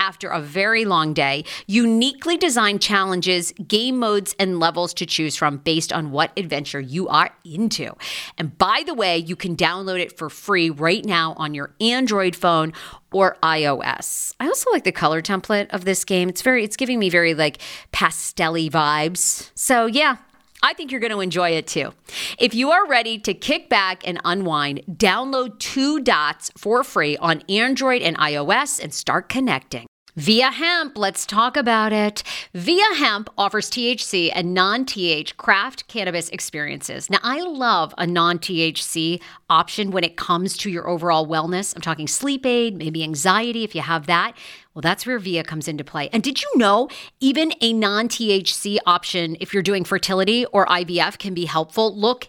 after 0.00 0.28
a 0.28 0.40
very 0.40 0.84
long 0.84 1.14
day, 1.14 1.44
uniquely 1.68 2.36
designed 2.36 2.82
challenges 2.82 3.52
game 3.68 3.98
modes, 3.98 4.34
and 4.40 4.58
levels 4.58 4.92
to 4.94 5.06
choose 5.06 5.36
from 5.36 5.58
based 5.58 5.92
on 5.92 6.10
what 6.10 6.32
adventure 6.36 6.80
you 6.80 7.06
are 7.06 7.30
into. 7.44 7.94
And 8.38 8.56
by 8.58 8.82
the 8.84 8.94
way, 8.94 9.18
you 9.18 9.36
can 9.36 9.54
download 9.54 10.00
it 10.00 10.16
for 10.18 10.28
free 10.28 10.70
right 10.70 11.04
now 11.04 11.34
on 11.36 11.54
your 11.54 11.72
Android 11.80 12.34
phone 12.34 12.72
or 13.12 13.36
iOS. 13.42 14.34
I 14.40 14.46
also 14.46 14.70
like 14.72 14.84
the 14.84 14.92
color 14.92 15.20
template 15.20 15.68
of 15.70 15.84
this 15.84 16.04
game. 16.04 16.28
It's 16.28 16.42
very 16.42 16.64
it's 16.64 16.76
giving 16.76 16.98
me 16.98 17.10
very 17.10 17.34
like 17.34 17.58
pastelly 17.92 18.70
vibes. 18.70 19.50
So, 19.54 19.86
yeah, 19.86 20.16
I 20.62 20.74
think 20.74 20.90
you're 20.90 21.00
going 21.00 21.12
to 21.12 21.20
enjoy 21.20 21.50
it 21.50 21.66
too. 21.66 21.92
If 22.38 22.54
you 22.54 22.70
are 22.70 22.86
ready 22.86 23.18
to 23.20 23.34
kick 23.34 23.68
back 23.68 24.06
and 24.06 24.20
unwind, 24.24 24.82
download 24.90 25.58
Two 25.58 26.00
Dots 26.00 26.50
for 26.56 26.84
free 26.84 27.16
on 27.16 27.42
Android 27.48 28.02
and 28.02 28.16
iOS 28.18 28.82
and 28.82 28.92
start 28.92 29.28
connecting. 29.28 29.86
VIIA 30.16 30.50
Hemp, 30.50 30.98
let's 30.98 31.24
talk 31.24 31.56
about 31.56 31.92
it. 31.92 32.24
VIIA 32.52 32.94
Hemp 32.96 33.30
offers 33.38 33.70
THC 33.70 34.30
and 34.34 34.52
non 34.52 34.84
TH 34.84 35.36
craft 35.36 35.86
cannabis 35.86 36.28
experiences. 36.30 37.08
Now, 37.08 37.20
I 37.22 37.40
love 37.40 37.94
a 37.96 38.06
non 38.06 38.38
THC 38.38 39.22
option 39.48 39.92
when 39.92 40.02
it 40.02 40.16
comes 40.16 40.56
to 40.58 40.70
your 40.70 40.88
overall 40.88 41.26
wellness. 41.26 41.74
I'm 41.74 41.80
talking 41.80 42.08
sleep 42.08 42.44
aid, 42.44 42.76
maybe 42.76 43.04
anxiety 43.04 43.62
if 43.62 43.74
you 43.74 43.82
have 43.82 44.06
that. 44.06 44.36
Well, 44.74 44.82
that's 44.82 45.04
where 45.04 45.18
VIIA 45.18 45.42
comes 45.44 45.66
into 45.66 45.82
play. 45.82 46.08
And 46.12 46.22
did 46.22 46.40
you 46.40 46.48
know 46.56 46.88
even 47.18 47.52
a 47.60 47.72
non 47.72 48.08
THC 48.08 48.78
option, 48.86 49.36
if 49.40 49.52
you're 49.52 49.64
doing 49.64 49.84
fertility 49.84 50.46
or 50.46 50.64
IVF, 50.66 51.18
can 51.18 51.34
be 51.34 51.46
helpful? 51.46 51.96
Look 51.98 52.28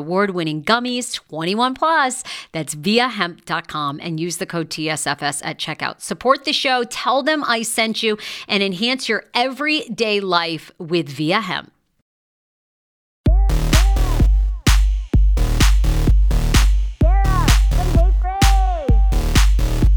award 0.00 0.30
winning 0.30 0.62
gummies, 0.64 1.14
21 1.14 1.74
plus. 1.74 2.24
That's 2.52 2.74
viiahemp.com 2.74 4.00
and 4.02 4.18
use 4.18 4.38
the 4.38 4.46
code 4.46 4.70
TSFS 4.70 5.40
at 5.44 5.58
checkout. 5.58 6.00
Support 6.00 6.44
the 6.44 6.52
show, 6.52 6.84
tell 6.84 7.22
them 7.22 7.44
I 7.44 7.62
sent 7.62 8.02
you, 8.02 8.18
and 8.48 8.62
enhance 8.62 9.08
your 9.08 9.24
everyday 9.34 10.20
life 10.20 10.72
with 10.78 11.08
VIIA 11.08 11.40
Hemp. 11.42 11.72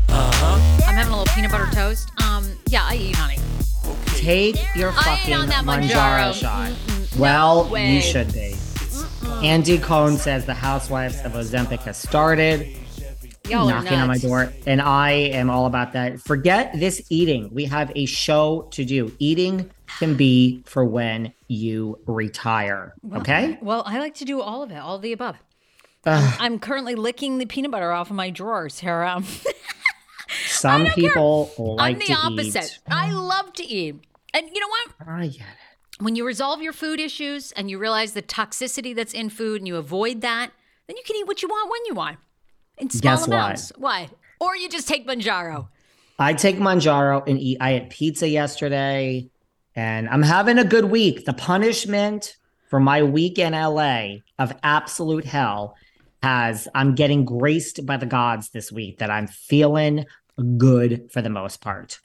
I'm 0.09 0.96
having 0.96 1.13
a 1.13 1.18
little 1.18 1.34
peanut 1.34 1.52
butter 1.52 1.69
toast. 1.74 2.09
Um, 2.24 2.46
yeah, 2.68 2.84
I 2.84 2.96
eat 2.96 3.16
honey. 3.16 3.38
Take 4.18 4.56
your 4.75 4.92
fucking 4.92 5.34
Mounjaro 5.66 6.34
shot. 6.34 6.72
Mm-mm. 6.72 7.18
Well, 7.19 7.66
No 7.66 7.72
way. 7.72 7.96
you 7.96 8.02
should 8.02 8.31
be. 8.34 8.56
Andy 9.44 9.78
Cohen 9.78 10.18
says 10.18 10.46
the 10.46 10.54
Housewives 10.54 11.20
of 11.22 11.34
Ozempic 11.34 11.80
has 11.80 11.98
started, 11.98 12.78
Y'all 13.50 13.68
knocking 13.68 14.00
on 14.00 14.08
my 14.08 14.18
door, 14.18 14.54
and 14.66 14.81
I 14.81 15.12
am 15.12 15.50
all 15.50 15.66
about 15.66 15.92
that. 15.94 16.22
Forget 16.22 16.72
this 16.80 17.06
eating. 17.09 17.54
We 17.54 17.66
have 17.66 17.92
a 17.94 18.06
show 18.06 18.70
to 18.72 18.86
do. 18.86 19.12
Eating 19.20 19.70
can 20.00 20.16
be 20.16 20.64
for 20.66 20.86
when 20.86 21.34
you 21.50 22.00
retire. 22.06 22.94
Okay. 23.14 23.58
Well, 23.62 23.84
I 23.86 24.00
like 24.00 24.16
to 24.16 24.26
do 24.26 24.40
all 24.42 24.64
of 24.64 24.72
it, 24.72 24.78
all 24.78 24.96
of 24.96 25.02
the 25.02 25.12
above. 25.12 25.36
Ugh, 26.06 26.36
I'm 26.40 26.58
currently 26.58 26.96
licking 26.96 27.38
the 27.38 27.46
peanut 27.46 27.72
butter 27.72 27.92
off 27.92 28.10
of 28.10 28.16
my 28.16 28.30
drawers 28.30 28.80
here. 28.80 29.04
Um, 29.04 29.25
some 30.48 30.86
don't 30.86 30.94
care. 30.94 31.10
people 31.10 31.52
like 31.58 31.96
I'm 31.96 32.00
the 32.00 32.14
opposite. 32.14 32.64
eat. 32.64 32.80
I 32.90 33.12
love 33.12 33.52
to 33.54 33.64
eat. 33.66 33.96
And 34.34 34.48
you 34.48 34.60
know 34.62 34.68
what? 34.70 35.08
I 35.08 35.28
get 35.28 35.42
it. 35.42 35.46
When 36.00 36.16
you 36.16 36.26
resolve 36.26 36.62
your 36.62 36.74
food 36.74 37.00
issues 37.00 37.52
and 37.54 37.70
you 37.70 37.78
realize 37.78 38.14
the 38.14 38.22
toxicity 38.22 38.96
that's 38.96 39.14
in 39.14 39.30
food 39.30 39.62
and 39.62 39.68
you 39.68 39.76
avoid 39.78 40.22
that, 40.22 40.52
then 40.88 40.98
you 40.98 41.04
can 41.06 41.16
eat 41.16 41.28
what 41.28 41.42
you 41.42 41.48
want 41.48 41.72
when 41.72 41.86
you 41.86 41.94
want 41.94 42.18
in 42.78 42.90
small 42.90 43.16
Guess 43.16 43.28
what? 43.28 43.36
amounts. 43.36 43.72
What? 43.78 44.09
Or 44.40 44.56
you 44.56 44.70
just 44.70 44.88
take 44.88 45.08
Mounjaro. 45.08 45.68
I 46.20 46.34
take 46.34 46.58
Mounjaro 46.58 47.28
and 47.28 47.40
eat. 47.40 47.58
I 47.62 47.72
had 47.72 47.90
pizza 47.90 48.28
yesterday, 48.28 49.30
and 49.76 50.08
I'm 50.09 50.22
having 50.22 50.58
a 50.58 50.64
good 50.64 50.86
week. 50.86 51.26
The 51.26 51.34
punishment 51.34 52.38
for 52.70 52.80
my 52.80 53.04
week 53.04 53.40
in 53.40 53.54
LA 53.54 54.16
of 54.40 54.54
absolute 54.64 55.25
hell 55.25 55.75
has 56.22 56.68
I'm 56.74 56.96
getting 56.96 57.25
graced 57.25 57.86
by 57.86 57.98
the 57.98 58.06
gods 58.06 58.50
this 58.50 58.72
week 58.72 59.00
that 59.00 59.10
I'm 59.10 59.28
feeling 59.28 60.06
good 60.57 61.12
for 61.12 61.22
the 61.22 61.30
most 61.30 61.62
part. 61.62 62.00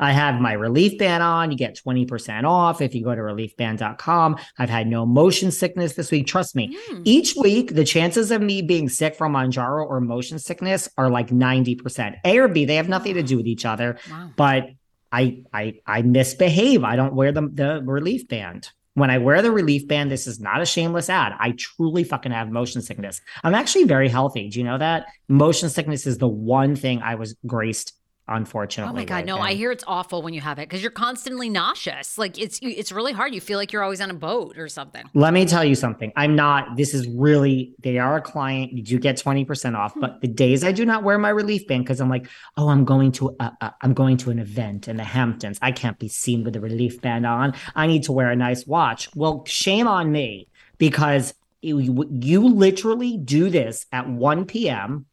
I 0.00 0.12
have 0.12 0.40
my 0.40 0.54
relief 0.54 0.98
band 0.98 1.22
on. 1.22 1.50
You 1.52 1.56
get 1.56 1.76
20% 1.76 2.44
off 2.44 2.80
if 2.80 2.94
you 2.94 3.04
go 3.04 3.14
to 3.14 3.20
reliefband.com. 3.20 4.36
I've 4.58 4.70
had 4.70 4.86
no 4.88 5.06
motion 5.06 5.50
sickness 5.50 5.94
this 5.94 6.10
week. 6.10 6.26
Trust 6.26 6.56
me, 6.56 6.76
Mm. 6.90 7.02
each 7.04 7.34
week, 7.36 7.74
the 7.74 7.84
chances 7.84 8.30
of 8.30 8.40
me 8.42 8.62
being 8.62 8.88
sick 8.88 9.14
from 9.14 9.34
Mounjaro 9.34 9.86
or 9.86 10.00
motion 10.00 10.38
sickness 10.38 10.88
are 10.96 11.08
like 11.10 11.30
90%. 11.30 12.16
A 12.24 12.38
or 12.38 12.48
B, 12.48 12.64
they 12.64 12.76
have 12.76 12.88
nothing 12.88 13.14
to 13.14 13.22
do 13.22 13.36
with 13.36 13.46
each 13.46 13.64
other, 13.64 13.98
Wow. 14.10 14.30
but 14.36 14.70
I 15.12 15.42
I 15.52 15.74
I 15.86 16.02
misbehave. 16.02 16.84
I 16.84 16.96
don't 16.96 17.14
wear 17.14 17.32
the, 17.32 17.42
the 17.52 17.82
relief 17.84 18.28
band. 18.28 18.70
When 18.94 19.10
I 19.10 19.18
wear 19.18 19.40
the 19.42 19.52
relief 19.52 19.86
band, 19.86 20.10
this 20.10 20.26
is 20.26 20.40
not 20.40 20.60
a 20.60 20.66
shameless 20.66 21.08
ad. 21.08 21.32
I 21.38 21.52
truly 21.56 22.04
fucking 22.04 22.32
have 22.32 22.50
motion 22.50 22.82
sickness. 22.82 23.20
I'm 23.44 23.54
actually 23.54 23.84
very 23.84 24.08
healthy. 24.08 24.48
Do 24.48 24.58
you 24.58 24.64
know 24.64 24.78
that? 24.78 25.06
Motion 25.28 25.68
sickness 25.68 26.06
is 26.06 26.18
the 26.18 26.28
one 26.28 26.74
thing 26.76 27.00
I 27.02 27.14
was 27.14 27.34
graced 27.46 27.92
unfortunately. 28.30 28.90
Oh 28.90 28.94
my 28.94 29.04
god, 29.04 29.26
no! 29.26 29.38
I 29.38 29.54
hear 29.54 29.70
it's 29.72 29.84
awful 29.86 30.22
when 30.22 30.32
you 30.34 30.40
have 30.40 30.58
it 30.58 30.68
because 30.68 30.82
you're 30.82 30.90
constantly 30.90 31.48
nauseous. 31.50 32.16
Like 32.16 32.38
it's 32.38 32.58
it's 32.62 32.92
really 32.92 33.12
hard. 33.12 33.34
You 33.34 33.40
feel 33.40 33.58
like 33.58 33.72
you're 33.72 33.82
always 33.82 34.00
on 34.00 34.10
a 34.10 34.14
boat 34.14 34.56
or 34.56 34.68
something. 34.68 35.04
Let 35.14 35.32
me 35.32 35.44
tell 35.44 35.64
you 35.64 35.74
something. 35.74 36.12
I'm 36.16 36.34
not, 36.36 36.76
this 36.76 36.94
is 36.94 37.08
really, 37.08 37.74
they 37.80 37.98
are 37.98 38.16
a 38.16 38.20
client. 38.20 38.72
You 38.72 38.82
do 38.82 38.98
get 38.98 39.16
20% 39.16 39.76
off, 39.76 39.92
Hmm. 39.94 40.00
but 40.00 40.20
the 40.20 40.28
days 40.28 40.64
I 40.64 40.72
do 40.72 40.84
not 40.84 41.02
wear 41.02 41.18
my 41.18 41.28
relief 41.30 41.66
band 41.66 41.84
because 41.84 42.00
I'm 42.00 42.08
like, 42.08 42.28
oh, 42.56 42.68
I'm 42.68 42.84
going 42.84 43.12
to, 43.12 43.36
uh, 43.40 43.50
uh, 43.60 43.70
I'm 43.82 43.94
going 43.94 44.16
to 44.18 44.30
an 44.30 44.38
event 44.38 44.88
in 44.88 44.96
the 44.96 45.04
Hamptons. 45.04 45.58
I 45.62 45.72
can't 45.72 45.98
be 45.98 46.08
seen 46.08 46.44
with 46.44 46.56
a 46.56 46.60
relief 46.60 47.00
band 47.00 47.26
on. 47.26 47.54
I 47.74 47.86
need 47.86 48.02
to 48.04 48.12
wear 48.12 48.30
a 48.30 48.36
nice 48.36 48.66
watch. 48.66 49.08
Well, 49.14 49.44
shame 49.46 49.86
on 49.88 50.12
me 50.12 50.48
because 50.78 51.34
you, 51.62 52.08
you 52.10 52.46
literally 52.48 53.16
do 53.18 53.50
this 53.50 53.86
at 53.92 54.08
1 54.08 54.46
p.m. 54.46 55.06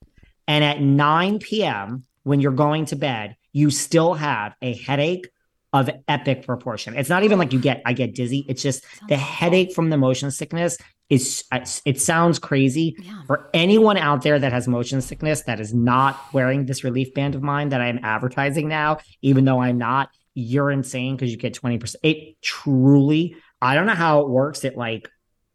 and 0.48 0.64
at 0.64 0.82
9 0.82 1.40
p.m. 1.40 2.06
when 2.28 2.40
you're 2.42 2.52
going 2.52 2.86
to 2.86 2.96
bed, 2.96 3.36
you 3.54 3.70
still 3.70 4.14
have 4.14 4.54
a 4.62 4.74
headache 4.76 5.28
of 5.74 5.90
epic 6.08 6.46
proportion. 6.46 6.96
It's 6.96 7.10
not 7.10 7.24
even 7.24 7.38
like 7.40 7.52
you 7.54 7.60
get 7.60 7.82
I 7.86 7.94
get 7.94 8.16
dizzy. 8.16 8.46
It's 8.48 8.62
just 8.62 8.86
the 9.10 9.18
headache 9.18 9.74
from 9.74 9.90
the 9.90 9.98
motion 9.98 10.32
sickness 10.32 10.78
is 11.10 11.44
it 11.86 12.02
sounds 12.02 12.38
crazy 12.40 12.96
Yeah. 13.00 13.22
for 13.28 13.50
anyone 13.54 13.98
out 13.98 14.24
there 14.24 14.38
that 14.40 14.52
has 14.52 14.68
motion 14.68 15.02
sickness 15.02 15.44
that 15.44 15.60
is 15.60 15.74
not 15.74 16.20
wearing 16.34 16.66
this 16.66 16.84
relief 16.84 17.14
band 17.14 17.34
of 17.36 17.42
mine 17.42 17.70
that 17.70 17.80
I'm 17.80 18.00
advertising 18.04 18.68
now 18.68 18.98
even 19.22 19.46
though 19.46 19.60
I'm 19.62 19.78
not 19.78 20.10
you're 20.36 20.70
insane 20.70 21.16
because 21.16 21.32
you 21.32 21.38
get 21.38 21.54
20% 21.54 21.96
it 22.04 22.42
truly 22.42 23.38
I 23.62 23.76
don't 23.76 23.88
know 23.88 23.94
how 23.96 24.20
it 24.22 24.30
works 24.30 24.66
it 24.66 24.78
like 24.78 25.10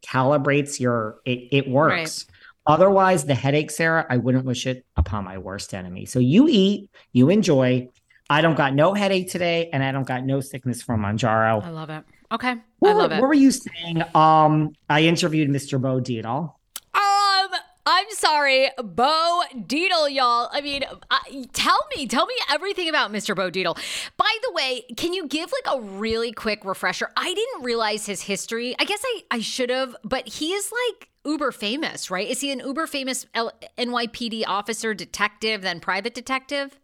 calibrates 0.06 0.80
your 0.80 1.20
it 1.26 1.48
it 1.52 1.68
works 1.68 2.26
otherwise 2.66 3.24
the 3.24 3.34
headache 3.34 3.70
Sarah 3.70 4.06
I 4.08 4.16
wouldn't 4.18 4.44
wish 4.44 4.66
it 4.66 4.84
upon 4.96 5.24
my 5.24 5.38
worst 5.38 5.74
enemy 5.74 6.06
so 6.06 6.18
you 6.18 6.46
eat 6.48 6.90
you 7.12 7.30
enjoy 7.30 7.88
I 8.30 8.40
don't 8.40 8.56
got 8.56 8.72
no 8.72 8.94
headache 8.94 9.30
today, 9.30 9.68
and 9.74 9.84
I 9.84 9.92
don't 9.92 10.06
got 10.06 10.24
no 10.24 10.40
sickness 10.40 10.80
from 10.80 11.02
Mounjaro. 11.02 11.62
I 11.62 11.68
love 11.68 11.90
it. 11.90 12.02
Okay, 12.30 12.54
What, 12.78 12.90
I 12.90 12.94
love 12.94 13.10
were- 13.10 13.16
it. 13.16 13.20
what 13.20 13.26
were 13.28 13.34
you 13.34 13.50
saying? 13.50 14.02
Um, 14.14 14.72
I 14.88 15.02
interviewed 15.02 15.50
Mr. 15.50 15.78
Bo 15.78 16.00
Dietl. 16.00 16.54
Um, 16.94 17.50
I'm 17.84 18.06
sorry, 18.12 18.70
Bo 18.82 19.42
Dietl, 19.54 20.10
y'all. 20.14 20.48
I 20.50 20.62
mean, 20.62 20.82
uh, 21.10 21.18
tell 21.52 21.78
me, 21.94 22.06
tell 22.06 22.24
me 22.24 22.34
everything 22.50 22.88
about 22.88 23.12
Mr. 23.12 23.36
Bo 23.36 23.50
Dietl. 23.50 23.76
By 24.16 24.34
the 24.44 24.52
way, 24.54 24.84
can 24.96 25.12
you 25.12 25.26
give 25.26 25.52
like 25.66 25.76
a 25.76 25.80
really 25.82 26.32
quick 26.32 26.64
refresher? 26.64 27.10
I 27.18 27.34
didn't 27.34 27.64
realize 27.64 28.06
his 28.06 28.22
history. 28.22 28.74
I 28.78 28.84
guess 28.84 29.02
I, 29.04 29.22
I 29.32 29.40
should 29.40 29.68
have, 29.68 29.94
but 30.04 30.26
he 30.26 30.52
is 30.54 30.72
like 30.88 31.08
uber 31.24 31.52
famous, 31.52 32.10
right? 32.10 32.28
Is 32.28 32.40
he 32.40 32.50
an 32.50 32.60
uber 32.60 32.86
famous 32.86 33.26
L- 33.34 33.52
NYPD 33.78 34.44
officer, 34.46 34.94
detective, 34.94 35.62
then 35.62 35.80
private 35.80 36.14
detective? 36.14 36.78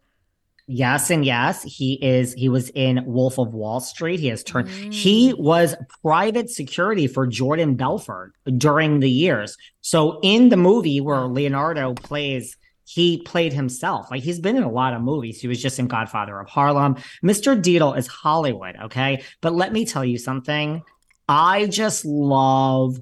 Yes, 0.71 1.09
and 1.09 1.25
yes, 1.25 1.63
he 1.63 1.93
is. 1.95 2.33
He 2.33 2.47
was 2.47 2.69
in 2.69 3.03
Wolf 3.07 3.39
of 3.39 3.55
Wall 3.55 3.79
Street. 3.79 4.19
He 4.19 4.27
has 4.27 4.43
turned. 4.43 4.69
He 4.69 5.33
mm. 5.33 5.39
was 5.39 5.75
private 6.03 6.51
security 6.51 7.07
for 7.07 7.25
Jordan 7.25 7.73
Belfort 7.73 8.33
during 8.55 8.99
the 8.99 9.09
years. 9.09 9.57
So 9.81 10.19
in 10.21 10.49
the 10.49 10.57
movie 10.57 11.01
where 11.01 11.27
Leonardo 11.27 11.93
plays. 11.93 12.55
He 12.91 13.21
played 13.21 13.53
himself. 13.53 14.09
Like 14.09 14.23
he's 14.23 14.39
been 14.39 14.57
in 14.57 14.63
a 14.63 14.71
lot 14.71 14.95
of 14.95 15.03
movies. 15.03 15.39
He 15.39 15.47
was 15.47 15.61
just 15.61 15.77
in 15.77 15.85
Godfather 15.85 16.39
of 16.39 16.49
Harlem. 16.49 16.95
Mr. 17.23 17.55
Dietl 17.55 17.95
is 17.95 18.07
Hollywood, 18.07 18.75
okay? 18.85 19.21
But 19.41 19.53
let 19.53 19.71
me 19.71 19.85
tell 19.85 20.03
you 20.03 20.17
something. 20.17 20.81
I 21.27 21.67
just 21.67 22.03
love 22.03 22.99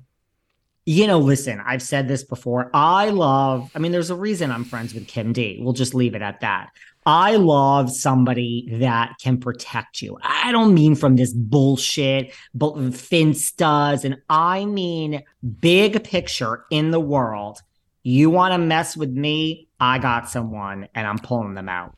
you 0.88 1.06
know, 1.06 1.20
listen, 1.20 1.60
I've 1.60 1.82
said 1.82 2.08
this 2.08 2.24
before. 2.24 2.72
I 2.74 3.10
love, 3.10 3.70
I 3.76 3.80
mean, 3.80 3.92
there's 3.92 4.10
a 4.10 4.16
reason 4.16 4.52
I'm 4.52 4.64
friends 4.64 4.94
with 4.94 5.06
Kim 5.06 5.34
D. 5.34 5.60
We'll 5.62 5.74
just 5.74 5.94
leave 5.94 6.16
it 6.16 6.22
at 6.22 6.40
that. 6.40 6.70
I 7.06 7.36
love 7.36 7.92
somebody 7.92 8.70
that 8.80 9.16
can 9.22 9.38
protect 9.38 10.02
you. 10.02 10.18
I 10.24 10.54
don't 10.54 10.74
mean 10.74 10.96
from 10.96 11.18
this 11.18 11.34
bullshit, 11.34 12.34
but 12.54 12.76
finstas, 12.76 14.06
and 14.06 14.22
I 14.30 14.64
mean 14.64 15.24
big 15.60 16.06
picture 16.06 16.64
in 16.72 16.92
the 16.92 17.02
world. 17.02 17.60
You 18.04 18.30
want 18.30 18.54
to 18.54 18.58
mess 18.58 18.96
with 18.96 19.12
me? 19.12 19.68
I 19.82 20.00
got 20.00 20.30
someone 20.30 20.88
and 20.96 21.06
I'm 21.06 21.18
pulling 21.18 21.54
them 21.54 21.68
out. 21.68 21.98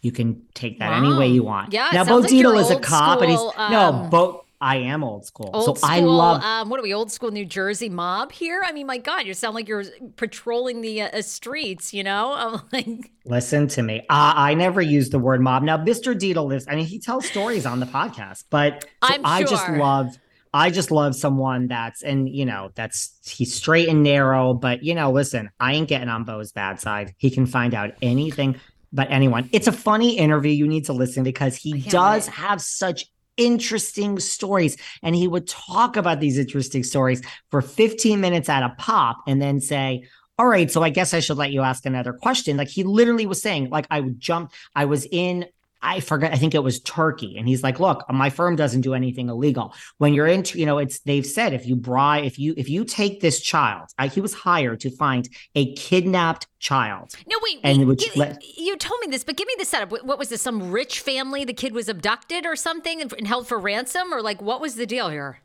You 0.00 0.10
can 0.10 0.42
take 0.54 0.80
that 0.80 0.92
any 0.92 1.14
way 1.14 1.28
you 1.28 1.44
want. 1.44 1.72
Yeah, 1.72 1.90
Now, 1.92 2.04
Bo 2.04 2.22
sounds 2.22 2.32
like 2.32 2.64
is 2.64 2.70
a 2.70 2.80
cop, 2.80 3.20
and 3.20 3.30
he's 3.30 3.38
school, 3.38 3.54
no, 3.70 3.80
um, 3.80 4.10
Bo. 4.10 4.44
I 4.60 4.76
am 4.76 5.04
old 5.04 5.24
school, 5.24 5.50
Old 5.52 5.64
so 5.64 5.74
school, 5.74 5.90
I 5.90 6.00
love 6.00 6.42
um, 6.42 6.68
what 6.68 6.80
are 6.80 6.82
we, 6.82 6.92
old 6.92 7.12
school 7.12 7.30
New 7.30 7.44
Jersey 7.44 7.88
mob 7.88 8.32
here? 8.32 8.62
I 8.66 8.72
mean, 8.72 8.86
my 8.86 8.98
God, 8.98 9.24
you 9.24 9.34
sound 9.34 9.54
like 9.54 9.68
you're 9.68 9.84
patrolling 10.16 10.80
the 10.80 11.02
uh, 11.02 11.22
streets, 11.22 11.94
you 11.94 12.02
know? 12.02 12.32
I'm 12.36 12.60
like, 12.72 13.12
Listen 13.24 13.68
to 13.68 13.82
me. 13.82 14.04
I, 14.10 14.50
I 14.50 14.54
never 14.54 14.80
use 14.80 15.10
the 15.10 15.18
word 15.18 15.40
mob. 15.40 15.62
Now, 15.62 15.78
Mr. 15.78 16.18
Dietl 16.18 16.46
lives, 16.46 16.66
I 16.68 16.74
mean, 16.74 16.86
he 16.86 16.98
tells 16.98 17.26
stories 17.26 17.66
on 17.66 17.78
the 17.78 17.86
podcast, 17.86 18.44
but 18.50 18.82
so 18.82 18.88
I'm 19.14 19.20
I 19.24 19.44
just 19.44 19.68
love, 19.68 20.18
I 20.52 20.70
just 20.70 20.90
love 20.90 21.14
someone 21.14 21.68
that's, 21.68 22.02
and 22.02 22.28
you 22.28 22.44
know, 22.44 22.70
that's, 22.74 23.16
he's 23.24 23.54
straight 23.54 23.88
and 23.88 24.02
narrow, 24.02 24.54
but 24.54 24.82
you 24.82 24.94
know, 24.94 25.12
listen, 25.12 25.50
I 25.60 25.74
ain't 25.74 25.88
getting 25.88 26.08
on 26.08 26.24
Bo's 26.24 26.50
bad 26.50 26.80
side. 26.80 27.14
He 27.18 27.30
can 27.30 27.46
find 27.46 27.74
out 27.74 27.92
anything 28.02 28.58
but 28.92 29.08
anyone. 29.10 29.48
It's 29.52 29.66
a 29.66 29.72
funny 29.72 30.16
interview. 30.16 30.50
You 30.50 30.66
need 30.66 30.86
to 30.86 30.92
listen 30.92 31.22
because 31.22 31.56
he 31.56 31.80
does 31.80 32.26
wait. 32.26 32.34
have 32.34 32.60
such 32.60 33.06
interesting 33.38 34.18
stories. 34.18 34.76
And 35.02 35.16
he 35.16 35.26
would 35.26 35.48
talk 35.48 35.96
about 35.96 36.20
these 36.20 36.36
interesting 36.36 36.82
stories 36.82 37.22
for 37.50 37.62
15 37.62 38.20
minutes 38.20 38.48
at 38.48 38.62
a 38.62 38.74
pop 38.76 39.18
and 39.26 39.40
then 39.40 39.60
say 39.60 40.04
all 40.38 40.46
right 40.46 40.70
so 40.70 40.82
i 40.84 40.88
guess 40.88 41.12
i 41.12 41.20
should 41.20 41.36
let 41.36 41.50
you 41.50 41.62
ask 41.62 41.84
another 41.84 42.12
question. 42.12 42.56
Like 42.56 42.68
he 42.68 42.84
literally 42.84 43.26
was 43.26 43.42
saying 43.42 43.70
like 43.70 43.86
i 43.90 44.00
would 44.00 44.20
jump 44.20 44.52
i 44.74 44.84
was 44.84 45.06
in 45.10 45.46
I 45.80 46.00
forgot. 46.00 46.32
I 46.32 46.36
think 46.36 46.54
it 46.54 46.62
was 46.62 46.80
Turkey, 46.80 47.36
and 47.38 47.46
he's 47.46 47.62
like, 47.62 47.78
"Look, 47.80 48.04
my 48.10 48.30
firm 48.30 48.56
doesn't 48.56 48.80
do 48.80 48.94
anything 48.94 49.28
illegal. 49.28 49.74
When 49.98 50.12
you're 50.14 50.26
into, 50.26 50.58
you 50.58 50.66
know, 50.66 50.78
it's 50.78 51.00
they've 51.00 51.24
said 51.26 51.52
if 51.52 51.66
you 51.66 51.76
bribe, 51.76 52.24
if 52.24 52.38
you 52.38 52.54
if 52.56 52.68
you 52.68 52.84
take 52.84 53.20
this 53.20 53.40
child, 53.40 53.88
I, 53.98 54.08
he 54.08 54.20
was 54.20 54.34
hired 54.34 54.80
to 54.80 54.90
find 54.90 55.28
a 55.54 55.72
kidnapped 55.74 56.46
child. 56.58 57.12
no, 57.28 57.36
wait, 57.42 57.60
And 57.62 57.86
wait, 57.86 57.98
give- 57.98 58.16
let- 58.16 58.42
you 58.58 58.76
told 58.76 59.00
me 59.00 59.06
this, 59.08 59.22
but 59.24 59.36
give 59.36 59.46
me 59.46 59.54
the 59.58 59.64
setup. 59.64 59.90
What 59.92 60.04
what 60.04 60.18
was 60.18 60.28
this? 60.30 60.42
Some 60.42 60.70
rich 60.72 61.00
family? 61.00 61.44
The 61.44 61.54
kid 61.54 61.72
was 61.72 61.88
abducted 61.88 62.44
or 62.46 62.56
something 62.56 63.00
and, 63.00 63.12
and 63.12 63.26
held 63.28 63.46
for 63.46 63.58
ransom, 63.58 64.12
or 64.12 64.20
like 64.22 64.42
what 64.42 64.60
was 64.60 64.74
the 64.74 64.86
deal 64.86 65.08
here? 65.10 65.38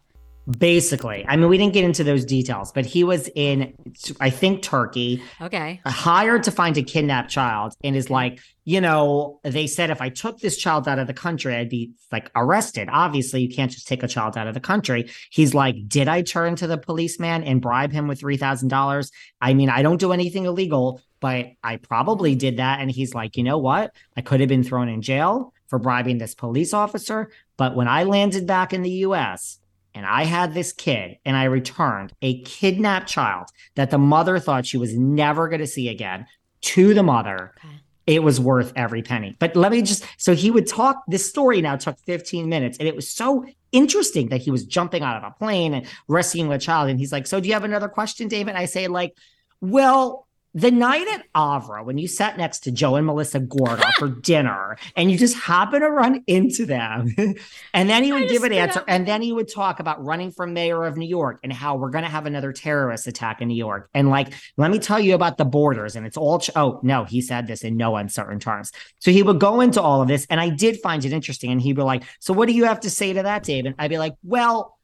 Basically, 0.59 1.25
I 1.25 1.37
mean, 1.37 1.47
we 1.47 1.57
didn't 1.57 1.73
get 1.73 1.85
into 1.85 2.03
those 2.03 2.25
details, 2.25 2.73
but 2.73 2.85
he 2.85 3.05
was 3.05 3.29
in, 3.33 3.73
I 4.19 4.29
think, 4.29 4.61
Turkey. 4.61 5.23
Okay, 5.41 5.79
hired 5.85 6.43
to 6.43 6.51
find 6.51 6.77
a 6.77 6.83
kidnapped 6.83 7.29
child 7.29 7.73
and 7.81 7.95
is 7.95 8.09
like, 8.09 8.41
you 8.65 8.81
know, 8.81 9.39
they 9.43 9.67
said 9.67 9.89
if 9.89 10.01
I 10.01 10.09
took 10.09 10.39
this 10.39 10.57
child 10.57 10.85
out 10.85 10.99
of 10.99 11.07
the 11.07 11.13
country, 11.13 11.55
I'd 11.55 11.69
be 11.69 11.91
like 12.11 12.29
arrested. 12.35 12.89
Obviously, 12.91 13.41
you 13.41 13.55
can't 13.55 13.71
just 13.71 13.87
take 13.87 14.03
a 14.03 14.07
child 14.07 14.37
out 14.37 14.47
of 14.47 14.53
the 14.53 14.59
country. 14.59 15.09
He's 15.29 15.53
like, 15.53 15.75
did 15.87 16.09
I 16.09 16.21
turn 16.21 16.57
to 16.57 16.67
the 16.67 16.77
policeman 16.77 17.43
and 17.43 17.61
bribe 17.61 17.93
him 17.93 18.09
with 18.09 18.19
$3,000? 18.19 19.11
I 19.39 19.53
mean, 19.53 19.69
I 19.69 19.81
don't 19.81 19.99
do 19.99 20.11
anything 20.11 20.43
illegal, 20.43 21.01
but 21.21 21.47
I 21.63 21.77
probably 21.77 22.35
did 22.35 22.57
that. 22.57 22.81
And 22.81 22.91
he's 22.91 23.13
like, 23.13 23.37
you 23.37 23.43
know 23.43 23.59
what? 23.59 23.95
I 24.17 24.21
could 24.21 24.41
have 24.41 24.49
been 24.49 24.63
thrown 24.63 24.89
in 24.89 25.01
jail 25.01 25.53
for 25.67 25.79
bribing 25.79 26.17
this 26.17 26.35
police 26.35 26.73
officer. 26.73 27.31
But 27.55 27.75
when 27.75 27.87
I 27.87 28.03
landed 28.03 28.45
back 28.45 28.73
in 28.73 28.81
the 28.81 28.91
US, 29.07 29.59
and 29.95 30.05
I 30.05 30.23
had 30.23 30.53
this 30.53 30.73
kid 30.73 31.17
and 31.25 31.35
I 31.35 31.45
returned 31.45 32.13
a 32.21 32.41
kidnapped 32.41 33.07
child 33.07 33.49
that 33.75 33.91
the 33.91 33.97
mother 33.97 34.39
thought 34.39 34.65
she 34.65 34.77
was 34.77 34.95
never 34.97 35.47
going 35.47 35.61
to 35.61 35.67
see 35.67 35.89
again 35.89 36.25
to 36.61 36.93
the 36.93 37.03
mother. 37.03 37.53
Okay. 37.57 37.75
It 38.05 38.21
was 38.21 38.39
worth 38.39 38.73
every 38.75 39.01
penny. 39.01 39.35
But 39.39 39.55
let 39.55 39.71
me 39.71 39.81
just 39.81 40.05
so 40.17 40.35
he 40.35 40.51
would 40.51 40.67
talk. 40.67 41.03
This 41.07 41.27
story 41.27 41.61
now 41.61 41.77
took 41.77 41.97
15 41.99 42.49
minutes, 42.49 42.77
and 42.77 42.87
it 42.87 42.95
was 42.97 43.07
so 43.07 43.45
interesting 43.71 44.27
that 44.29 44.41
he 44.41 44.51
was 44.51 44.65
jumping 44.65 45.03
out 45.03 45.17
of 45.17 45.23
a 45.23 45.31
plane 45.31 45.73
and 45.73 45.87
rescuing 46.09 46.51
a 46.51 46.59
child. 46.59 46.89
And 46.89 46.99
he's 46.99 47.13
like, 47.13 47.27
So, 47.27 47.39
do 47.39 47.47
you 47.47 47.53
have 47.53 47.63
another 47.63 47.87
question, 47.87 48.27
David? 48.27 48.55
I 48.55 48.65
say, 48.65 48.87
like, 48.87 49.15
well, 49.61 50.27
the 50.55 50.69
night 50.69 51.07
at 51.07 51.25
Avra, 51.33 51.83
when 51.83 51.97
you 51.97 52.07
sat 52.07 52.37
next 52.37 52.59
to 52.59 52.71
Joe 52.71 52.95
and 52.95 53.07
Melissa 53.07 53.39
Gorga 53.39 53.91
for 53.97 54.07
dinner, 54.21 54.77
and 54.95 55.11
you 55.11 55.17
just 55.17 55.35
happen 55.35 55.81
to 55.81 55.89
run 55.89 56.23
into 56.27 56.65
them, 56.65 57.13
and 57.73 57.89
then 57.89 58.03
he 58.03 58.13
would 58.13 58.29
give 58.29 58.43
an 58.43 58.53
answer, 58.53 58.79
up. 58.79 58.85
and 58.87 59.07
then 59.07 59.21
he 59.23 59.33
would 59.33 59.51
talk 59.51 59.79
about 59.79 60.03
running 60.03 60.31
for 60.31 60.45
mayor 60.45 60.85
of 60.85 60.95
New 60.95 61.07
York 61.07 61.39
and 61.43 61.51
how 61.51 61.75
we're 61.75 61.89
going 61.89 62.03
to 62.03 62.09
have 62.09 62.27
another 62.27 62.53
terrorist 62.53 63.07
attack 63.07 63.41
in 63.41 63.47
New 63.47 63.55
York. 63.55 63.89
And 63.95 64.09
like, 64.09 64.31
let 64.57 64.69
me 64.69 64.77
tell 64.77 64.99
you 64.99 65.15
about 65.15 65.37
the 65.37 65.45
borders, 65.45 65.95
and 65.95 66.05
it's 66.05 66.17
all, 66.17 66.39
ch- 66.39 66.51
oh, 66.55 66.79
no, 66.83 67.03
he 67.03 67.21
said 67.21 67.47
this 67.47 67.63
in 67.63 67.75
no 67.75 67.95
uncertain 67.95 68.39
terms. 68.39 68.71
So 68.99 69.09
he 69.11 69.23
would 69.23 69.39
go 69.39 69.59
into 69.61 69.81
all 69.81 70.03
of 70.03 70.07
this, 70.07 70.27
and 70.29 70.39
I 70.39 70.49
did 70.49 70.79
find 70.81 71.03
it 71.03 71.13
interesting. 71.13 71.51
And 71.51 71.61
he'd 71.61 71.75
be 71.75 71.81
like, 71.81 72.03
So 72.19 72.31
what 72.33 72.47
do 72.47 72.53
you 72.53 72.65
have 72.65 72.81
to 72.81 72.89
say 72.89 73.13
to 73.13 73.23
that, 73.23 73.43
David? 73.43 73.73
I'd 73.79 73.89
be 73.89 73.97
like, 73.97 74.13
Well, 74.23 74.77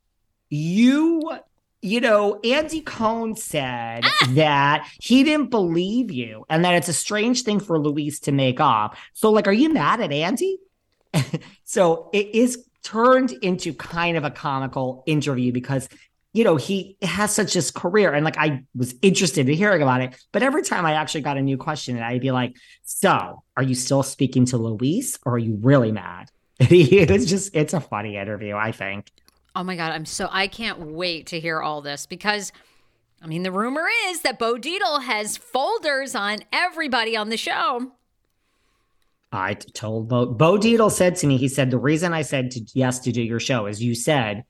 you 0.49 1.21
you 1.81 2.01
know, 2.01 2.39
Andy 2.43 2.81
Cohen 2.81 3.35
said 3.35 4.01
ah! 4.03 4.27
that 4.31 4.89
he 5.01 5.23
didn't 5.23 5.49
believe 5.49 6.11
you 6.11 6.45
and 6.49 6.65
that 6.65 6.75
it's 6.75 6.89
a 6.89 6.93
strange 6.93 7.43
thing 7.43 7.59
for 7.59 7.79
Luis 7.79 8.19
to 8.21 8.31
make 8.31 8.59
up. 8.59 8.95
So, 9.13 9.31
like, 9.31 9.47
are 9.47 9.53
you 9.53 9.73
mad 9.73 10.01
at 10.01 10.11
Andy? 10.11 10.57
so 11.63 12.09
it 12.13 12.35
is 12.35 12.65
turned 12.83 13.31
into 13.31 13.73
kind 13.73 14.17
of 14.17 14.23
a 14.23 14.31
comical 14.31 15.03
interview 15.05 15.51
because 15.51 15.89
you 16.31 16.43
know, 16.43 16.57
he 16.57 16.95
has 17.01 17.33
such 17.33 17.53
this 17.53 17.71
career 17.71 18.13
and 18.13 18.23
like 18.23 18.37
I 18.37 18.63
was 18.75 18.93
interested 19.01 19.49
in 19.49 19.55
hearing 19.55 19.81
about 19.81 20.01
it. 20.01 20.15
But 20.31 20.43
every 20.43 20.61
time 20.61 20.85
I 20.85 20.93
actually 20.93 21.21
got 21.21 21.37
a 21.37 21.41
new 21.41 21.57
question, 21.57 21.99
I'd 21.99 22.21
be 22.21 22.31
like, 22.31 22.55
So 22.83 23.43
are 23.57 23.63
you 23.63 23.73
still 23.73 24.03
speaking 24.03 24.45
to 24.45 24.57
Luis 24.57 25.17
or 25.25 25.33
are 25.33 25.39
you 25.39 25.57
really 25.61 25.91
mad? 25.91 26.29
it's 26.59 27.25
just, 27.25 27.55
it's 27.55 27.73
a 27.73 27.79
funny 27.79 28.15
interview, 28.15 28.55
I 28.55 28.73
think. 28.73 29.09
Oh 29.59 29.63
my 29.63 29.75
God. 29.75 29.91
I'm 29.91 30.05
so, 30.05 30.29
I 30.31 30.47
can't 30.47 30.79
wait 30.79 31.27
to 31.27 31.39
hear 31.39 31.61
all 31.61 31.81
this 31.81 32.05
because. 32.05 32.53
I 33.21 33.27
mean, 33.27 33.43
the 33.43 33.51
rumor 33.51 33.85
is 34.05 34.21
that 34.21 34.39
Bo 34.39 34.55
Dietl 34.55 35.03
has 35.03 35.35
folders 35.35 36.15
on 36.15 36.37
everybody 36.53 37.17
on 37.17 37.27
the 37.27 37.35
show. 37.35 37.91
I 39.33 39.55
told 39.55 40.07
Bo, 40.07 40.27
Bo 40.27 40.57
Dietl 40.57 40.89
said 40.89 41.17
to 41.17 41.27
me, 41.27 41.35
he 41.35 41.49
said, 41.49 41.69
the 41.69 41.77
reason 41.77 42.13
I 42.13 42.21
said 42.21 42.51
to, 42.51 42.61
yes 42.73 42.99
to 42.99 43.11
do 43.11 43.21
your 43.21 43.41
show 43.41 43.65
is 43.65 43.83
you 43.83 43.93
said 43.93 44.45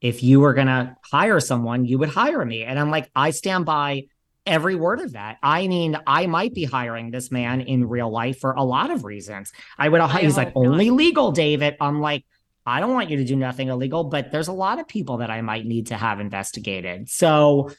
if 0.00 0.22
you 0.22 0.38
were 0.38 0.54
going 0.54 0.68
to 0.68 0.96
hire 1.10 1.40
someone, 1.40 1.84
you 1.84 1.98
would 1.98 2.10
hire 2.10 2.44
me. 2.44 2.62
And 2.62 2.78
I'm 2.78 2.92
like, 2.92 3.10
I 3.16 3.30
stand 3.30 3.66
by 3.66 4.04
every 4.46 4.76
word 4.76 5.00
of 5.00 5.14
that. 5.14 5.38
I 5.42 5.66
mean, 5.66 5.98
I 6.06 6.26
might 6.26 6.54
be 6.54 6.62
hiring 6.62 7.10
this 7.10 7.32
man 7.32 7.60
in 7.60 7.88
real 7.88 8.08
life 8.08 8.38
for 8.38 8.52
a 8.52 8.62
lot 8.62 8.92
of 8.92 9.04
reasons. 9.04 9.52
I 9.78 9.88
would, 9.88 10.00
I 10.00 10.20
he's 10.20 10.36
like, 10.36 10.52
only 10.54 10.90
legal, 10.90 11.32
David. 11.32 11.76
I'm 11.80 12.00
like, 12.00 12.24
I 12.64 12.80
don't 12.80 12.92
want 12.92 13.10
you 13.10 13.16
to 13.16 13.24
do 13.24 13.36
nothing 13.36 13.68
illegal, 13.68 14.04
but 14.04 14.30
there's 14.30 14.48
a 14.48 14.52
lot 14.52 14.78
of 14.78 14.86
people 14.86 15.18
that 15.18 15.30
I 15.30 15.40
might 15.40 15.66
need 15.66 15.88
to 15.88 15.96
have 15.96 16.20
investigated. 16.20 17.08
So 17.08 17.70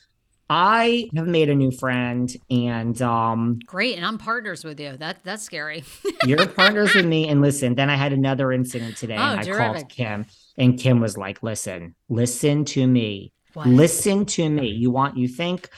I 0.49 1.09
have 1.15 1.27
made 1.27 1.49
a 1.49 1.55
new 1.55 1.71
friend 1.71 2.31
and 2.49 3.01
um 3.01 3.59
great 3.65 3.95
and 3.95 4.05
I'm 4.05 4.17
partners 4.17 4.63
with 4.63 4.79
you. 4.79 4.97
That 4.97 5.23
that's 5.23 5.43
scary. 5.43 5.83
you're 6.25 6.47
partners 6.47 6.93
with 6.93 7.05
me 7.05 7.29
and 7.29 7.41
listen, 7.41 7.75
then 7.75 7.89
I 7.89 7.95
had 7.95 8.13
another 8.13 8.51
incident 8.51 8.97
today 8.97 9.15
oh, 9.17 9.21
and 9.21 9.39
I 9.39 9.43
terrific. 9.43 9.73
called 9.73 9.89
Kim 9.89 10.25
and 10.57 10.77
Kim 10.77 10.99
was 10.99 11.17
like, 11.17 11.41
"Listen, 11.41 11.95
listen 12.09 12.65
to 12.65 12.85
me. 12.85 13.31
What? 13.53 13.67
Listen 13.67 14.25
to 14.25 14.49
me. 14.49 14.67
You 14.67 14.91
want 14.91 15.17
you 15.17 15.27
think 15.27 15.69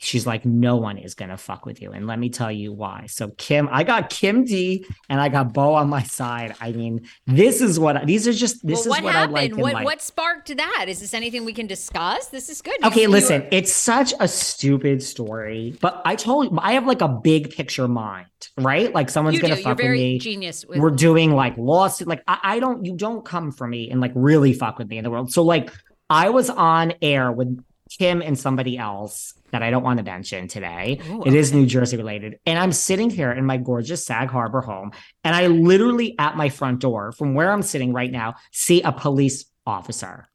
she's 0.00 0.26
like, 0.26 0.44
no 0.44 0.76
one 0.76 0.98
is 0.98 1.14
gonna 1.14 1.36
fuck 1.36 1.66
with 1.66 1.80
you. 1.82 1.92
And 1.92 2.06
let 2.06 2.18
me 2.18 2.28
tell 2.28 2.50
you 2.50 2.72
why. 2.72 3.06
So 3.08 3.28
Kim, 3.36 3.68
I 3.70 3.84
got 3.84 4.10
Kim 4.10 4.44
D 4.44 4.84
and 5.08 5.20
I 5.20 5.28
got 5.28 5.52
Bo 5.52 5.74
on 5.74 5.88
my 5.88 6.02
side. 6.02 6.54
I 6.60 6.72
mean, 6.72 7.06
this 7.26 7.60
is 7.60 7.78
what 7.78 8.06
these 8.06 8.26
are 8.28 8.32
just 8.32 8.66
this 8.66 8.86
well, 8.86 8.96
is 8.96 9.02
what, 9.02 9.12
happened? 9.12 9.38
I 9.38 9.40
like. 9.42 9.56
What 9.56 9.84
what 9.84 10.02
sparked 10.02 10.56
that? 10.56 10.86
Is 10.88 11.00
this 11.00 11.14
anything 11.14 11.44
we 11.44 11.52
can 11.52 11.66
discuss? 11.66 12.28
This 12.28 12.48
is 12.48 12.62
good. 12.62 12.82
Okay, 12.84 13.02
you 13.02 13.08
listen, 13.08 13.42
were... 13.42 13.48
it's 13.50 13.72
such 13.72 14.12
a 14.20 14.28
stupid 14.28 15.02
story, 15.02 15.76
but 15.80 16.02
I 16.04 16.16
told 16.16 16.50
you 16.50 16.58
I 16.60 16.72
have 16.72 16.86
like 16.86 17.00
a 17.00 17.08
big 17.08 17.50
picture 17.50 17.88
mind, 17.88 18.26
right? 18.56 18.92
Like 18.92 19.10
someone's 19.10 19.40
gonna 19.40 19.56
do. 19.56 19.62
fuck 19.62 19.78
with 19.78 19.90
me. 19.90 20.18
Genius. 20.18 20.64
With... 20.64 20.78
We're 20.78 20.90
doing 20.90 21.32
like 21.32 21.56
lawsuit. 21.56 22.08
Like 22.08 22.22
I, 22.26 22.38
I 22.42 22.60
don't. 22.60 22.84
You 22.84 22.96
don't 22.96 23.24
come 23.24 23.52
for 23.52 23.66
me 23.66 23.90
and 23.90 24.00
like 24.00 24.12
really 24.14 24.52
fuck 24.52 24.78
with 24.78 24.88
me 24.88 24.98
in 24.98 25.04
the 25.04 25.10
world. 25.10 25.32
So 25.32 25.42
like. 25.42 25.70
I 26.10 26.30
was 26.30 26.48
on 26.48 26.94
air 27.02 27.30
with 27.30 27.62
Kim 27.90 28.22
and 28.22 28.38
somebody 28.38 28.78
else 28.78 29.34
that 29.50 29.62
I 29.62 29.70
don't 29.70 29.82
want 29.82 29.98
to 29.98 30.04
mention 30.04 30.48
today. 30.48 31.00
Ooh, 31.08 31.20
okay. 31.20 31.30
It 31.30 31.34
is 31.34 31.52
New 31.52 31.66
Jersey 31.66 31.96
related. 31.96 32.38
And 32.46 32.58
I'm 32.58 32.72
sitting 32.72 33.10
here 33.10 33.32
in 33.32 33.44
my 33.44 33.56
gorgeous 33.56 34.04
Sag 34.04 34.28
Harbor 34.28 34.60
home. 34.60 34.92
And 35.24 35.34
I 35.34 35.46
literally 35.46 36.18
at 36.18 36.36
my 36.36 36.48
front 36.48 36.80
door 36.80 37.12
from 37.12 37.34
where 37.34 37.50
I'm 37.52 37.62
sitting 37.62 37.92
right 37.92 38.10
now 38.10 38.34
see 38.52 38.82
a 38.82 38.92
police 38.92 39.46
officer. 39.66 40.28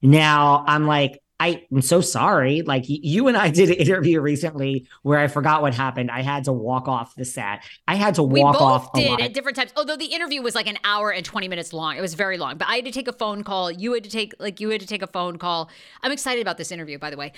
Now 0.00 0.64
I'm 0.66 0.86
like, 0.86 1.22
I 1.42 1.66
am 1.72 1.82
so 1.82 2.00
sorry. 2.00 2.62
Like 2.62 2.84
you 2.86 3.26
and 3.26 3.36
I 3.36 3.50
did 3.60 3.68
an 3.68 3.74
interview 3.74 4.20
recently 4.20 4.86
where 5.02 5.18
I 5.18 5.26
forgot 5.26 5.60
what 5.60 5.74
happened. 5.74 6.08
I 6.08 6.22
had 6.22 6.44
to 6.44 6.52
walk 6.52 6.86
off 6.86 7.16
the 7.16 7.24
set. 7.24 7.64
I 7.88 7.96
had 7.96 8.14
to 8.14 8.22
walk 8.22 8.60
off. 8.60 8.90
we 8.94 9.08
both. 9.08 9.18
Did 9.18 9.26
at 9.26 9.34
different 9.34 9.56
times. 9.56 9.72
Although 9.76 9.96
the 9.96 10.06
interview 10.06 10.40
was 10.40 10.54
like 10.54 10.68
an 10.68 10.78
hour 10.84 11.12
and 11.12 11.24
twenty 11.24 11.48
minutes 11.48 11.72
long. 11.72 11.96
It 11.96 12.00
was 12.00 12.14
very 12.14 12.38
long. 12.38 12.58
But 12.58 12.68
I 12.68 12.76
had 12.76 12.84
to 12.84 12.92
take 12.92 13.08
a 13.08 13.12
phone 13.12 13.42
call. 13.42 13.72
You 13.72 13.92
had 13.92 14.04
to 14.04 14.10
take 14.10 14.34
like 14.38 14.60
you 14.60 14.70
had 14.70 14.80
to 14.82 14.86
take 14.86 15.02
a 15.02 15.08
phone 15.08 15.36
call. 15.36 15.68
I'm 16.02 16.12
excited 16.12 16.40
about 16.40 16.58
this 16.58 16.70
interview, 16.70 16.96
by 16.98 17.10
the 17.10 17.16
way. 17.16 17.32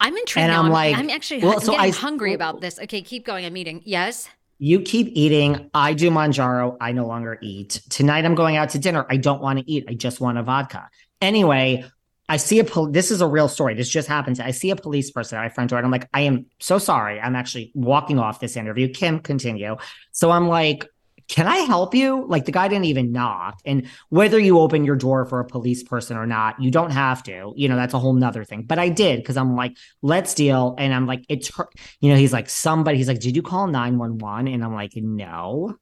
I'm 0.00 0.16
intrigued. 0.16 0.44
And 0.44 0.52
I'm, 0.52 0.66
I'm 0.66 0.72
like, 0.72 0.96
I'm 0.96 1.10
actually 1.10 1.42
well, 1.42 1.54
I'm 1.54 1.60
so 1.60 1.72
getting 1.72 1.94
I, 1.94 1.96
hungry 1.96 2.34
about 2.34 2.60
this. 2.60 2.78
Okay, 2.78 3.02
keep 3.02 3.24
going. 3.24 3.44
I'm 3.44 3.56
eating. 3.56 3.82
Yes. 3.84 4.28
You 4.58 4.80
keep 4.80 5.08
eating. 5.14 5.70
I 5.72 5.94
do 5.94 6.10
Mounjaro. 6.10 6.76
I 6.80 6.92
no 6.92 7.06
longer 7.06 7.38
eat. 7.40 7.80
Tonight 7.88 8.24
I'm 8.24 8.34
going 8.34 8.56
out 8.56 8.70
to 8.70 8.78
dinner. 8.78 9.06
I 9.08 9.16
don't 9.16 9.40
want 9.40 9.58
to 9.58 9.70
eat. 9.70 9.84
I 9.88 9.94
just 9.94 10.20
want 10.20 10.38
a 10.38 10.42
vodka. 10.42 10.88
Anyway, 11.22 11.84
I 12.28 12.36
see 12.36 12.58
a 12.58 12.64
pol- 12.64 12.90
this 12.90 13.10
is 13.10 13.20
a 13.20 13.26
real 13.26 13.48
story. 13.48 13.74
This 13.74 13.88
just 13.88 14.06
happened. 14.06 14.38
I 14.38 14.50
see 14.50 14.70
a 14.70 14.76
police 14.76 15.10
person 15.10 15.38
at 15.38 15.42
my 15.42 15.48
front 15.48 15.70
door, 15.70 15.78
and 15.78 15.86
I'm 15.86 15.90
like, 15.90 16.08
I 16.14 16.20
am 16.20 16.46
so 16.60 16.78
sorry. 16.78 17.18
I'm 17.20 17.34
actually 17.34 17.72
walking 17.74 18.18
off 18.18 18.38
this 18.38 18.56
interview. 18.56 18.88
Kim, 18.88 19.18
continue. 19.18 19.76
So 20.12 20.30
I'm 20.30 20.46
like, 20.46 20.86
can 21.30 21.46
I 21.46 21.58
help 21.58 21.94
you? 21.94 22.26
Like 22.26 22.44
the 22.44 22.50
guy 22.50 22.66
didn't 22.66 22.86
even 22.86 23.12
knock. 23.12 23.60
And 23.64 23.86
whether 24.08 24.36
you 24.36 24.58
open 24.58 24.84
your 24.84 24.96
door 24.96 25.24
for 25.24 25.38
a 25.38 25.44
police 25.44 25.84
person 25.84 26.16
or 26.16 26.26
not, 26.26 26.60
you 26.60 26.72
don't 26.72 26.90
have 26.90 27.22
to. 27.22 27.52
You 27.54 27.68
know, 27.68 27.76
that's 27.76 27.94
a 27.94 28.00
whole 28.00 28.14
nother 28.14 28.42
thing. 28.42 28.64
But 28.64 28.80
I 28.80 28.88
did 28.88 29.20
because 29.20 29.36
I'm 29.36 29.54
like, 29.54 29.76
let's 30.02 30.34
deal. 30.34 30.74
And 30.76 30.92
I'm 30.92 31.06
like, 31.06 31.24
it's. 31.28 31.52
You 32.00 32.10
know, 32.10 32.16
he's 32.16 32.32
like, 32.32 32.48
somebody, 32.48 32.96
he's 32.96 33.06
like, 33.06 33.20
did 33.20 33.36
you 33.36 33.42
call 33.42 33.68
911? 33.68 34.52
And 34.52 34.64
I'm 34.64 34.74
like, 34.74 34.96
no. 34.96 35.76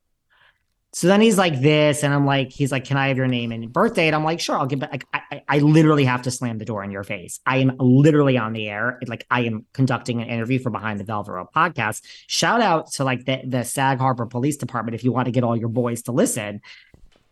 So 0.94 1.06
then 1.06 1.20
he's 1.20 1.36
like 1.36 1.60
this, 1.60 2.02
and 2.02 2.14
I'm 2.14 2.24
like, 2.24 2.50
he's 2.50 2.72
like, 2.72 2.84
can 2.86 2.96
I 2.96 3.08
have 3.08 3.16
your 3.18 3.26
name 3.26 3.52
and 3.52 3.70
birthday? 3.70 4.06
And 4.06 4.16
I'm 4.16 4.24
like, 4.24 4.40
sure, 4.40 4.56
I'll 4.56 4.66
give. 4.66 4.80
Like, 4.80 5.06
I, 5.12 5.42
I 5.46 5.58
literally 5.58 6.06
have 6.06 6.22
to 6.22 6.30
slam 6.30 6.56
the 6.56 6.64
door 6.64 6.82
in 6.82 6.90
your 6.90 7.04
face. 7.04 7.40
I 7.44 7.58
am 7.58 7.76
literally 7.78 8.38
on 8.38 8.54
the 8.54 8.68
air. 8.68 8.98
Like, 9.06 9.26
I 9.30 9.42
am 9.42 9.66
conducting 9.74 10.22
an 10.22 10.28
interview 10.28 10.58
for 10.58 10.70
Behind 10.70 10.98
the 10.98 11.04
Velvet 11.04 11.32
Rope 11.32 11.50
podcast. 11.54 12.02
Shout 12.26 12.62
out 12.62 12.90
to 12.92 13.04
like 13.04 13.26
the, 13.26 13.42
the 13.46 13.64
Sag 13.64 13.98
Harbor 13.98 14.24
Police 14.24 14.56
Department 14.56 14.94
if 14.94 15.04
you 15.04 15.12
want 15.12 15.26
to 15.26 15.32
get 15.32 15.44
all 15.44 15.56
your 15.56 15.68
boys 15.68 16.02
to 16.02 16.12
listen 16.12 16.62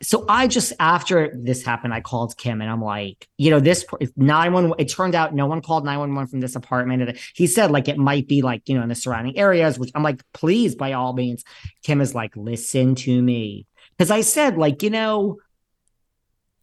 so 0.02 0.26
I 0.28 0.46
just 0.46 0.72
after 0.78 1.32
this 1.34 1.64
happened, 1.64 1.94
I 1.94 2.00
called 2.00 2.36
Kim 2.36 2.60
and 2.60 2.70
I'm 2.70 2.82
like, 2.82 3.28
you 3.38 3.50
know, 3.50 3.60
this 3.60 3.86
nine 4.16 4.52
one. 4.52 4.72
It 4.78 4.86
turned 4.86 5.14
out 5.14 5.34
no 5.34 5.46
one 5.46 5.62
called 5.62 5.84
nine 5.84 5.98
one 5.98 6.14
one 6.14 6.26
from 6.26 6.40
this 6.40 6.54
apartment. 6.54 7.18
He 7.34 7.46
said 7.46 7.70
like 7.70 7.88
it 7.88 7.96
might 7.96 8.28
be 8.28 8.42
like 8.42 8.68
you 8.68 8.76
know 8.76 8.82
in 8.82 8.88
the 8.88 8.94
surrounding 8.94 9.38
areas, 9.38 9.78
which 9.78 9.90
I'm 9.94 10.02
like, 10.02 10.22
please 10.34 10.74
by 10.74 10.92
all 10.92 11.14
means. 11.14 11.44
Kim 11.82 12.00
is 12.00 12.14
like, 12.14 12.36
listen 12.36 12.94
to 12.96 13.22
me 13.22 13.66
because 13.96 14.10
I 14.10 14.20
said 14.20 14.56
like 14.56 14.82
you 14.82 14.90
know. 14.90 15.38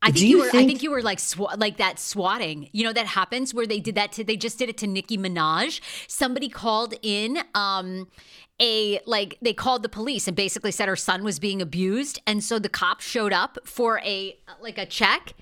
I 0.06 0.08
think 0.08 0.20
you, 0.20 0.28
you, 0.28 0.38
were. 0.40 0.50
Think- 0.50 0.64
I 0.64 0.68
think 0.68 0.84
you 0.84 0.92
were 0.92 1.02
like 1.02 1.20
sw- 1.20 1.58
like 1.58 1.78
that 1.78 1.98
swatting. 1.98 2.70
You 2.74 2.84
know 2.84 2.94
that 2.94 3.08
happens 3.08 3.54
where 3.54 3.66
they 3.66 3.80
did 3.80 3.96
that. 3.96 4.12
To, 4.14 4.24
they 4.26 4.36
just 4.36 4.60
did 4.60 4.68
it 4.68 4.78
to 4.80 4.88
Nicki 4.88 5.18
Minaj. 5.18 5.80
Somebody 6.10 6.50
called 6.50 6.94
in. 7.02 7.40
Um, 7.56 8.10
a 8.62 9.00
like 9.06 9.38
they 9.42 9.54
called 9.54 9.84
the 9.84 9.90
police 9.90 10.28
and 10.28 10.36
basically 10.36 10.72
said 10.72 10.88
her 10.88 10.96
son 10.96 11.24
was 11.24 11.40
being 11.40 11.62
abused. 11.62 12.22
And 12.28 12.44
so 12.44 12.60
the 12.60 12.70
cops 12.70 13.06
showed 13.06 13.34
up 13.34 13.58
for 13.66 14.00
a 14.00 14.38
like 14.62 14.78
a 14.78 14.86
check. 14.86 15.34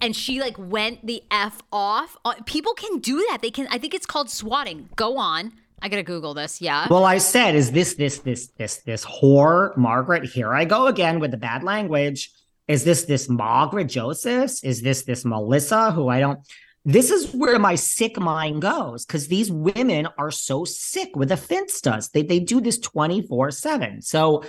And 0.00 0.14
she 0.14 0.40
like 0.40 0.56
went 0.58 1.06
the 1.06 1.22
f 1.30 1.60
off. 1.72 2.16
Uh, 2.24 2.34
people 2.46 2.74
can 2.74 2.98
do 2.98 3.24
that. 3.30 3.38
They 3.42 3.50
can 3.50 3.66
i 3.70 3.78
think 3.78 3.94
it's 3.94 4.06
called 4.06 4.30
swatting. 4.30 4.88
Go 4.96 5.16
on. 5.18 5.52
I 5.80 5.88
gotta 5.88 6.02
google 6.02 6.34
this. 6.34 6.60
Yeah. 6.60 6.86
Well 6.90 7.04
i 7.04 7.18
said 7.18 7.54
is 7.54 7.72
this 7.72 7.94
this 7.94 8.18
this 8.20 8.48
this 8.58 8.76
this 8.78 9.04
whore 9.04 9.76
margaret? 9.76 10.24
Here 10.24 10.54
i 10.54 10.64
go 10.64 10.86
again 10.86 11.20
with 11.20 11.30
the 11.30 11.36
bad 11.36 11.62
language. 11.62 12.30
Is 12.68 12.84
this 12.84 13.04
this 13.04 13.28
margaret 13.28 13.86
josephs 13.86 14.62
is 14.62 14.82
this 14.82 15.02
this 15.02 15.24
melissa 15.24 15.90
who 15.92 16.08
i 16.08 16.20
don't 16.20 16.40
this 16.88 17.10
is 17.10 17.34
where 17.34 17.58
my 17.58 17.74
sick 17.74 18.18
mind 18.18 18.62
goes 18.62 19.04
because 19.04 19.28
these 19.28 19.52
women 19.52 20.08
are 20.16 20.30
so 20.30 20.64
sick 20.64 21.14
with 21.14 21.28
the 21.28 21.34
finstas. 21.34 22.10
They, 22.12 22.22
they 22.22 22.40
do 22.40 22.62
this 22.62 22.78
24 22.78 23.50
7. 23.50 24.00
So 24.00 24.42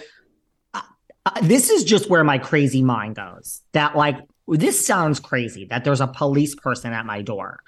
uh, 0.74 0.82
uh, 1.26 1.42
this 1.42 1.70
is 1.70 1.84
just 1.84 2.10
where 2.10 2.24
my 2.24 2.38
crazy 2.38 2.82
mind 2.82 3.18
goes 3.18 3.62
that, 3.74 3.98
like, 3.98 4.22
this 4.48 4.84
sounds 4.86 5.20
crazy 5.20 5.66
that 5.66 5.84
there's 5.84 6.00
a 6.00 6.08
police 6.08 6.56
person 6.56 6.94
at 6.94 7.06
my 7.06 7.22
door. 7.22 7.60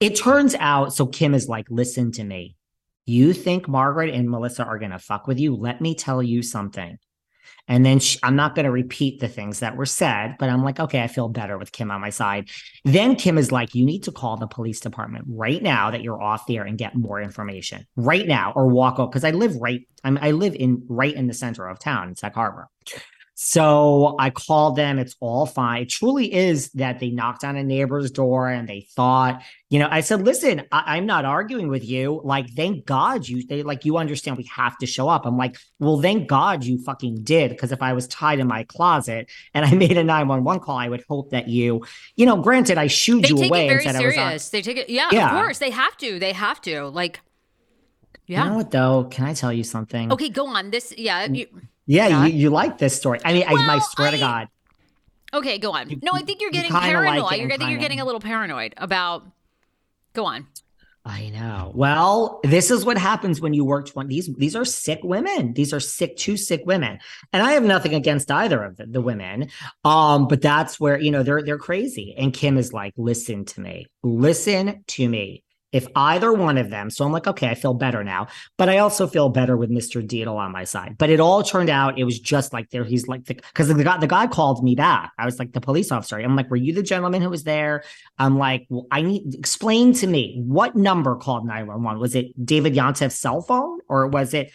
It 0.00 0.16
turns 0.16 0.56
out, 0.56 0.92
so 0.92 1.06
Kim 1.06 1.32
is 1.32 1.48
like, 1.48 1.66
listen 1.70 2.10
to 2.12 2.24
me. 2.24 2.56
You 3.06 3.32
think 3.32 3.68
Margaret 3.68 4.12
and 4.12 4.28
Melissa 4.28 4.64
are 4.64 4.80
going 4.80 4.90
to 4.90 4.98
fuck 4.98 5.28
with 5.28 5.38
you? 5.38 5.54
Let 5.54 5.80
me 5.80 5.94
tell 5.94 6.20
you 6.20 6.42
something. 6.42 6.98
And 7.68 7.84
then 7.84 7.98
she, 7.98 8.18
I'm 8.22 8.36
not 8.36 8.54
going 8.54 8.64
to 8.64 8.70
repeat 8.70 9.20
the 9.20 9.28
things 9.28 9.60
that 9.60 9.76
were 9.76 9.86
said, 9.86 10.36
but 10.38 10.50
I'm 10.50 10.62
like, 10.62 10.78
okay, 10.78 11.02
I 11.02 11.06
feel 11.06 11.28
better 11.28 11.56
with 11.56 11.72
Kim 11.72 11.90
on 11.90 12.00
my 12.00 12.10
side. 12.10 12.50
Then 12.84 13.16
Kim 13.16 13.38
is 13.38 13.50
like, 13.50 13.74
you 13.74 13.84
need 13.84 14.02
to 14.04 14.12
call 14.12 14.36
the 14.36 14.46
police 14.46 14.80
department 14.80 15.24
right 15.28 15.62
now 15.62 15.90
that 15.90 16.02
you're 16.02 16.20
off 16.20 16.46
there 16.46 16.64
and 16.64 16.76
get 16.76 16.94
more 16.94 17.20
information 17.20 17.86
right 17.96 18.26
now 18.26 18.52
or 18.54 18.68
walk 18.68 18.98
up. 18.98 19.12
Cause 19.12 19.24
I 19.24 19.30
live 19.30 19.56
right, 19.56 19.86
I'm, 20.02 20.18
I 20.20 20.32
live 20.32 20.54
in 20.54 20.84
right 20.88 21.14
in 21.14 21.26
the 21.26 21.34
center 21.34 21.66
of 21.66 21.78
town 21.78 22.08
in 22.08 22.16
Sag 22.16 22.34
Harbor. 22.34 22.68
So 23.36 24.14
I 24.18 24.30
called 24.30 24.76
them. 24.76 25.00
It's 25.00 25.16
all 25.18 25.44
fine. 25.44 25.82
It 25.82 25.88
truly 25.88 26.32
is 26.32 26.70
that 26.72 27.00
they 27.00 27.10
knocked 27.10 27.42
on 27.42 27.56
a 27.56 27.64
neighbor's 27.64 28.12
door 28.12 28.48
and 28.48 28.68
they 28.68 28.86
thought, 28.94 29.42
you 29.70 29.80
know, 29.80 29.88
I 29.90 30.02
said, 30.02 30.24
listen, 30.24 30.62
I- 30.70 30.98
am 30.98 31.06
not 31.06 31.24
arguing 31.24 31.66
with 31.66 31.84
you. 31.84 32.20
Like, 32.22 32.50
thank 32.50 32.86
God 32.86 33.28
you, 33.28 33.44
they 33.44 33.64
like, 33.64 33.84
you 33.84 33.96
understand 33.96 34.36
we 34.36 34.48
have 34.54 34.78
to 34.78 34.86
show 34.86 35.08
up. 35.08 35.26
I'm 35.26 35.36
like, 35.36 35.56
well, 35.80 36.00
thank 36.00 36.28
God 36.28 36.62
you 36.62 36.80
fucking 36.84 37.24
did. 37.24 37.58
Cause 37.58 37.72
if 37.72 37.82
I 37.82 37.92
was 37.92 38.06
tied 38.06 38.38
in 38.38 38.46
my 38.46 38.62
closet 38.62 39.28
and 39.52 39.64
I 39.64 39.74
made 39.74 39.96
a 39.98 40.04
911 40.04 40.62
call, 40.62 40.78
I 40.78 40.88
would 40.88 41.02
hope 41.08 41.30
that 41.30 41.48
you, 41.48 41.84
you 42.14 42.26
know, 42.26 42.36
granted, 42.36 42.78
I 42.78 42.86
shooed 42.86 43.28
you 43.28 43.36
away. 43.36 43.66
They 43.66 43.78
take 43.78 43.86
it 43.86 43.92
very 43.92 44.12
serious. 44.14 44.48
They 44.50 44.62
take 44.62 44.76
it. 44.76 44.88
Yeah, 44.88 45.08
yeah, 45.10 45.26
of 45.26 45.42
course. 45.42 45.58
They 45.58 45.70
have 45.70 45.96
to. 45.96 46.20
They 46.20 46.32
have 46.32 46.60
to. 46.62 46.84
Like, 46.84 47.20
yeah. 48.26 48.44
You 48.44 48.50
know 48.50 48.56
what 48.58 48.70
though? 48.70 49.04
Can 49.10 49.24
I 49.24 49.34
tell 49.34 49.52
you 49.52 49.64
something? 49.64 50.12
Okay, 50.12 50.28
go 50.28 50.46
on. 50.46 50.70
This, 50.70 50.94
yeah. 50.96 51.26
You, 51.26 51.46
yeah, 51.86 52.26
you, 52.26 52.32
you 52.32 52.50
like 52.50 52.78
this 52.78 52.96
story. 52.96 53.20
I 53.24 53.32
mean, 53.32 53.44
well, 53.50 53.70
I, 53.70 53.76
I 53.76 53.78
swear 53.80 54.08
I, 54.08 54.10
to 54.12 54.18
God. 54.18 54.48
Okay, 55.32 55.58
go 55.58 55.72
on. 55.72 55.88
No, 56.02 56.12
I 56.14 56.22
think 56.22 56.40
you're 56.40 56.50
getting 56.50 56.72
you 56.72 56.78
paranoid. 56.78 57.22
Like 57.22 57.40
I 57.40 57.56
think 57.56 57.70
you're 57.70 57.78
getting 57.78 58.00
a 58.00 58.04
little 58.04 58.20
paranoid 58.20 58.74
about. 58.76 59.26
Go 60.12 60.26
on. 60.26 60.46
I 61.06 61.28
know. 61.28 61.70
Well, 61.74 62.40
this 62.44 62.70
is 62.70 62.84
what 62.84 62.96
happens 62.96 63.38
when 63.38 63.52
you 63.52 63.62
work 63.62 63.86
20 63.86 64.08
these 64.08 64.34
these 64.36 64.56
are 64.56 64.64
sick 64.64 65.00
women. 65.02 65.52
These 65.52 65.74
are 65.74 65.80
sick 65.80 66.16
two 66.16 66.38
sick 66.38 66.62
women. 66.64 66.98
And 67.32 67.42
I 67.42 67.52
have 67.52 67.62
nothing 67.62 67.94
against 67.94 68.30
either 68.30 68.62
of 68.62 68.78
the, 68.78 68.86
the 68.86 69.02
women. 69.02 69.50
Um 69.84 70.28
but 70.28 70.40
that's 70.40 70.80
where, 70.80 70.98
you 70.98 71.10
know, 71.10 71.22
they're 71.22 71.42
they're 71.42 71.58
crazy. 71.58 72.14
And 72.16 72.32
Kim 72.32 72.56
is 72.56 72.72
like, 72.72 72.94
"Listen 72.96 73.44
to 73.44 73.60
me. 73.60 73.86
Listen 74.02 74.82
to 74.86 75.06
me 75.06 75.43
if 75.74 75.88
either 75.96 76.32
one 76.32 76.56
of 76.56 76.70
them, 76.70 76.88
so 76.88 77.04
I'm 77.04 77.10
like, 77.10 77.26
okay, 77.26 77.48
I 77.48 77.56
feel 77.56 77.74
better 77.74 78.04
now, 78.04 78.28
but 78.56 78.68
I 78.68 78.78
also 78.78 79.08
feel 79.08 79.28
better 79.28 79.56
with 79.56 79.70
Mr. 79.70 80.06
Dietl 80.06 80.36
on 80.36 80.52
my 80.52 80.62
side. 80.62 80.94
But 80.96 81.10
it 81.10 81.18
all 81.18 81.42
turned 81.42 81.68
out 81.68 81.98
it 81.98 82.04
was 82.04 82.20
just 82.20 82.52
like 82.52 82.70
there. 82.70 82.84
He's 82.84 83.08
like 83.08 83.24
because 83.24 83.66
the, 83.66 83.74
the, 83.74 83.82
guy 83.82 83.98
the 83.98 84.06
guy 84.06 84.28
called 84.28 84.62
me 84.62 84.76
back. 84.76 85.10
I 85.18 85.24
was 85.24 85.40
like 85.40 85.52
the 85.52 85.60
police 85.60 85.90
officer. 85.90 86.16
I'm 86.16 86.36
like, 86.36 86.48
were 86.48 86.56
you 86.56 86.72
the 86.72 86.84
gentleman 86.84 87.22
who 87.22 87.28
was 87.28 87.42
there? 87.42 87.82
I'm 88.18 88.38
like, 88.38 88.66
well, 88.68 88.86
I 88.92 89.02
need 89.02 89.34
explain 89.34 89.94
to 89.94 90.06
me 90.06 90.40
what 90.46 90.76
number 90.76 91.16
called 91.16 91.44
911. 91.44 92.00
Was 92.00 92.14
it 92.14 92.46
David 92.46 92.74
Yontef's 92.74 93.18
cell 93.18 93.42
phone 93.42 93.80
or 93.88 94.06
was 94.06 94.32
it? 94.32 94.52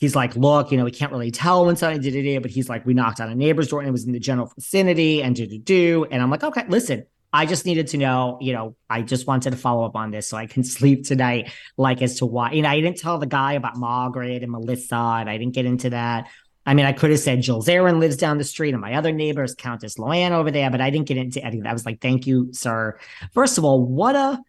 He's 0.00 0.16
like, 0.16 0.34
look, 0.34 0.72
you 0.72 0.76
know, 0.76 0.84
we 0.84 0.90
can't 0.90 1.12
really 1.12 1.30
tell 1.30 1.66
when 1.66 1.76
somebody 1.76 2.10
did 2.10 2.26
it, 2.26 2.42
but 2.42 2.50
he's 2.50 2.68
like, 2.68 2.84
we 2.84 2.94
knocked 2.94 3.20
on 3.20 3.30
a 3.30 3.34
neighbor's 3.36 3.68
door 3.68 3.78
and 3.78 3.88
it 3.88 3.92
was 3.92 4.04
in 4.04 4.12
the 4.12 4.18
general 4.18 4.52
vicinity 4.56 5.22
and 5.22 5.36
do 5.36 5.46
do 5.46 5.58
do. 5.60 6.06
And 6.10 6.20
I'm 6.20 6.30
like, 6.30 6.42
okay, 6.42 6.64
listen, 6.68 7.06
I 7.34 7.46
just 7.46 7.66
needed 7.66 7.88
to 7.88 7.96
know, 7.96 8.38
you 8.40 8.52
know, 8.52 8.76
I 8.88 9.02
just 9.02 9.26
wanted 9.26 9.50
to 9.50 9.56
follow 9.56 9.84
up 9.84 9.96
on 9.96 10.12
this 10.12 10.28
so 10.28 10.36
I 10.36 10.46
can 10.46 10.62
sleep 10.76 11.04
tonight, 11.04 11.50
like 11.76 12.00
as 12.00 12.18
to 12.20 12.26
why. 12.26 12.52
You 12.52 12.62
know, 12.62 12.68
I 12.68 12.80
didn't 12.80 12.98
tell 12.98 13.18
the 13.18 13.26
guy 13.26 13.54
about 13.54 13.76
Margaret 13.76 14.44
and 14.44 14.52
Melissa, 14.52 14.94
and 14.94 15.28
I 15.28 15.36
didn't 15.36 15.54
get 15.54 15.66
into 15.66 15.90
that. 15.90 16.28
I 16.64 16.74
mean, 16.74 16.86
I 16.86 16.92
could 16.92 17.10
have 17.10 17.18
said 17.18 17.42
Jill 17.42 17.60
Zarin 17.60 17.98
lives 17.98 18.16
down 18.16 18.38
the 18.38 18.44
street, 18.44 18.72
and 18.72 18.80
my 18.80 18.94
other 18.94 19.10
neighbor 19.10 19.42
is 19.42 19.54
Countess 19.56 19.96
Luann 19.96 20.30
over 20.30 20.52
there, 20.52 20.70
but 20.70 20.80
I 20.80 20.90
didn't 20.90 21.08
get 21.08 21.16
into 21.16 21.44
anything. 21.44 21.66
I 21.66 21.72
was 21.72 21.84
like, 21.84 22.00
"Thank 22.00 22.26
you, 22.26 22.52
sir." 22.52 22.98
First 23.32 23.58
of 23.58 23.64
all, 23.64 23.82
what 23.82 24.14
a, 24.14 24.40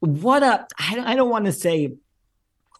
what 0.00 0.42
a. 0.42 0.66
I 0.78 1.16
don't, 1.16 1.30
want 1.30 1.46
to 1.46 1.52
say 1.52 1.94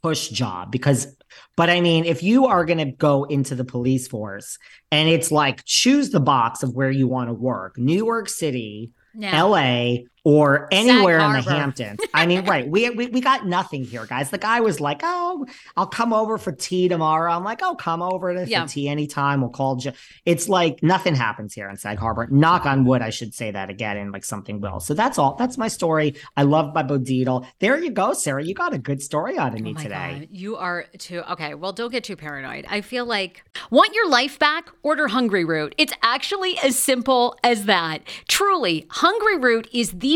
push 0.02 0.28
job 0.28 0.70
because, 0.70 1.16
but 1.56 1.70
I 1.70 1.80
mean, 1.80 2.04
if 2.04 2.22
you 2.22 2.46
are 2.46 2.66
going 2.66 2.78
to 2.78 2.92
go 2.92 3.24
into 3.24 3.54
the 3.54 3.64
police 3.64 4.06
force 4.06 4.58
and 4.92 5.08
it's 5.08 5.32
like 5.32 5.64
choose 5.64 6.10
the 6.10 6.20
box 6.20 6.62
of 6.62 6.74
where 6.74 6.90
you 6.90 7.08
want 7.08 7.30
to 7.30 7.34
work, 7.34 7.78
New 7.78 8.04
York 8.04 8.28
City. 8.28 8.92
LA 9.16 9.98
or 10.26 10.66
anywhere 10.72 11.20
in 11.20 11.32
the 11.34 11.40
Hamptons. 11.40 12.00
I 12.12 12.26
mean, 12.26 12.44
right. 12.46 12.68
We, 12.68 12.90
we 12.90 13.06
we 13.06 13.20
got 13.20 13.46
nothing 13.46 13.84
here, 13.84 14.06
guys. 14.06 14.28
The 14.28 14.38
guy 14.38 14.58
was 14.58 14.80
like, 14.80 15.02
Oh, 15.04 15.46
I'll 15.76 15.86
come 15.86 16.12
over 16.12 16.36
for 16.36 16.50
tea 16.50 16.88
tomorrow. 16.88 17.30
I'm 17.30 17.44
like, 17.44 17.60
Oh, 17.62 17.76
come 17.76 18.02
over 18.02 18.34
to 18.34 18.44
yeah. 18.44 18.66
tea 18.66 18.88
anytime. 18.88 19.40
We'll 19.40 19.50
call 19.50 19.78
you. 19.80 19.92
It's 20.24 20.48
like 20.48 20.82
nothing 20.82 21.14
happens 21.14 21.54
here 21.54 21.70
in 21.70 21.76
Sag 21.76 21.98
Harbor. 21.98 22.26
Knock 22.28 22.66
on 22.66 22.84
wood, 22.84 23.02
I 23.02 23.10
should 23.10 23.34
say 23.34 23.52
that 23.52 23.70
again, 23.70 23.96
and 23.98 24.10
like 24.10 24.24
something 24.24 24.60
will. 24.60 24.80
So 24.80 24.94
that's 24.94 25.16
all. 25.16 25.36
That's 25.36 25.56
my 25.56 25.68
story. 25.68 26.16
I 26.36 26.42
love 26.42 26.74
my 26.74 26.82
Bo 26.82 26.98
Dietl. 26.98 27.46
There 27.60 27.78
you 27.78 27.92
go, 27.92 28.12
Sarah. 28.12 28.42
You 28.42 28.52
got 28.52 28.74
a 28.74 28.78
good 28.78 29.00
story 29.00 29.38
out 29.38 29.54
of 29.54 29.60
oh 29.60 29.62
me 29.62 29.76
oh 29.78 29.80
today. 29.80 30.16
God. 30.22 30.28
You 30.32 30.56
are 30.56 30.86
too 30.98 31.22
okay. 31.30 31.54
Well, 31.54 31.72
don't 31.72 31.92
get 31.92 32.02
too 32.02 32.16
paranoid. 32.16 32.66
I 32.68 32.80
feel 32.80 33.04
like 33.04 33.44
want 33.70 33.94
your 33.94 34.08
life 34.08 34.40
back? 34.40 34.70
Order 34.82 35.06
Hungryroot. 35.06 35.74
It's 35.78 35.92
actually 36.02 36.58
as 36.64 36.76
simple 36.76 37.36
as 37.44 37.66
that. 37.66 38.02
Truly, 38.26 38.88
Hungryroot 38.90 39.68
is 39.72 39.92
the 39.92 40.15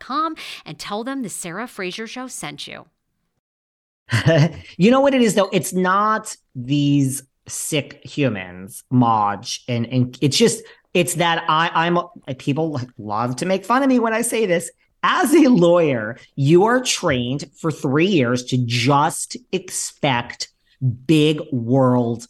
and 0.64 0.78
tell 0.78 1.04
them 1.04 1.22
the 1.22 1.28
Sarah 1.28 1.66
Fraser 1.66 2.06
Show 2.06 2.26
sent 2.26 2.66
you. 2.66 2.86
you 4.76 4.90
know 4.90 5.00
what 5.00 5.14
it 5.14 5.22
is 5.22 5.34
though? 5.34 5.50
It's 5.52 5.72
not 5.72 6.36
these 6.54 7.22
sick 7.48 8.00
humans, 8.04 8.84
Maj, 8.90 9.64
and 9.68 9.86
and 9.86 10.18
it's 10.20 10.36
just 10.36 10.62
it's 10.94 11.14
that 11.14 11.44
I 11.48 11.70
I'm 11.74 11.98
people 12.38 12.80
love 12.98 13.36
to 13.36 13.46
make 13.46 13.64
fun 13.64 13.82
of 13.82 13.88
me 13.88 13.98
when 13.98 14.14
I 14.14 14.22
say 14.22 14.46
this. 14.46 14.70
As 15.02 15.32
a 15.34 15.48
lawyer, 15.48 16.18
you 16.34 16.64
are 16.64 16.80
trained 16.80 17.50
for 17.60 17.70
three 17.70 18.06
years 18.06 18.44
to 18.46 18.58
just 18.58 19.36
expect 19.52 20.48
big 21.06 21.40
world 21.52 22.26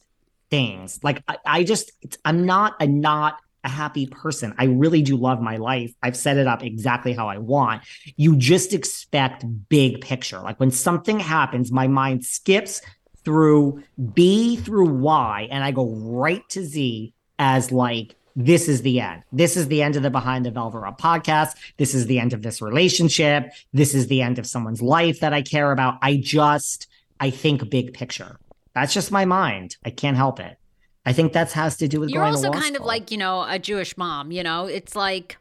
things. 0.50 1.00
Like 1.02 1.22
I, 1.29 1.37
I 1.46 1.64
just 1.64 1.92
I'm 2.24 2.44
not 2.44 2.74
a 2.81 2.87
not 2.87 3.38
a 3.66 3.68
happy 3.68 4.07
person. 4.07 4.55
I 4.59 4.64
really 4.64 5.02
do 5.02 5.16
love 5.16 5.40
my 5.42 5.57
life. 5.57 5.92
I've 6.02 6.16
set 6.16 6.38
it 6.38 6.46
up 6.46 6.62
exactly 6.62 7.12
how 7.12 7.29
I 7.29 7.38
want. 7.38 7.83
You 8.16 8.37
just 8.37 8.72
expect 8.72 9.44
big 9.68 10.00
picture. 10.00 10.38
Like 10.38 10.59
when 10.59 10.70
something 10.70 11.18
happens, 11.18 11.72
my 11.72 11.88
mind 11.88 12.24
skips 12.24 12.81
through 13.24 13.83
B 14.14 14.57
through 14.57 14.88
Y 14.88 15.48
and 15.50 15.64
I 15.64 15.72
go 15.72 15.90
right 15.90 16.48
to 16.50 16.64
Z 16.64 17.12
as 17.40 17.72
like 17.72 18.14
this 18.37 18.68
is 18.68 18.83
the 18.83 19.00
end. 19.00 19.22
This 19.33 19.57
is 19.57 19.66
the 19.66 19.83
end 19.83 19.96
of 19.96 20.02
the 20.02 20.11
Behind 20.11 20.46
the 20.46 20.50
Velvet 20.52 20.98
podcast. 20.98 21.57
This 21.76 21.92
is 21.92 22.07
the 22.07 22.20
end 22.20 22.35
of 22.35 22.42
this 22.42 22.62
relationship. 22.62 23.50
This 23.72 23.94
is 23.94 24.07
the 24.07 24.22
end 24.22 24.38
of 24.38 24.46
someone's 24.46 24.83
life 24.83 25.20
that 25.20 25.33
I 25.33 25.42
care 25.42 25.72
about. 25.72 25.98
I 26.02 26.18
just, 26.18 26.87
I 27.18 27.31
think 27.31 27.68
big 27.68 27.94
picture. 27.94 28.38
That's 28.74 28.94
just 28.94 29.11
my 29.11 29.24
mind. 29.24 29.76
I 29.85 29.90
can't 29.90 30.18
help 30.18 30.38
it. 30.38 30.57
I 31.06 31.12
think 31.12 31.32
that 31.32 31.52
has 31.52 31.76
to 31.78 31.88
do 31.88 32.00
with 32.00 32.10
You're 32.10 32.24
also 32.24 32.50
kind 32.50 32.74
school. 32.74 32.76
of 32.78 32.82
like, 32.82 33.10
you 33.12 33.16
know, 33.16 33.46
a 33.48 33.58
Jewish 33.58 33.96
mom, 33.96 34.32
you 34.32 34.42
know, 34.42 34.66
it's 34.66 34.96
like 34.96 35.38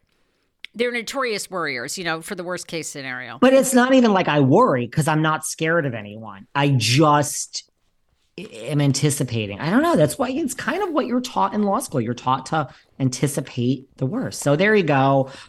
they're 0.76 0.92
notorious 0.92 1.50
worriers, 1.50 1.98
you 1.98 2.04
know, 2.04 2.22
for 2.22 2.36
the 2.36 2.44
worst 2.44 2.68
case 2.68 2.88
scenario. 2.88 3.40
But 3.40 3.54
it's 3.54 3.74
not 3.74 3.94
even 3.94 4.14
like 4.14 4.28
I 4.28 4.42
worry 4.42 4.86
because 4.86 5.08
I'm 5.08 5.24
not 5.24 5.44
scared 5.44 5.88
of 5.88 5.96
anyone. 5.96 6.48
I 6.54 6.70
just 6.70 7.70
am 8.38 8.80
anticipating. 8.80 9.60
I 9.60 9.72
don't 9.72 9.82
know. 9.82 9.96
That's 9.96 10.20
why 10.20 10.30
it's 10.30 10.54
kind 10.54 10.84
of 10.84 10.92
what 10.92 11.08
you're 11.08 11.22
taught 11.22 11.56
in 11.56 11.64
law 11.64 11.80
school. 11.80 12.00
You're 12.00 12.14
taught 12.14 12.46
to 12.48 12.70
anticipate 13.00 13.88
the 13.98 14.06
worst. 14.06 14.42
So 14.42 14.56
there 14.56 14.76
you 14.76 14.84
go. 14.84 15.32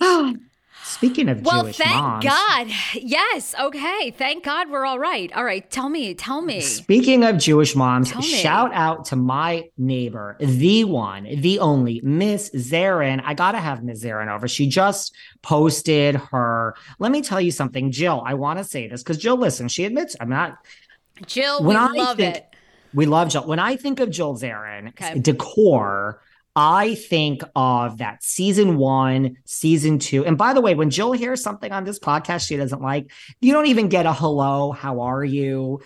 Speaking 0.92 1.28
of 1.28 1.38
Jewish 1.38 1.44
moms. 1.44 1.54
well, 1.54 1.62
Jewish 1.64 1.76
thank 1.78 1.96
moms, 2.02 2.24
God. 2.24 2.66
Yes. 2.94 3.54
Okay. 3.60 4.10
Thank 4.16 4.44
God 4.44 4.70
we're 4.70 4.84
all 4.86 4.98
right. 4.98 5.32
All 5.32 5.44
right. 5.44 5.68
Tell 5.70 5.88
me. 5.88 6.14
Tell 6.14 6.42
me. 6.42 6.60
Speaking 6.60 7.24
of 7.24 7.38
Jewish 7.38 7.74
moms, 7.74 8.10
shout 8.24 8.72
out 8.72 9.06
to 9.06 9.16
my 9.16 9.68
neighbor, 9.78 10.36
the 10.40 10.84
one, 10.84 11.24
the 11.40 11.58
only, 11.58 12.00
Miss 12.04 12.50
Zarin. 12.50 13.20
I 13.24 13.34
gotta 13.34 13.58
have 13.58 13.82
Miss 13.82 14.04
Zarin 14.04 14.32
over. 14.32 14.46
She 14.48 14.68
just 14.68 15.14
posted 15.42 16.16
her. 16.16 16.74
Let 16.98 17.10
me 17.12 17.22
tell 17.22 17.40
you 17.40 17.50
something, 17.50 17.90
Jill. 17.90 18.22
I 18.24 18.34
want 18.34 18.58
to 18.58 18.64
say 18.64 18.88
this 18.88 19.02
because 19.02 19.18
Jill, 19.18 19.36
listen, 19.36 19.68
she 19.68 19.84
admits 19.84 20.14
I'm 20.20 20.28
not. 20.28 20.58
Jill, 21.26 21.62
When 21.62 21.76
we 21.76 21.82
I 22.00 22.04
love 22.04 22.16
think- 22.16 22.36
it. 22.36 22.46
We 22.94 23.06
love 23.06 23.30
Jill. 23.30 23.46
When 23.46 23.58
I 23.58 23.76
think 23.76 24.00
of 24.00 24.10
Jill 24.10 24.36
Zarin, 24.36 24.88
Okay. 24.88 25.18
decor. 25.18 26.20
I 26.54 26.96
think 26.96 27.42
of 27.56 27.98
that 27.98 28.22
season 28.22 28.76
one, 28.76 29.36
season 29.44 29.98
two. 29.98 30.24
And 30.26 30.36
by 30.36 30.52
the 30.52 30.60
way, 30.60 30.74
when 30.74 30.90
Jill 30.90 31.12
hears 31.12 31.42
something 31.42 31.72
on 31.72 31.84
this 31.84 31.98
podcast 31.98 32.46
she 32.46 32.56
doesn't 32.56 32.82
like, 32.82 33.10
you 33.40 33.52
don't 33.52 33.66
even 33.66 33.88
get 33.88 34.04
a 34.04 34.12
hello, 34.12 34.72
how 34.72 35.00
are 35.00 35.24
you? 35.24 35.80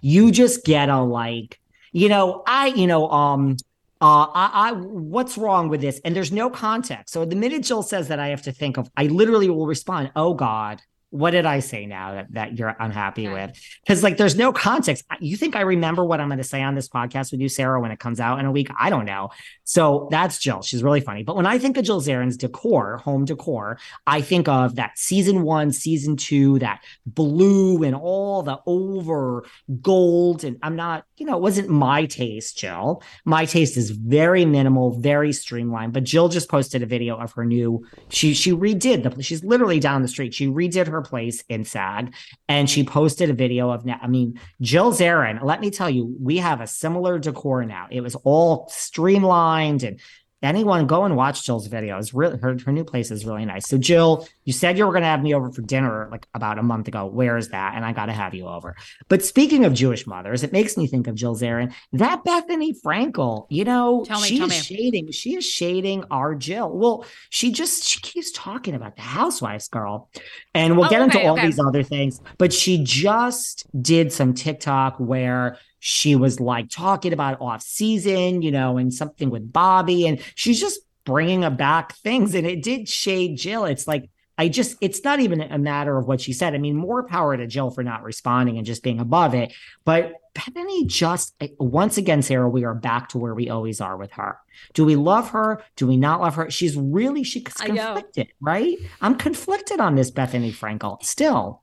You 0.00 0.30
just 0.30 0.64
get 0.64 0.88
a 0.88 1.02
like, 1.02 1.60
you 1.92 2.08
know, 2.08 2.42
I, 2.46 2.68
you 2.68 2.86
know, 2.86 3.10
um, 3.10 3.56
uh, 4.00 4.26
I, 4.32 4.50
I, 4.52 4.72
what's 4.72 5.38
wrong 5.38 5.68
with 5.68 5.80
this? 5.80 6.00
And 6.04 6.14
there's 6.14 6.32
no 6.32 6.50
context. 6.50 7.12
So 7.12 7.24
the 7.24 7.36
minute 7.36 7.62
Jill 7.62 7.82
says 7.82 8.08
that, 8.08 8.18
I 8.18 8.28
have 8.28 8.42
to 8.42 8.52
think 8.52 8.76
of, 8.76 8.90
I 8.96 9.04
literally 9.06 9.48
will 9.48 9.66
respond, 9.66 10.12
oh 10.16 10.34
God, 10.34 10.80
what 11.16 11.30
did 11.30 11.46
I 11.46 11.60
say 11.60 11.86
now 11.86 12.12
that, 12.12 12.32
that 12.32 12.58
you're 12.58 12.74
unhappy 12.78 13.26
Okay. 13.28 13.46
with? 13.46 13.58
Because 13.82 14.02
like 14.02 14.16
there's 14.16 14.36
no 14.36 14.52
context. 14.52 15.04
You 15.20 15.36
think 15.36 15.56
I 15.56 15.62
remember 15.62 16.04
what 16.04 16.20
I'm 16.20 16.28
going 16.28 16.38
to 16.38 16.44
say 16.44 16.62
on 16.62 16.74
this 16.74 16.88
podcast 16.88 17.32
with 17.32 17.40
you, 17.40 17.48
Sarah, 17.48 17.80
when 17.80 17.90
it 17.90 17.98
comes 17.98 18.20
out 18.20 18.38
in 18.38 18.46
a 18.46 18.52
week? 18.52 18.68
I 18.78 18.90
don't 18.90 19.06
know. 19.06 19.30
So 19.64 20.08
that's 20.10 20.38
Jill. 20.38 20.62
She's 20.62 20.82
really 20.82 21.00
funny. 21.00 21.22
But 21.22 21.36
when 21.36 21.46
I 21.46 21.58
think 21.58 21.76
of 21.76 21.84
Jill 21.84 22.00
Zarin's 22.00 22.36
decor, 22.36 22.98
home 22.98 23.24
decor, 23.24 23.78
I 24.06 24.20
think 24.20 24.48
of 24.48 24.76
that 24.76 24.98
season 24.98 25.42
one, 25.42 25.72
season 25.72 26.16
two, 26.16 26.58
that 26.60 26.82
blue 27.06 27.82
and 27.82 27.94
all 27.94 28.42
the 28.42 28.58
over 28.66 29.44
gold. 29.80 30.44
And 30.44 30.58
I'm 30.62 30.76
not, 30.76 31.04
you 31.16 31.26
know, 31.26 31.36
it 31.36 31.42
wasn't 31.42 31.68
my 31.68 32.06
taste, 32.06 32.58
Jill. 32.58 33.02
My 33.24 33.44
taste 33.44 33.76
is 33.76 33.90
very 33.90 34.44
minimal, 34.44 34.98
very 35.00 35.32
streamlined. 35.32 35.92
But 35.92 36.04
Jill 36.04 36.28
just 36.28 36.48
posted 36.48 36.82
a 36.82 36.86
video 36.86 37.16
of 37.16 37.32
her 37.32 37.44
new. 37.44 37.84
She 38.08 38.34
she 38.34 38.52
redid 38.52 39.02
the. 39.02 39.22
She's 39.22 39.42
literally 39.42 39.80
down 39.80 40.02
the 40.02 40.08
street. 40.08 40.34
She 40.34 40.46
redid 40.46 40.86
her 40.88 41.02
place 41.08 41.42
in 41.48 41.64
SAG, 41.64 42.14
and 42.48 42.68
she 42.68 42.84
posted 42.84 43.30
a 43.30 43.34
video 43.34 43.70
of. 43.70 43.84
now. 43.84 43.98
I 44.02 44.08
mean, 44.08 44.38
Jill 44.60 44.92
Zarin. 44.92 45.42
Let 45.42 45.60
me 45.60 45.70
tell 45.70 45.90
you, 45.90 46.16
we 46.20 46.38
have 46.38 46.60
a 46.60 46.66
similar 46.66 47.18
decor 47.18 47.64
now. 47.64 47.86
It 47.90 48.00
was 48.02 48.14
all 48.16 48.68
streamlined 48.68 49.82
and. 49.82 50.00
Anyone 50.46 50.86
go 50.86 51.04
and 51.04 51.16
watch 51.16 51.44
Jill's 51.44 51.68
videos. 51.68 52.12
Really, 52.14 52.38
her, 52.38 52.56
her 52.64 52.72
new 52.72 52.84
place 52.84 53.10
is 53.10 53.26
really 53.26 53.44
nice. 53.44 53.68
So, 53.68 53.76
Jill, 53.78 54.26
you 54.44 54.52
said 54.52 54.78
you 54.78 54.86
were 54.86 54.92
going 54.92 55.02
to 55.02 55.08
have 55.08 55.22
me 55.22 55.34
over 55.34 55.50
for 55.50 55.62
dinner 55.62 56.08
like 56.10 56.26
about 56.34 56.58
a 56.58 56.62
month 56.62 56.88
ago. 56.88 57.06
Where 57.06 57.36
is 57.36 57.48
that? 57.50 57.74
And 57.74 57.84
I 57.84 57.92
got 57.92 58.06
to 58.06 58.12
have 58.12 58.34
you 58.34 58.46
over. 58.46 58.74
But 59.08 59.22
speaking 59.24 59.64
of 59.64 59.74
Jewish 59.74 60.06
mothers, 60.06 60.42
it 60.42 60.52
makes 60.52 60.76
me 60.76 60.86
think 60.86 61.06
of 61.08 61.14
Jill 61.14 61.36
Zarin. 61.36 61.72
That 61.92 62.24
Bethenny 62.24 62.74
Frankel, 62.80 63.46
you 63.50 63.64
know, 63.64 64.04
Tell 64.06 64.20
me, 64.20 64.28
she 64.28 64.38
tell 64.38 64.46
is 64.46 64.52
me. 64.70 64.76
shading. 64.76 65.10
She 65.12 65.34
is 65.36 65.44
shading 65.44 66.04
our 66.10 66.34
Jill. 66.34 66.70
Well, 66.70 67.04
she 67.30 67.50
just 67.52 67.84
she 67.84 68.00
keeps 68.00 68.30
talking 68.32 68.74
about 68.74 68.96
the 68.96 69.02
housewives 69.02 69.68
girl, 69.68 70.08
and 70.54 70.76
we'll 70.76 70.86
Oh, 70.86 70.90
get 70.90 71.02
into 71.02 71.20
all 71.22 71.32
okay. 71.34 71.46
these 71.46 71.58
other 71.58 71.82
things. 71.82 72.20
But 72.38 72.52
she 72.52 72.82
just 72.84 73.66
did 73.82 74.12
some 74.12 74.34
TikTok 74.34 74.98
where 74.98 75.58
she 75.88 76.16
was 76.16 76.40
like 76.40 76.68
talking 76.68 77.12
about 77.12 77.40
off 77.40 77.62
season, 77.62 78.42
you 78.42 78.50
know, 78.50 78.76
and 78.76 78.92
something 78.92 79.30
with 79.30 79.52
Bobby, 79.52 80.08
and 80.08 80.20
she's 80.34 80.60
just 80.60 80.80
bringing 81.04 81.48
back 81.54 81.94
things, 81.94 82.34
and 82.34 82.44
it 82.44 82.60
did 82.60 82.88
shade 82.88 83.36
Jill. 83.38 83.64
It's 83.64 83.86
like. 83.86 84.10
I 84.38 84.48
just, 84.48 84.76
it's 84.82 85.02
not 85.02 85.20
even 85.20 85.40
a 85.40 85.56
matter 85.56 85.96
of 85.96 86.06
what 86.06 86.20
she 86.20 86.34
said. 86.34 86.54
I 86.54 86.58
mean, 86.58 86.76
more 86.76 87.04
power 87.04 87.34
to 87.34 87.46
Jill 87.46 87.70
for 87.70 87.82
not 87.82 88.02
responding 88.02 88.58
and 88.58 88.66
just 88.66 88.82
being 88.82 89.00
above 89.00 89.32
it. 89.32 89.54
But 89.86 90.12
Bethenny 90.34 90.86
just, 90.86 91.34
eh, 91.40 91.48
once 91.58 91.96
again, 91.96 92.20
Sarah, 92.20 92.46
we 92.46 92.62
are 92.66 92.74
back 92.74 93.08
to 93.10 93.18
where 93.18 93.34
we 93.34 93.48
always 93.48 93.80
are 93.80 93.96
with 93.96 94.12
her. 94.12 94.36
Do 94.74 94.84
we 94.84 94.94
love 94.94 95.30
her? 95.30 95.62
Do 95.76 95.86
we 95.86 95.96
not 95.96 96.20
love 96.20 96.34
her? 96.34 96.50
She's 96.50 96.76
really, 96.76 97.24
she's 97.24 97.44
conflicted, 97.44 98.28
right? 98.38 98.76
I'm 99.00 99.14
conflicted 99.14 99.80
on 99.80 99.94
this 99.94 100.10
Bethenny 100.10 100.52
Frankel 100.52 101.02
still. 101.02 101.62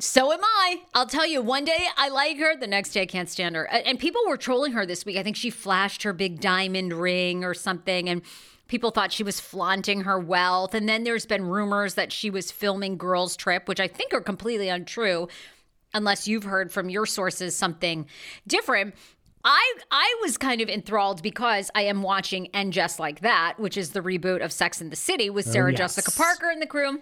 So 0.00 0.32
am 0.32 0.44
I. 0.44 0.82
I'll 0.94 1.06
tell 1.06 1.26
you, 1.26 1.42
one 1.42 1.64
day 1.64 1.86
I 1.96 2.08
like 2.08 2.38
her, 2.38 2.56
the 2.56 2.68
next 2.68 2.90
day 2.90 3.02
I 3.02 3.06
can't 3.06 3.28
stand 3.28 3.56
her. 3.56 3.64
And 3.64 3.98
people 3.98 4.22
were 4.28 4.36
trolling 4.36 4.72
her 4.72 4.86
this 4.86 5.04
week. 5.04 5.16
I 5.16 5.24
think 5.24 5.36
she 5.36 5.50
flashed 5.50 6.04
her 6.04 6.12
big 6.12 6.40
diamond 6.40 6.92
ring 6.92 7.44
or 7.44 7.52
something, 7.52 8.08
and 8.08 8.22
people 8.68 8.92
thought 8.92 9.10
she 9.10 9.24
was 9.24 9.40
flaunting 9.40 10.02
her 10.02 10.18
wealth. 10.18 10.72
And 10.72 10.88
then 10.88 11.02
there's 11.02 11.26
been 11.26 11.44
rumors 11.44 11.94
that 11.94 12.12
she 12.12 12.30
was 12.30 12.52
filming 12.52 12.96
Girls 12.96 13.36
Trip, 13.36 13.66
which 13.66 13.80
I 13.80 13.88
think 13.88 14.14
are 14.14 14.20
completely 14.20 14.68
untrue, 14.68 15.26
unless 15.92 16.28
you've 16.28 16.44
heard 16.44 16.70
from 16.70 16.88
your 16.88 17.06
sources 17.06 17.56
something 17.56 18.06
different. 18.46 18.94
I 19.42 19.74
I 19.90 20.16
was 20.22 20.36
kind 20.36 20.60
of 20.60 20.68
enthralled 20.68 21.22
because 21.22 21.72
I 21.74 21.82
am 21.82 22.02
watching 22.02 22.48
And 22.54 22.72
Just 22.72 23.00
Like 23.00 23.20
That, 23.20 23.54
which 23.58 23.76
is 23.76 23.90
the 23.90 24.00
reboot 24.00 24.44
of 24.44 24.52
Sex 24.52 24.80
in 24.80 24.90
the 24.90 24.96
City 24.96 25.28
with 25.28 25.48
oh, 25.48 25.50
Sarah 25.50 25.72
yes. 25.72 25.78
Jessica 25.78 26.12
Parker 26.12 26.50
and 26.50 26.62
the 26.62 26.66
crew. 26.66 27.00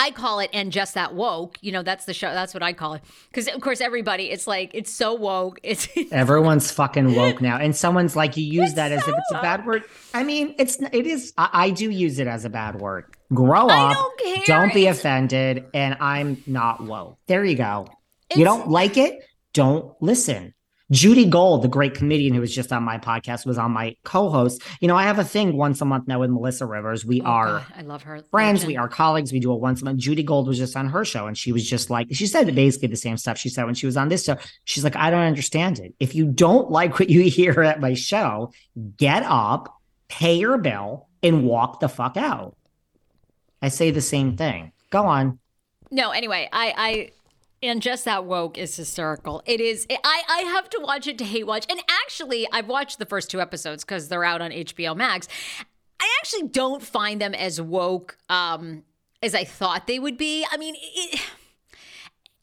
I 0.00 0.10
call 0.10 0.40
it 0.40 0.50
and 0.52 0.72
just 0.72 0.94
that 0.94 1.14
woke. 1.14 1.58
You 1.60 1.72
know, 1.72 1.82
that's 1.82 2.06
the 2.06 2.14
show. 2.14 2.32
That's 2.32 2.54
what 2.54 2.62
I 2.62 2.72
call 2.72 2.94
it. 2.94 3.02
Because 3.28 3.46
of 3.48 3.60
course, 3.60 3.80
everybody, 3.80 4.30
it's 4.30 4.46
like 4.46 4.70
it's 4.74 4.90
so 4.92 5.14
woke. 5.14 5.60
It's 5.64 5.86
Everyone's 6.10 6.70
fucking 6.70 7.14
woke 7.14 7.40
now, 7.40 7.58
and 7.58 7.76
someone's 7.76 8.16
like, 8.16 8.36
"You 8.36 8.44
use 8.44 8.70
It's 8.70 8.74
that 8.76 8.92
as 8.92 9.00
if 9.00 9.04
so 9.04 9.14
it's 9.16 9.32
a 9.32 9.42
bad 9.42 9.66
word." 9.66 9.84
I 10.14 10.22
mean, 10.24 10.54
it's 10.58 10.80
it 10.80 11.06
is. 11.06 11.32
I, 11.38 11.48
I 11.52 11.70
do 11.70 11.90
use 11.90 12.18
it 12.18 12.26
as 12.26 12.44
a 12.44 12.50
bad 12.50 12.80
word. 12.80 13.04
Grow 13.32 13.68
I 13.68 13.90
up. 13.92 13.94
don't 13.94 14.46
care. 14.46 14.68
be 14.72 14.82
It's- 14.86 14.98
offended, 14.98 15.66
and 15.74 15.96
I'm 16.00 16.42
not 16.46 16.82
woke. 16.82 17.18
There 17.28 17.44
you 17.44 17.56
go. 17.56 17.86
It's- 18.30 18.38
you 18.38 18.44
don't 18.44 18.68
like 18.70 18.96
it? 18.96 19.22
Don't 19.52 19.94
listen. 20.00 20.54
Judy 20.90 21.24
Gold, 21.24 21.62
the 21.62 21.68
great 21.68 21.94
comedian 21.94 22.34
who 22.34 22.40
was 22.40 22.54
just 22.54 22.72
on 22.72 22.82
my 22.82 22.98
podcast, 22.98 23.46
was 23.46 23.58
on 23.58 23.70
my 23.70 23.96
co-host. 24.04 24.60
You 24.80 24.88
know, 24.88 24.96
I 24.96 25.04
have 25.04 25.18
a 25.20 25.24
thing 25.24 25.56
once 25.56 25.80
a 25.80 25.84
month 25.84 26.08
now 26.08 26.18
with 26.18 26.30
Melissa 26.30 26.66
Rivers. 26.66 27.04
We 27.04 27.20
Oh, 27.20 27.26
are 27.26 27.46
God, 27.58 27.66
I 27.76 27.82
love 27.82 28.02
her. 28.02 28.20
friends. 28.30 28.60
Legend. 28.60 28.66
We 28.68 28.76
are 28.76 28.88
colleagues. 28.88 29.32
We 29.32 29.38
do 29.38 29.52
it 29.52 29.60
once 29.60 29.82
a 29.82 29.84
month. 29.84 30.00
Judy 30.00 30.22
Gold 30.24 30.48
was 30.48 30.58
just 30.58 30.76
on 30.76 30.88
her 30.88 31.04
show, 31.04 31.26
and 31.28 31.38
she 31.38 31.52
was 31.52 31.68
just 31.68 31.90
like, 31.90 32.08
she 32.12 32.26
said 32.26 32.52
basically 32.54 32.88
the 32.88 32.96
same 32.96 33.16
stuff 33.16 33.38
she 33.38 33.48
said 33.48 33.64
when 33.66 33.74
she 33.74 33.86
was 33.86 33.96
on 33.96 34.08
this 34.08 34.24
show. 34.24 34.36
She's 34.64 34.82
like, 34.82 34.96
I 34.96 35.10
don't 35.10 35.20
understand 35.22 35.78
it. 35.78 35.94
If 36.00 36.14
you 36.14 36.26
don't 36.26 36.70
like 36.70 36.98
what 36.98 37.08
you 37.08 37.22
hear 37.30 37.62
at 37.62 37.80
my 37.80 37.94
show, 37.94 38.52
get 38.96 39.22
up, 39.24 39.74
pay 40.08 40.34
your 40.34 40.58
bill, 40.58 41.08
and 41.22 41.44
walk 41.44 41.80
the 41.80 41.88
fuck 41.88 42.16
out. 42.16 42.56
I 43.62 43.68
say 43.68 43.90
the 43.90 44.00
same 44.00 44.36
thing. 44.36 44.72
Go 44.90 45.04
on. 45.04 45.38
No, 45.92 46.10
anyway, 46.10 46.48
I, 46.52 46.74
I, 46.76 47.10
and 47.62 47.82
just 47.82 48.04
that 48.04 48.24
woke 48.24 48.56
is 48.56 48.74
hysterical. 48.76 49.42
It 49.46 49.60
is. 49.60 49.86
I, 49.90 50.22
I 50.28 50.40
have 50.42 50.70
to 50.70 50.80
watch 50.80 51.06
it 51.06 51.18
to 51.18 51.24
hate 51.24 51.46
watch. 51.46 51.66
And 51.68 51.80
actually, 52.04 52.46
I've 52.52 52.68
watched 52.68 52.98
the 52.98 53.06
first 53.06 53.30
two 53.30 53.40
episodes 53.40 53.84
because 53.84 54.08
they're 54.08 54.24
out 54.24 54.40
on 54.40 54.50
HBO 54.50 54.96
Max. 54.96 55.28
I 56.00 56.08
actually 56.20 56.48
don't 56.48 56.82
find 56.82 57.20
them 57.20 57.34
as 57.34 57.60
woke 57.60 58.16
um, 58.28 58.84
as 59.22 59.34
I 59.34 59.44
thought 59.44 59.86
they 59.86 59.98
would 59.98 60.16
be. 60.16 60.46
I 60.50 60.56
mean, 60.56 60.74
it, 60.78 61.20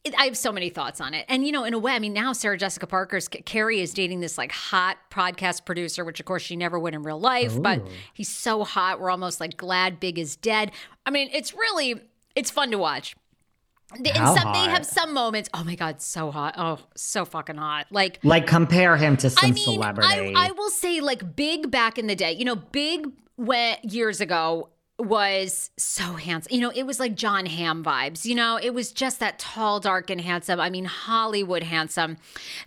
it, 0.04 0.14
I 0.16 0.26
have 0.26 0.36
so 0.36 0.52
many 0.52 0.70
thoughts 0.70 1.00
on 1.00 1.12
it. 1.14 1.26
And, 1.28 1.44
you 1.44 1.50
know, 1.50 1.64
in 1.64 1.74
a 1.74 1.78
way, 1.78 1.92
I 1.92 1.98
mean, 1.98 2.12
now 2.12 2.32
Sarah 2.32 2.56
Jessica 2.56 2.86
Parker's 2.86 3.26
Carrie 3.26 3.80
is 3.80 3.92
dating 3.92 4.20
this 4.20 4.38
like 4.38 4.52
hot 4.52 4.98
podcast 5.10 5.64
producer, 5.64 6.04
which 6.04 6.20
of 6.20 6.26
course 6.26 6.42
she 6.42 6.54
never 6.54 6.78
would 6.78 6.94
in 6.94 7.02
real 7.02 7.20
life, 7.20 7.60
but 7.60 7.82
he's 8.14 8.28
so 8.28 8.62
hot. 8.62 9.00
We're 9.00 9.10
almost 9.10 9.40
like 9.40 9.56
glad 9.56 9.98
Big 9.98 10.18
is 10.20 10.36
dead. 10.36 10.70
I 11.04 11.10
mean, 11.10 11.28
it's 11.32 11.52
really, 11.54 12.00
it's 12.36 12.52
fun 12.52 12.70
to 12.70 12.78
watch. 12.78 13.16
And 13.94 14.06
How 14.08 14.34
some, 14.36 14.52
they 14.52 14.70
have 14.70 14.84
some 14.84 15.14
moments. 15.14 15.48
Oh 15.54 15.64
my 15.64 15.74
God, 15.74 16.02
so 16.02 16.30
hot. 16.30 16.54
Oh, 16.58 16.78
so 16.94 17.24
fucking 17.24 17.56
hot. 17.56 17.86
Like, 17.90 18.18
Like 18.22 18.46
compare 18.46 18.96
him 18.96 19.16
to 19.18 19.30
some 19.30 19.50
I 19.50 19.52
mean, 19.52 19.64
celebrity. 19.64 20.34
I, 20.36 20.48
I 20.48 20.50
will 20.52 20.70
say, 20.70 21.00
like, 21.00 21.34
Big 21.36 21.70
back 21.70 21.98
in 21.98 22.06
the 22.06 22.14
day, 22.14 22.32
you 22.32 22.44
know, 22.44 22.56
Big 22.56 23.06
went 23.38 23.84
years 23.84 24.20
ago 24.20 24.68
was 24.98 25.70
so 25.76 26.14
handsome. 26.14 26.52
You 26.54 26.60
know, 26.60 26.72
it 26.74 26.82
was 26.84 26.98
like 26.98 27.14
Jon 27.14 27.46
Hamm 27.46 27.84
vibes. 27.84 28.24
You 28.24 28.34
know, 28.34 28.58
it 28.60 28.74
was 28.74 28.90
just 28.90 29.20
that 29.20 29.38
tall, 29.38 29.78
dark, 29.80 30.10
and 30.10 30.20
handsome. 30.20 30.58
I 30.58 30.70
mean, 30.70 30.86
Hollywood 30.86 31.62
handsome. 31.62 32.16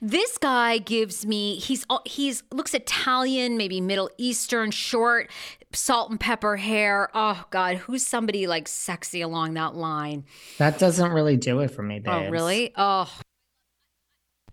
This 0.01 0.37
guy 0.37 0.77
gives 0.77 1.25
me 1.25 1.55
he's 1.57 1.85
he's 2.05 2.43
looks 2.51 2.73
Italian, 2.73 3.57
maybe 3.57 3.81
Middle 3.81 4.09
Eastern, 4.17 4.71
short, 4.71 5.29
salt 5.73 6.09
and 6.09 6.19
pepper 6.19 6.57
hair. 6.57 7.09
Oh 7.13 7.45
God, 7.49 7.77
who's 7.77 8.05
somebody 8.05 8.47
like 8.47 8.67
sexy 8.67 9.21
along 9.21 9.55
that 9.55 9.75
line? 9.75 10.25
that 10.57 10.79
doesn't 10.79 11.11
really 11.11 11.37
do 11.37 11.59
it 11.59 11.69
for 11.69 11.83
me, 11.83 11.99
babe. 11.99 12.13
Oh 12.13 12.29
really? 12.29 12.71
Oh, 12.77 13.11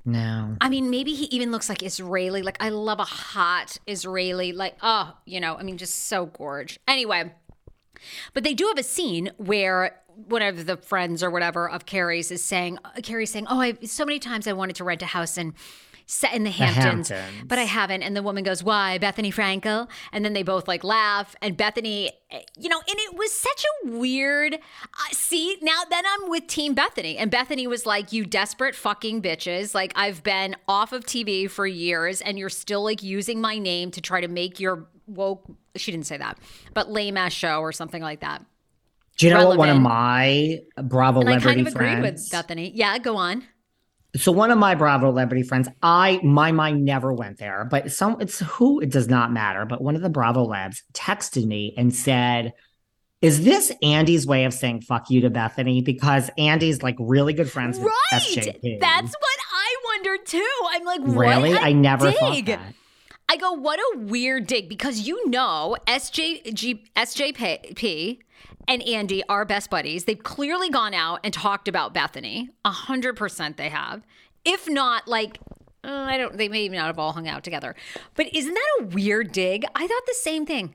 No. 0.04 0.56
I 0.60 0.68
mean, 0.68 0.90
maybe 0.90 1.12
he 1.14 1.26
even 1.26 1.50
looks 1.52 1.68
like 1.68 1.82
Israeli. 1.82 2.42
Like, 2.42 2.56
I 2.60 2.70
love 2.70 2.98
a 2.98 3.04
hot 3.04 3.76
Israeli. 3.86 4.52
Like, 4.52 4.76
oh, 4.82 5.14
you 5.26 5.38
know, 5.40 5.56
I 5.56 5.62
mean, 5.62 5.76
just 5.76 6.06
so 6.06 6.26
gorge. 6.26 6.80
Anyway, 6.88 7.30
But 8.34 8.44
they 8.44 8.54
do 8.54 8.66
have 8.68 8.78
a 8.78 8.82
scene 8.82 9.30
where 9.36 10.00
one 10.26 10.42
of 10.42 10.66
the 10.66 10.76
friends 10.76 11.22
or 11.22 11.30
whatever 11.30 11.68
of 11.68 11.86
Carrie's 11.86 12.30
is 12.30 12.42
saying, 12.42 12.78
uh, 12.84 12.90
Carrie's 13.02 13.30
saying, 13.30 13.46
"Oh, 13.48 13.60
I 13.60 13.78
so 13.84 14.04
many 14.04 14.18
times 14.18 14.46
I 14.46 14.52
wanted 14.52 14.76
to 14.76 14.84
rent 14.84 15.02
a 15.02 15.06
house 15.06 15.38
and." 15.38 15.54
set 16.10 16.32
in 16.32 16.42
the 16.42 16.50
Hamptons, 16.50 17.10
Hamptons. 17.10 17.44
but 17.46 17.58
I 17.58 17.64
haven't. 17.64 18.02
And 18.02 18.16
the 18.16 18.22
woman 18.22 18.42
goes, 18.42 18.64
Why? 18.64 18.98
Bethenny 18.98 19.32
Frankel? 19.32 19.88
And 20.10 20.24
then 20.24 20.32
they 20.32 20.42
both 20.42 20.66
like 20.66 20.82
laugh. 20.82 21.36
And 21.42 21.56
Bethenny, 21.56 22.08
eh, 22.30 22.40
you 22.56 22.70
know, 22.70 22.78
and 22.78 22.98
it 22.98 23.14
was 23.14 23.30
such 23.30 23.64
a 23.64 23.90
weird. 23.90 24.54
Uh, 24.54 25.12
see, 25.12 25.58
now 25.60 25.82
then 25.88 26.04
I'm 26.06 26.30
with 26.30 26.46
Team 26.46 26.74
Bethenny. 26.74 27.16
And 27.18 27.30
Bethenny 27.30 27.66
was 27.66 27.84
like, 27.84 28.10
You 28.10 28.24
desperate 28.24 28.74
fucking 28.74 29.20
bitches. 29.20 29.74
Like, 29.74 29.92
I've 29.94 30.22
been 30.22 30.56
off 30.66 30.92
of 30.92 31.04
TV 31.04 31.48
for 31.48 31.66
years 31.66 32.22
and 32.22 32.38
you're 32.38 32.48
still 32.48 32.82
like 32.82 33.02
using 33.02 33.40
my 33.40 33.58
name 33.58 33.90
to 33.92 34.00
try 34.00 34.22
to 34.22 34.28
make 34.28 34.58
your 34.58 34.86
woke, 35.06 35.44
she 35.78 35.90
didn't 35.90 36.06
say 36.06 36.16
that, 36.18 36.38
but 36.74 36.90
lame 36.90 37.16
ass 37.16 37.32
show 37.32 37.60
or 37.60 37.72
something 37.72 38.02
like 38.02 38.20
that. 38.20 38.44
Do 39.18 39.26
you 39.26 39.34
know 39.34 39.48
what 39.48 39.58
one 39.58 39.68
of 39.68 39.80
my 39.80 40.60
Bravo 40.80 41.20
And 41.20 41.28
I 41.28 41.38
celebrity 41.38 41.64
kind 41.64 41.66
of 41.68 41.74
agreed 41.74 42.00
friends? 42.02 42.30
with 42.32 42.46
Bethenny. 42.46 42.70
Yeah, 42.74 42.98
go 42.98 43.16
on. 43.16 43.42
so 44.16 44.30
one 44.32 44.50
of 44.52 44.58
my 44.58 44.74
Bravo 44.76 45.10
celebrity 45.10 45.42
friends, 45.42 45.68
I 45.82 46.20
my 46.22 46.52
mind 46.52 46.84
never 46.84 47.12
went 47.12 47.38
there, 47.38 47.66
but 47.68 47.90
some 47.90 48.20
it's 48.20 48.38
who 48.40 48.80
it 48.80 48.90
does 48.90 49.08
not 49.08 49.32
matter. 49.32 49.64
But 49.66 49.82
one 49.82 49.96
of 49.96 50.02
the 50.02 50.08
Bravo 50.08 50.44
labs 50.44 50.82
texted 50.94 51.46
me 51.46 51.74
and 51.76 51.92
said, 51.92 52.52
"Is 53.20 53.42
this 53.44 53.72
Andy's 53.82 54.24
way 54.24 54.44
of 54.44 54.54
saying 54.54 54.82
fuck 54.82 55.10
you 55.10 55.20
to 55.22 55.30
Bethenny?" 55.30 55.84
Because 55.84 56.30
Andy's 56.38 56.82
like 56.84 56.94
really 57.00 57.32
good 57.32 57.50
friends 57.50 57.76
with 57.78 57.86
Right. 58.12 58.22
SJP. 58.22 58.78
That's 58.80 59.10
what 59.10 59.38
I 59.52 59.76
wondered 59.94 60.26
too. 60.26 60.50
I'm 60.70 60.84
like, 60.84 61.00
really. 61.04 61.54
I 61.54 61.72
never 61.72 62.12
thought 62.12 62.46
that. 62.46 62.60
I 63.28 63.36
go, 63.36 63.52
what 63.52 63.78
a 63.78 63.98
weird 63.98 64.46
dig 64.46 64.68
because 64.68 65.00
you 65.00 65.28
know 65.28 65.76
SJG, 65.86 66.80
SJP 66.96 68.18
and 68.66 68.82
Andy 68.82 69.22
are 69.28 69.44
best 69.44 69.70
buddies. 69.70 70.04
They've 70.04 70.22
clearly 70.22 70.70
gone 70.70 70.94
out 70.94 71.20
and 71.24 71.32
talked 71.32 71.68
about 71.68 71.94
Bethenny. 71.94 72.48
A 72.64 72.70
hundred 72.70 73.16
percent 73.16 73.56
they 73.56 73.68
have. 73.68 74.02
If 74.44 74.68
not, 74.68 75.08
like 75.08 75.38
uh, 75.84 75.90
I 75.90 76.18
don't. 76.18 76.36
They 76.36 76.48
may 76.48 76.68
not 76.68 76.86
have 76.86 76.98
all 76.98 77.12
hung 77.12 77.28
out 77.28 77.44
together. 77.44 77.74
But 78.14 78.34
isn't 78.34 78.54
that 78.54 78.68
a 78.80 78.84
weird 78.84 79.32
dig? 79.32 79.64
I 79.74 79.86
thought 79.86 80.06
the 80.06 80.14
same 80.14 80.46
thing. 80.46 80.74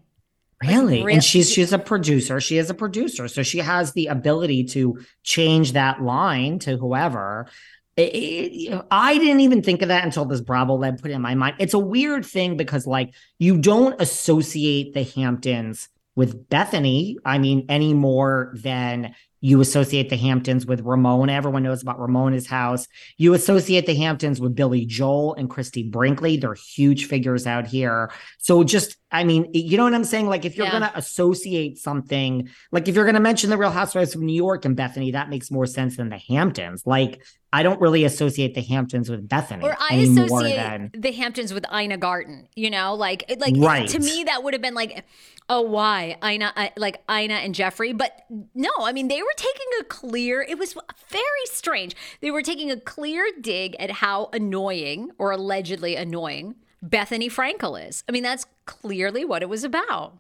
Really? 0.61 1.03
real- 1.03 1.15
and 1.15 1.23
she's 1.23 1.51
she's 1.51 1.73
a 1.73 1.79
producer. 1.79 2.39
She 2.39 2.57
is 2.57 2.69
a 2.69 2.73
producer. 2.73 3.27
So 3.27 3.43
she 3.43 3.59
has 3.59 3.93
the 3.93 4.07
ability 4.07 4.65
to 4.65 4.99
change 5.23 5.73
that 5.73 6.01
line 6.01 6.59
to 6.59 6.77
whoever. 6.77 7.47
It- 7.95 8.01
it- 8.15 8.86
I 8.89 9.17
didn't 9.17 9.41
even 9.41 9.62
think 9.62 9.82
of 9.82 9.89
that 9.89 10.03
until 10.03 10.25
this 10.25 10.41
Bravo 10.41 10.75
lab 10.75 11.01
put 11.01 11.12
it 11.12 11.13
in 11.13 11.21
my 11.21 11.36
mind. 11.36 11.56
It's 11.60 11.73
a 11.75 11.79
weird 11.79 12.25
thing 12.25 12.58
because 12.58 12.88
like 12.88 13.13
you 13.39 13.58
don't 13.58 13.99
associate 14.01 14.93
the 14.93 15.03
Hamptons 15.03 15.89
with 16.15 16.49
Bethenny, 16.49 17.15
I 17.25 17.38
mean, 17.38 17.65
any 17.69 17.93
more 17.93 18.53
than 18.56 19.13
you 19.41 19.60
associate 19.60 20.10
the 20.10 20.15
Hamptons 20.15 20.65
with 20.65 20.79
Ramona. 20.82 21.34
Everyone 21.34 21.63
knows 21.63 21.82
about 21.82 21.99
Ramona's 21.99 22.47
house. 22.47 22.88
You 23.17 23.34
associate 23.34 23.86
the 23.86 23.95
Hamptons 23.95 24.39
with 24.39 24.56
Billy 24.56 24.86
Joel 24.86 25.36
and 25.36 25.49
Christie 25.49 25.89
Brinkley. 25.89 26.38
They're 26.38 26.53
huge 26.53 27.08
figures 27.08 27.45
out 27.45 27.67
here. 27.67 28.10
So 28.38 28.63
just, 28.63 28.95
I 29.13 29.23
mean, 29.23 29.49
you 29.54 29.78
know 29.78 29.84
what 29.84 29.93
I'm 29.93 30.04
saying? 30.04 30.28
Like 30.28 30.43
if 30.43 30.58
you're 30.58 30.65
Yeah. 30.65 30.80
going 30.80 30.91
to 30.91 30.97
associate 30.97 31.78
something, 31.78 32.49
like 32.71 32.88
if 32.88 32.95
you're 32.95 33.06
going 33.06 33.13
to 33.15 33.21
mention 33.21 33.49
the 33.52 33.58
Real 33.58 33.69
Housewives 33.71 34.15
of 34.15 34.21
New 34.21 34.34
York 34.36 34.65
and 34.65 34.76
Bethenny, 34.76 35.12
that 35.13 35.30
makes 35.30 35.52
more 35.52 35.67
sense 35.67 35.97
than 35.97 36.10
the 36.10 36.17
Hamptons. 36.17 36.86
Like 36.86 37.21
I 37.54 37.62
don't 37.62 37.80
really 37.80 38.04
associate 38.04 38.56
the 38.56 38.62
Hamptons 38.63 39.10
with 39.12 39.30
Bethenny 39.30 39.62
Or 39.63 39.78
I 39.80 40.04
more 40.08 40.26
associate 40.26 40.56
than 40.56 40.91
the 40.99 41.12
Hamptons 41.12 41.54
with 41.54 41.65
Ina 41.71 41.97
Garten, 41.97 42.47
you 42.56 42.71
know, 42.71 42.95
like 42.95 43.23
like 43.39 43.54
Right. 43.56 43.88
to 43.89 43.99
me 43.99 44.23
that 44.23 44.43
would 44.43 44.54
have 44.56 44.62
been 44.63 44.73
like, 44.73 45.06
oh, 45.47 45.62
why 45.62 46.17
Ina, 46.26 46.52
I, 46.56 46.71
like 46.78 47.04
Ina 47.12 47.36
and 47.36 47.54
Jeffrey, 47.54 47.93
but 47.93 48.12
no, 48.56 48.71
I 48.82 48.91
mean 48.91 49.08
they 49.08 49.21
were 49.21 49.36
taking 49.38 49.67
a 49.82 49.84
clear. 49.84 50.41
It 50.41 50.58
was 50.58 50.73
very 51.10 51.45
strange. 51.45 51.95
They 52.21 52.32
were 52.32 52.41
taking 52.41 52.71
a 52.71 52.80
clear 52.80 53.30
dig 53.39 53.76
at 53.78 53.91
how 53.91 54.30
annoying 54.34 55.12
or 55.19 55.32
allegedly 55.32 55.95
annoying 55.95 56.56
Bethenny 56.83 57.31
Frankel 57.31 57.87
is. 57.87 58.03
I 58.07 58.11
mean 58.11 58.23
that's 58.23 58.45
clearly 58.65 59.25
what 59.25 59.41
it 59.41 59.49
was 59.49 59.63
about. 59.63 60.17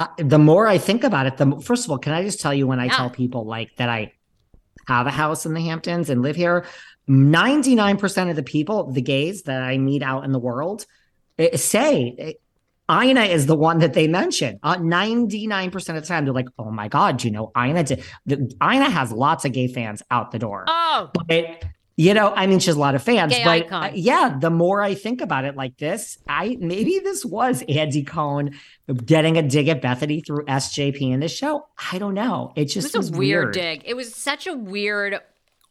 Uh, 0.00 0.06
the 0.18 0.38
more 0.38 0.66
I 0.66 0.78
think 0.78 1.04
about 1.04 1.26
it, 1.26 1.36
the 1.36 1.60
first 1.60 1.84
of 1.84 1.90
all, 1.90 1.98
can 1.98 2.12
I 2.12 2.22
just 2.24 2.40
tell 2.40 2.52
you 2.54 2.66
when 2.66 2.80
I 2.80 2.86
Yeah. 2.86 2.96
tell 2.96 3.10
people 3.10 3.44
like 3.44 3.76
that 3.76 3.88
I 3.88 4.12
have 4.88 5.06
a 5.06 5.10
house 5.10 5.46
in 5.46 5.54
the 5.54 5.60
Hamptons 5.60 6.10
and 6.10 6.22
live 6.22 6.34
here, 6.34 6.64
99% 7.08 8.30
of 8.30 8.36
the 8.36 8.42
people, 8.42 8.90
the 8.90 9.02
gays 9.02 9.42
that 9.42 9.62
I 9.62 9.78
meet 9.78 10.02
out 10.02 10.24
in 10.24 10.32
the 10.32 10.38
world, 10.38 10.86
eh, 11.38 11.56
say 11.56 12.14
eh, 12.18 12.32
Ina 12.90 13.22
is 13.22 13.46
the 13.46 13.54
one 13.56 13.78
that 13.78 13.94
they 13.94 14.08
mention. 14.08 14.58
Uh, 14.62 14.76
99% 14.76 15.74
of 15.96 16.02
the 16.02 16.08
time, 16.08 16.24
they're 16.24 16.34
like, 16.34 16.48
oh 16.58 16.70
my 16.70 16.88
God, 16.88 17.22
you 17.22 17.30
know, 17.30 17.52
Ina, 17.56 17.84
did, 17.84 18.02
the, 18.26 18.52
Ina 18.62 18.90
has 18.90 19.12
lots 19.12 19.44
of 19.44 19.52
gay 19.52 19.68
fans 19.68 20.02
out 20.10 20.30
the 20.32 20.38
door. 20.38 20.64
Oh, 20.66 21.10
But 21.14 21.64
you 21.96 22.14
know, 22.14 22.32
I 22.34 22.46
mean, 22.46 22.58
she 22.58 22.66
has 22.66 22.76
a 22.76 22.80
lot 22.80 22.94
of 22.94 23.02
fans. 23.02 23.34
Gay 23.34 23.44
but 23.44 23.72
uh, 23.72 23.90
yeah, 23.94 24.36
the 24.40 24.50
more 24.50 24.82
I 24.82 24.94
think 24.94 25.20
about 25.20 25.44
it 25.44 25.56
like 25.56 25.76
this, 25.76 26.18
I 26.28 26.56
maybe 26.58 27.00
this 27.00 27.24
was 27.24 27.62
Andy 27.68 28.02
Cohen 28.02 28.58
getting 29.04 29.36
a 29.36 29.42
dig 29.42 29.68
at 29.68 29.82
Bethenny 29.82 30.24
through 30.24 30.44
SJP 30.46 31.12
in 31.12 31.20
this 31.20 31.36
show. 31.36 31.66
I 31.92 31.98
don't 31.98 32.14
know. 32.14 32.52
It 32.56 32.62
it 32.62 32.64
just 32.66 32.86
was 32.88 32.94
a 32.94 32.98
was 32.98 33.10
weird, 33.12 33.52
dig. 33.52 33.82
It 33.84 33.94
was 33.94 34.14
such 34.14 34.46
a 34.46 34.54
weird. 34.54 35.20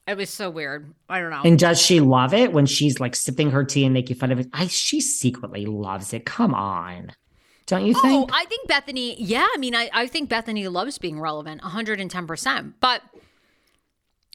It 0.08 0.18
was 0.18 0.30
so 0.30 0.50
weird. 0.50 0.94
I 1.10 1.20
don't 1.20 1.30
know. 1.30 1.42
And 1.44 1.58
does 1.58 1.82
she 1.82 2.00
love 2.00 2.34
it 2.34 2.54
when 2.54 2.66
she's 2.66 3.00
like 3.00 3.16
sipping 3.16 3.52
her 3.52 3.64
tea 3.64 3.86
and 3.86 3.94
making 3.94 4.18
fun 4.18 4.32
of 4.32 4.40
it? 4.40 4.48
I 4.54 4.68
she 4.68 5.02
secretly 5.02 5.66
loves 5.66 6.14
it. 6.14 6.26
Come 6.26 6.54
on. 6.54 7.14
Don't 7.68 7.86
you 7.86 7.94
think? 7.94 8.30
Oh. 8.30 8.34
I 8.34 8.46
think 8.46 8.70
Bethenny, 8.70 9.16
yeah, 9.18 9.48
I 9.54 9.58
mean, 9.58 9.76
I, 9.76 9.90
I 9.94 10.08
think 10.08 10.30
Bethenny 10.30 10.70
loves 10.70 10.98
being 10.98 11.20
relevant 11.20 11.62
110%. 11.62 12.74
But 12.82 13.02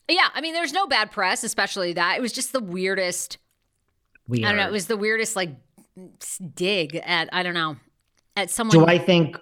yeah, 0.09 0.29
I 0.35 0.40
mean, 0.40 0.55
there's 0.55 0.73
no 0.73 0.87
bad 0.87 1.11
press, 1.11 1.45
especially 1.45 1.95
that. 1.95 2.16
It 2.19 2.21
was 2.21 2.33
just 2.33 2.53
the 2.53 2.61
weirdest, 2.61 3.38
Weird. 4.29 4.45
I 4.45 4.49
don't 4.49 4.59
know, 4.59 4.66
it 4.66 4.73
was 4.73 4.87
the 4.87 4.97
weirdest, 4.97 5.37
like, 5.37 5.51
dig 6.55 6.97
at, 6.97 7.29
I 7.33 7.42
don't 7.42 7.55
know, 7.55 7.77
at 8.37 8.51
someone. 8.51 8.77
Do 8.77 8.87
I 8.87 8.99
think? 8.99 9.38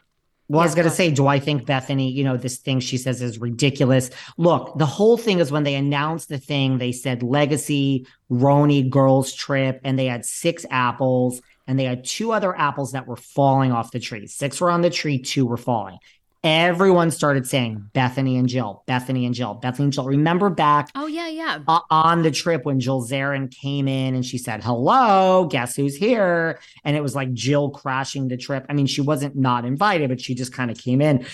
Well, 0.49 0.61
I 0.61 0.65
was 0.65 0.75
going 0.75 0.85
go 0.85 0.91
to 0.91 0.95
say, 0.95 1.11
do 1.11 1.27
I 1.27 1.39
think 1.39 1.65
Bethenny, 1.65 2.13
you 2.13 2.23
know, 2.23 2.37
this 2.37 2.59
thing 2.59 2.79
she 2.79 2.99
says 2.99 3.23
is 3.23 3.39
ridiculous? 3.39 4.11
Look, 4.37 4.77
the 4.77 4.85
whole 4.85 5.17
thing 5.17 5.39
is 5.39 5.51
when 5.51 5.63
they 5.63 5.75
announced 5.75 6.29
the 6.29 6.37
thing, 6.37 6.77
they 6.77 6.93
said 6.93 7.23
legacy, 7.23 8.07
RHONY 8.31 8.91
girls 8.91 9.33
trip, 9.33 9.81
and 9.85 9.99
they 9.99 10.05
had 10.05 10.27
six 10.27 10.67
apples, 10.71 11.41
and 11.67 11.79
they 11.79 11.85
had 11.85 12.05
two 12.05 12.33
other 12.33 12.55
apples 12.55 12.93
that 12.93 13.07
were 13.07 13.17
falling 13.17 13.73
off 13.73 13.91
the 13.91 13.99
tree. 13.99 14.27
Six 14.27 14.61
were 14.61 14.71
on 14.71 14.83
the 14.83 14.91
tree, 14.91 15.19
two 15.19 15.47
were 15.47 15.57
falling. 15.57 15.97
Everyone 16.45 17.11
started 17.11 17.47
saying 17.47 17.89
Bethenny 17.95 18.39
and 18.39 18.47
Jill, 18.47 18.85
Bethenny 18.87 19.25
and 19.25 19.35
Jill, 19.35 19.59
Bethenny 19.65 19.85
and 19.85 19.93
Jill. 19.95 20.05
Remember 20.05 20.51
back 20.51 20.91
Oh, 20.95 21.07
yeah, 21.07 21.27
yeah. 21.27 21.61
uh, 21.67 21.81
on 21.91 22.21
the 22.23 22.31
trip 22.31 22.67
when 22.67 22.81
Jill 22.81 23.03
Zarin 23.03 23.51
came 23.51 23.89
in 23.89 24.15
and 24.15 24.27
she 24.27 24.37
said, 24.37 24.63
Hello, 24.63 25.47
guess 25.51 25.75
who's 25.75 25.97
here? 25.97 26.61
And 26.85 26.99
it 26.99 27.03
was 27.03 27.15
like 27.15 27.33
Jill 27.33 27.71
crashing 27.71 28.29
the 28.29 28.37
trip. 28.37 28.67
I 28.69 28.75
mean, 28.75 28.85
she 28.85 29.01
wasn't 29.01 29.37
not 29.37 29.65
invited, 29.65 30.11
but 30.11 30.21
she 30.21 30.35
just 30.35 30.53
kind 30.53 30.71
of 30.71 30.77
came 30.77 31.01
in. 31.01 31.25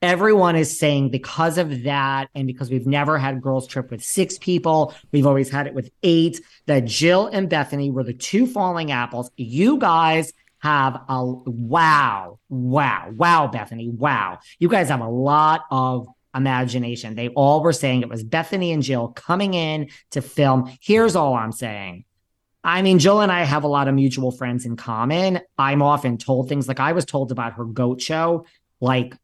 Everyone 0.00 0.54
is 0.54 0.78
saying 0.78 1.10
because 1.10 1.58
of 1.58 1.82
that, 1.84 2.28
and 2.34 2.46
because 2.46 2.70
we've 2.70 2.86
never 2.86 3.18
had 3.18 3.40
girls' 3.42 3.66
trip 3.66 3.90
with 3.90 4.04
six 4.04 4.38
people, 4.38 4.94
we've 5.10 5.26
always 5.26 5.50
had 5.50 5.66
it 5.66 5.74
with 5.74 5.90
eight, 6.04 6.40
that 6.66 6.84
Jill 6.84 7.26
and 7.26 7.50
Bethenny 7.50 7.90
were 7.90 8.04
the 8.04 8.12
two 8.12 8.46
falling 8.46 8.92
apples. 8.92 9.30
You 9.36 9.78
guys 9.78 10.32
have 10.64 11.02
a 11.10 11.22
wow, 11.22 12.38
wow, 12.48 13.10
wow, 13.14 13.50
Bethenny, 13.52 13.92
wow. 13.92 14.38
You 14.58 14.70
guys 14.70 14.88
have 14.88 15.02
a 15.02 15.08
lot 15.08 15.60
of 15.70 16.08
imagination. 16.34 17.14
They 17.14 17.28
all 17.28 17.62
were 17.62 17.74
saying 17.74 18.00
it 18.00 18.08
was 18.08 18.24
Bethenny 18.24 18.72
and 18.72 18.82
Jill 18.82 19.08
coming 19.08 19.52
in 19.52 19.90
to 20.12 20.22
film. 20.22 20.74
Here's 20.80 21.16
all 21.16 21.34
I'm 21.34 21.52
saying. 21.52 22.06
I 22.64 22.80
mean, 22.80 22.98
Jill 22.98 23.20
and 23.20 23.30
I 23.30 23.42
have 23.42 23.64
a 23.64 23.68
lot 23.68 23.88
of 23.88 23.94
mutual 23.94 24.32
friends 24.32 24.64
in 24.64 24.74
common. 24.76 25.40
I'm 25.58 25.82
often 25.82 26.16
told 26.16 26.48
things 26.48 26.66
like 26.66 26.80
I 26.80 26.92
was 26.92 27.04
told 27.04 27.30
about 27.30 27.52
her 27.52 27.66
goat 27.66 28.00
show, 28.00 28.46
like 28.80 29.14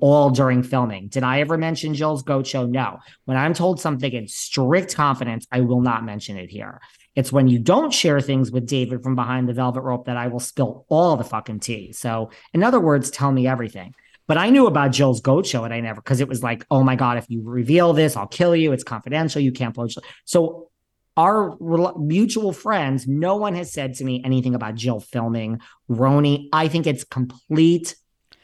all 0.00 0.30
during 0.30 0.62
filming. 0.62 1.08
Did 1.08 1.22
I 1.22 1.40
ever 1.40 1.56
mention 1.56 1.94
Jill's 1.94 2.22
goat 2.22 2.46
show? 2.46 2.66
No. 2.66 2.98
When 3.24 3.36
I'm 3.36 3.54
told 3.54 3.80
something 3.80 4.12
in 4.12 4.28
strict 4.28 4.94
confidence, 4.94 5.46
I 5.50 5.60
will 5.60 5.80
not 5.80 6.04
mention 6.04 6.36
it 6.36 6.50
here. 6.50 6.80
It's 7.14 7.32
when 7.32 7.48
you 7.48 7.58
don't 7.58 7.92
share 7.92 8.20
things 8.20 8.50
with 8.50 8.66
David 8.66 9.02
from 9.02 9.14
behind 9.14 9.48
the 9.48 9.52
velvet 9.52 9.82
rope 9.82 10.06
that 10.06 10.16
I 10.16 10.28
will 10.28 10.40
spill 10.40 10.86
all 10.88 11.16
the 11.16 11.24
fucking 11.24 11.60
tea. 11.60 11.92
So, 11.92 12.30
in 12.54 12.62
other 12.62 12.80
words, 12.80 13.10
tell 13.10 13.30
me 13.30 13.46
everything. 13.46 13.94
But 14.26 14.38
I 14.38 14.50
knew 14.50 14.66
about 14.66 14.92
Jill's 14.92 15.20
goat 15.20 15.46
show 15.46 15.64
and 15.64 15.74
I 15.74 15.80
never, 15.80 16.00
because 16.00 16.20
it 16.20 16.28
was 16.28 16.42
like, 16.42 16.64
oh 16.70 16.82
my 16.82 16.96
God, 16.96 17.18
if 17.18 17.26
you 17.28 17.42
reveal 17.44 17.92
this, 17.92 18.16
I'll 18.16 18.26
kill 18.28 18.56
you. 18.56 18.72
It's 18.72 18.84
confidential. 18.84 19.42
You 19.42 19.52
can't 19.52 19.74
blow. 19.74 19.88
So, 20.24 20.70
our 21.16 21.56
mutual 21.98 22.52
friends, 22.52 23.06
no 23.06 23.36
one 23.36 23.54
has 23.54 23.70
said 23.72 23.94
to 23.96 24.04
me 24.04 24.22
anything 24.24 24.54
about 24.54 24.76
Jill 24.76 25.00
filming 25.00 25.60
RHONY. 25.90 26.48
I 26.52 26.68
think 26.68 26.86
it's 26.86 27.04
complete 27.04 27.96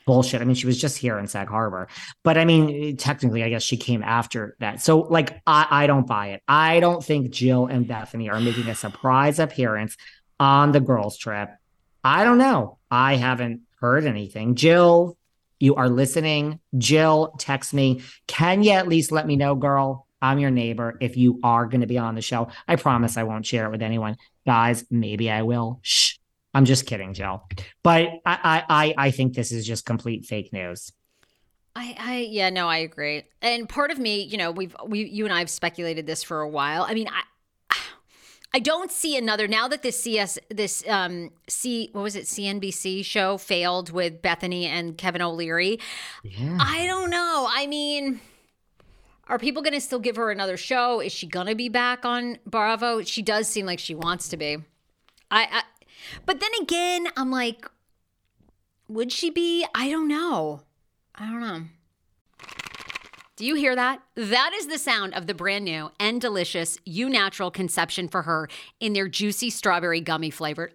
bullshit. 0.08 0.40
I 0.40 0.44
mean, 0.46 0.54
she 0.54 0.66
was 0.66 0.80
just 0.80 0.96
here 0.96 1.18
in 1.18 1.26
Sag 1.26 1.48
Harbor, 1.48 1.86
but 2.24 2.38
I 2.38 2.46
mean, 2.46 2.96
technically, 2.96 3.44
I 3.44 3.50
guess 3.50 3.62
she 3.62 3.76
came 3.76 4.02
after 4.02 4.56
that. 4.58 4.80
So, 4.80 5.00
like, 5.00 5.42
I, 5.46 5.66
I 5.70 5.86
don't 5.86 6.06
buy 6.06 6.28
it. 6.28 6.42
I 6.48 6.80
don't 6.80 7.04
think 7.04 7.30
Jill 7.30 7.66
and 7.66 7.86
Bethenny 7.86 8.32
are 8.32 8.40
making 8.40 8.68
a 8.68 8.74
surprise 8.74 9.38
appearance 9.38 9.98
on 10.40 10.72
the 10.72 10.80
girls' 10.80 11.18
trip. 11.18 11.50
I 12.02 12.24
don't 12.24 12.38
know. 12.38 12.78
I 12.90 13.16
haven't 13.16 13.60
heard 13.80 14.06
anything. 14.06 14.54
Jill, 14.54 15.18
you 15.60 15.74
are 15.74 15.90
listening, 15.90 16.60
Jill, 16.78 17.34
text 17.38 17.74
me. 17.74 18.00
Can 18.26 18.62
you 18.62 18.70
at 18.70 18.88
least 18.88 19.12
let 19.12 19.26
me 19.26 19.36
know, 19.36 19.54
girl? 19.54 20.06
I'm 20.22 20.38
your 20.38 20.50
neighbor. 20.50 20.96
If 21.00 21.18
you 21.18 21.38
are 21.42 21.66
going 21.66 21.82
to 21.82 21.86
be 21.86 21.98
on 21.98 22.14
the 22.14 22.22
show, 22.22 22.48
I 22.66 22.76
promise 22.76 23.18
I 23.18 23.24
won't 23.24 23.44
share 23.44 23.66
it 23.66 23.70
with 23.70 23.82
anyone. 23.82 24.16
Guys, 24.46 24.84
maybe 24.90 25.30
I 25.30 25.42
will. 25.42 25.80
Shh. 25.82 26.17
I'm 26.58 26.64
just 26.64 26.86
kidding, 26.86 27.14
Jill. 27.14 27.44
But 27.84 28.08
I, 28.26 28.64
I, 28.68 28.94
I 28.98 29.10
think 29.12 29.34
this 29.34 29.52
is 29.52 29.64
just 29.64 29.86
complete 29.86 30.26
fake 30.26 30.52
news. 30.52 30.92
I, 31.76 31.94
I, 31.96 32.16
yeah, 32.28 32.50
no, 32.50 32.66
I 32.66 32.78
agree. 32.78 33.22
And 33.40 33.68
part 33.68 33.92
of 33.92 34.00
me, 34.00 34.22
you 34.22 34.38
know, 34.38 34.50
we've, 34.50 34.74
we, 34.84 35.04
you 35.04 35.24
and 35.24 35.32
I 35.32 35.38
have 35.38 35.50
speculated 35.50 36.08
this 36.08 36.24
for 36.24 36.40
a 36.40 36.48
while. 36.48 36.82
I 36.82 36.94
mean, 36.94 37.06
I, 37.06 37.76
I 38.54 38.58
don't 38.58 38.90
see 38.90 39.16
another 39.16 39.46
now 39.46 39.68
that 39.68 39.84
this 39.84 40.02
CS 40.02 40.36
this 40.50 40.82
um 40.88 41.30
C 41.48 41.90
what 41.92 42.02
was 42.02 42.16
it 42.16 42.24
CNBC 42.24 43.04
show 43.04 43.38
failed 43.38 43.90
with 43.90 44.20
Bethenny 44.20 44.64
and 44.64 44.98
Kevin 44.98 45.22
O'Leary. 45.22 45.78
Yeah. 46.24 46.58
I 46.60 46.88
don't 46.88 47.10
know. 47.10 47.46
I 47.48 47.68
mean, 47.68 48.20
are 49.28 49.38
people 49.38 49.62
going 49.62 49.74
to 49.74 49.80
still 49.80 50.00
give 50.00 50.16
her 50.16 50.32
another 50.32 50.56
show? 50.56 50.98
Is 50.98 51.12
she 51.12 51.28
going 51.28 51.46
to 51.46 51.54
be 51.54 51.68
back 51.68 52.04
on 52.04 52.38
Bravo? 52.46 53.02
She 53.02 53.22
does 53.22 53.46
seem 53.46 53.64
like 53.64 53.78
she 53.78 53.94
wants 53.94 54.28
to 54.30 54.36
be. 54.36 54.56
I, 55.30 55.46
I 55.52 55.62
but 56.26 56.40
then 56.40 56.50
again, 56.60 57.08
I'm 57.16 57.30
like 57.30 57.66
would 58.88 59.12
she 59.12 59.28
be? 59.28 59.66
I 59.74 59.90
don't 59.90 60.08
know. 60.08 60.62
I 61.14 61.26
don't 61.26 61.40
know. 61.40 61.64
Do 63.36 63.44
you 63.44 63.54
hear 63.54 63.76
that? 63.76 64.02
That 64.16 64.52
is 64.54 64.66
the 64.66 64.78
sound 64.78 65.14
of 65.14 65.26
the 65.26 65.34
brand 65.34 65.64
new 65.64 65.90
and 66.00 66.20
delicious 66.20 66.78
Eu 66.84 67.08
Natural 67.08 67.50
Conception 67.50 68.08
for 68.08 68.22
Her 68.22 68.48
in 68.80 68.94
their 68.94 69.06
juicy 69.06 69.50
strawberry 69.50 70.00
gummy 70.00 70.30
flavored. 70.30 70.74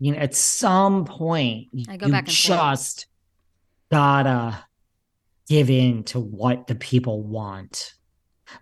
You 0.00 0.12
know, 0.12 0.18
at 0.18 0.34
some 0.34 1.04
point, 1.04 1.68
I 1.88 1.96
go 1.96 2.06
you 2.06 2.12
back 2.12 2.26
and 2.26 2.34
just 2.34 3.06
gotta 3.90 4.64
give 5.48 5.70
in 5.70 6.04
to 6.04 6.18
what 6.20 6.66
the 6.66 6.74
people 6.74 7.22
want. 7.22 7.94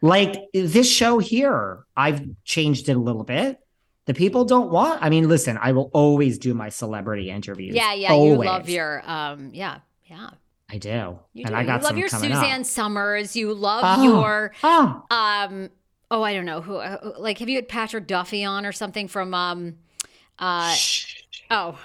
Like 0.02 0.36
this 0.52 0.90
show 0.90 1.18
here, 1.18 1.84
I've 1.96 2.22
changed 2.44 2.88
it 2.88 2.96
a 2.96 2.98
little 2.98 3.24
bit. 3.24 3.58
The 4.06 4.14
people 4.14 4.44
don't 4.44 4.70
want. 4.70 5.02
I 5.02 5.10
mean, 5.10 5.28
listen, 5.28 5.58
I 5.60 5.72
will 5.72 5.90
always 5.92 6.38
do 6.38 6.54
my 6.54 6.70
celebrity 6.70 7.30
interviews. 7.30 7.74
Yeah, 7.74 7.92
yeah, 7.92 8.10
always. 8.10 8.38
you 8.38 8.52
love 8.52 8.68
your 8.68 9.02
um, 9.08 9.50
yeah, 9.52 9.80
yeah. 10.06 10.30
I 10.70 10.78
do. 10.78 11.18
You 11.32 11.44
and 11.44 11.48
do. 11.48 11.54
I 11.54 11.64
got 11.64 11.80
you 11.80 11.84
love 11.88 11.98
your 11.98 12.08
Suzanne 12.08 12.60
up. 12.60 12.66
Somers. 12.66 13.36
You 13.36 13.54
love 13.54 13.84
oh, 13.98 14.02
your 14.02 14.54
oh. 14.62 15.04
um 15.10 15.70
oh 16.10 16.22
I 16.22 16.34
don't 16.34 16.44
know 16.44 16.60
who 16.60 16.76
uh, 16.76 17.14
like 17.18 17.38
have 17.38 17.48
you 17.48 17.56
had 17.56 17.68
Patrick 17.68 18.06
Duffy 18.06 18.44
on 18.44 18.66
or 18.66 18.72
something 18.72 19.08
from 19.08 19.34
um 19.34 19.76
uh 20.38 20.72
Shh. 20.72 21.17
Oh 21.50 21.78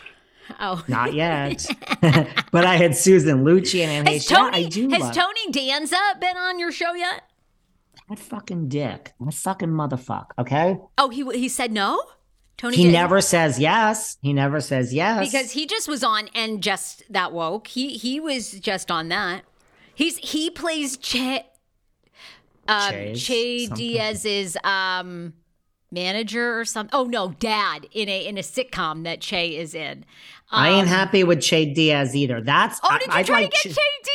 Oh, 0.60 0.84
not 0.88 1.14
yet. 1.14 1.66
but 2.52 2.66
I 2.66 2.76
had 2.76 2.96
Susan 2.96 3.44
Lucci 3.44 3.82
and 3.82 4.08
has 4.08 4.26
Tony, 4.26 4.66
I 4.66 4.70
do. 4.70 4.90
Has 4.90 5.02
love. 5.02 5.16
Tony 5.16 5.52
Danza 5.52 5.98
been 6.20 6.38
on 6.38 6.60
your 6.60 6.72
show 6.72 6.94
yet? 6.94 7.24
That 8.10 8.20
fucking 8.20 8.70
dick. 8.70 9.14
That 9.20 9.34
fucking 9.34 9.70
motherfucker. 9.70 10.32
Okay. 10.40 10.78
Oh, 10.98 11.10
he 11.10 11.24
he 11.38 11.50
said 11.50 11.72
no. 11.72 12.04
Tony. 12.58 12.76
He 12.76 12.84
did. 12.84 12.92
never 12.92 13.22
says 13.22 13.60
yes. 13.60 14.18
He 14.22 14.34
never 14.34 14.60
says 14.60 14.94
yes 14.94 15.32
because 15.32 15.52
he 15.52 15.66
just 15.66 15.88
was 15.88 16.04
on 16.04 16.30
and 16.36 16.62
just 16.62 17.04
that 17.12 17.32
woke. 17.32 17.68
He 17.68 17.98
he 17.98 18.20
was 18.20 18.52
just 18.52 18.92
on 18.92 19.08
that. 19.10 19.44
He's 19.96 20.18
he 20.18 20.50
plays 20.50 20.98
Che. 20.98 21.46
Um, 22.66 23.14
che 23.14 23.68
Diaz's 23.68 24.56
um 24.64 25.34
manager 25.94 26.60
or 26.60 26.66
something. 26.66 26.94
Oh 26.94 27.06
no, 27.06 27.30
dad 27.40 27.88
in 27.92 28.10
a 28.10 28.26
in 28.26 28.38
a 28.38 28.42
sitcom 28.42 29.04
that 29.04 29.22
Che 29.22 29.58
is 29.58 29.74
in. 29.74 30.06
Um, 30.52 30.60
I 30.60 30.70
ain't 30.70 30.82
um, 30.84 30.88
happy 30.88 31.24
with 31.24 31.42
Che 31.42 31.74
Diaz 31.74 32.16
either. 32.16 32.42
That's 32.42 32.80
oh, 32.84 32.98
did 32.98 33.08
you 33.08 33.14
I, 33.14 33.24
try 33.24 33.42
like 33.42 33.52
to 33.52 33.70
get 33.70 33.76
Che, 33.76 33.82
Diaz? 34.04 34.14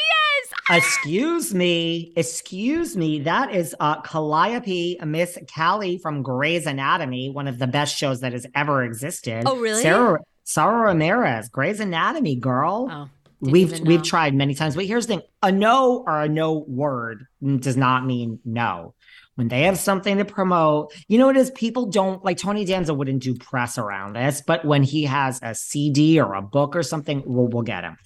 excuse 0.71 1.55
me, 1.55 2.13
excuse 2.17 2.97
me. 2.97 3.21
That 3.21 3.55
is 3.55 3.75
uh, 3.81 4.01
Calliope, 4.03 4.99
Miss 5.05 5.39
Callie 5.55 5.99
from 5.99 6.23
Grey's 6.23 6.67
Anatomy, 6.67 7.31
one 7.31 7.49
of 7.49 7.59
the 7.59 7.67
best 7.67 7.97
shows 7.97 8.21
that 8.21 8.33
has 8.33 8.47
ever 8.55 8.85
existed. 8.85 9.45
Oh, 9.47 9.59
really? 9.59 9.83
Sarah, 9.83 10.21
Sara 10.45 10.89
Ramirez, 10.89 11.49
Grey's 11.49 11.81
Anatomy, 11.81 12.37
girl. 12.37 12.89
Oh, 12.91 13.09
we've 13.41 13.81
we've 13.81 14.03
tried 14.03 14.35
many 14.35 14.55
times, 14.55 14.75
but 14.75 14.85
here's 14.85 15.07
the 15.07 15.15
thing: 15.15 15.23
a 15.43 15.53
no 15.53 16.05
or 16.07 16.23
a 16.23 16.29
no 16.29 16.65
word 16.69 17.27
does 17.59 17.77
not 17.77 18.05
mean 18.05 18.41
no. 18.45 18.95
When 19.39 19.47
they 19.47 19.63
have 19.63 19.79
something 19.79 20.19
to 20.19 20.25
promote, 20.25 20.93
you 21.07 21.17
know 21.17 21.27
what 21.27 21.37
it 21.37 21.39
is? 21.39 21.53
People 21.53 21.87
don't 21.87 22.25
like 22.25 22.39
Tony 22.39 22.65
Danza 22.65 22.93
wouldn't 22.93 23.23
do 23.23 23.37
press 23.37 23.79
around 23.79 24.17
this, 24.17 24.43
but 24.45 24.65
when 24.65 24.83
he 24.83 25.05
has 25.05 25.39
a 25.45 25.55
CD 25.55 26.19
or 26.19 26.35
a 26.35 26.43
book 26.43 26.75
or 26.75 26.83
something, 26.83 27.23
we'll, 27.25 27.47
we'll 27.47 27.63
get 27.63 27.85
him. 27.85 27.97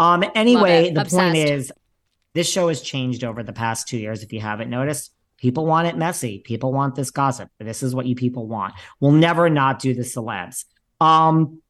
Um. 0.00 0.24
Anyway, 0.34 0.90
the 0.90 1.02
Obsessed. 1.02 1.16
point 1.16 1.36
is, 1.36 1.70
this 2.34 2.50
show 2.50 2.66
has 2.66 2.80
changed 2.80 3.22
over 3.22 3.44
the 3.44 3.52
past 3.52 3.86
two 3.86 3.96
years. 3.96 4.24
If 4.24 4.32
you 4.32 4.40
haven't 4.40 4.70
noticed, 4.70 5.12
people 5.36 5.66
want 5.66 5.86
it 5.86 5.96
messy. 5.96 6.40
People 6.40 6.72
want 6.72 6.96
this 6.96 7.12
gossip. 7.12 7.48
This 7.60 7.84
is 7.84 7.94
what 7.94 8.06
you 8.06 8.16
people 8.16 8.48
want. 8.48 8.74
We'll 8.98 9.12
never 9.12 9.48
not 9.48 9.78
do 9.78 9.94
the 9.94 10.02
celebs. 10.02 10.64
Um. 11.00 11.61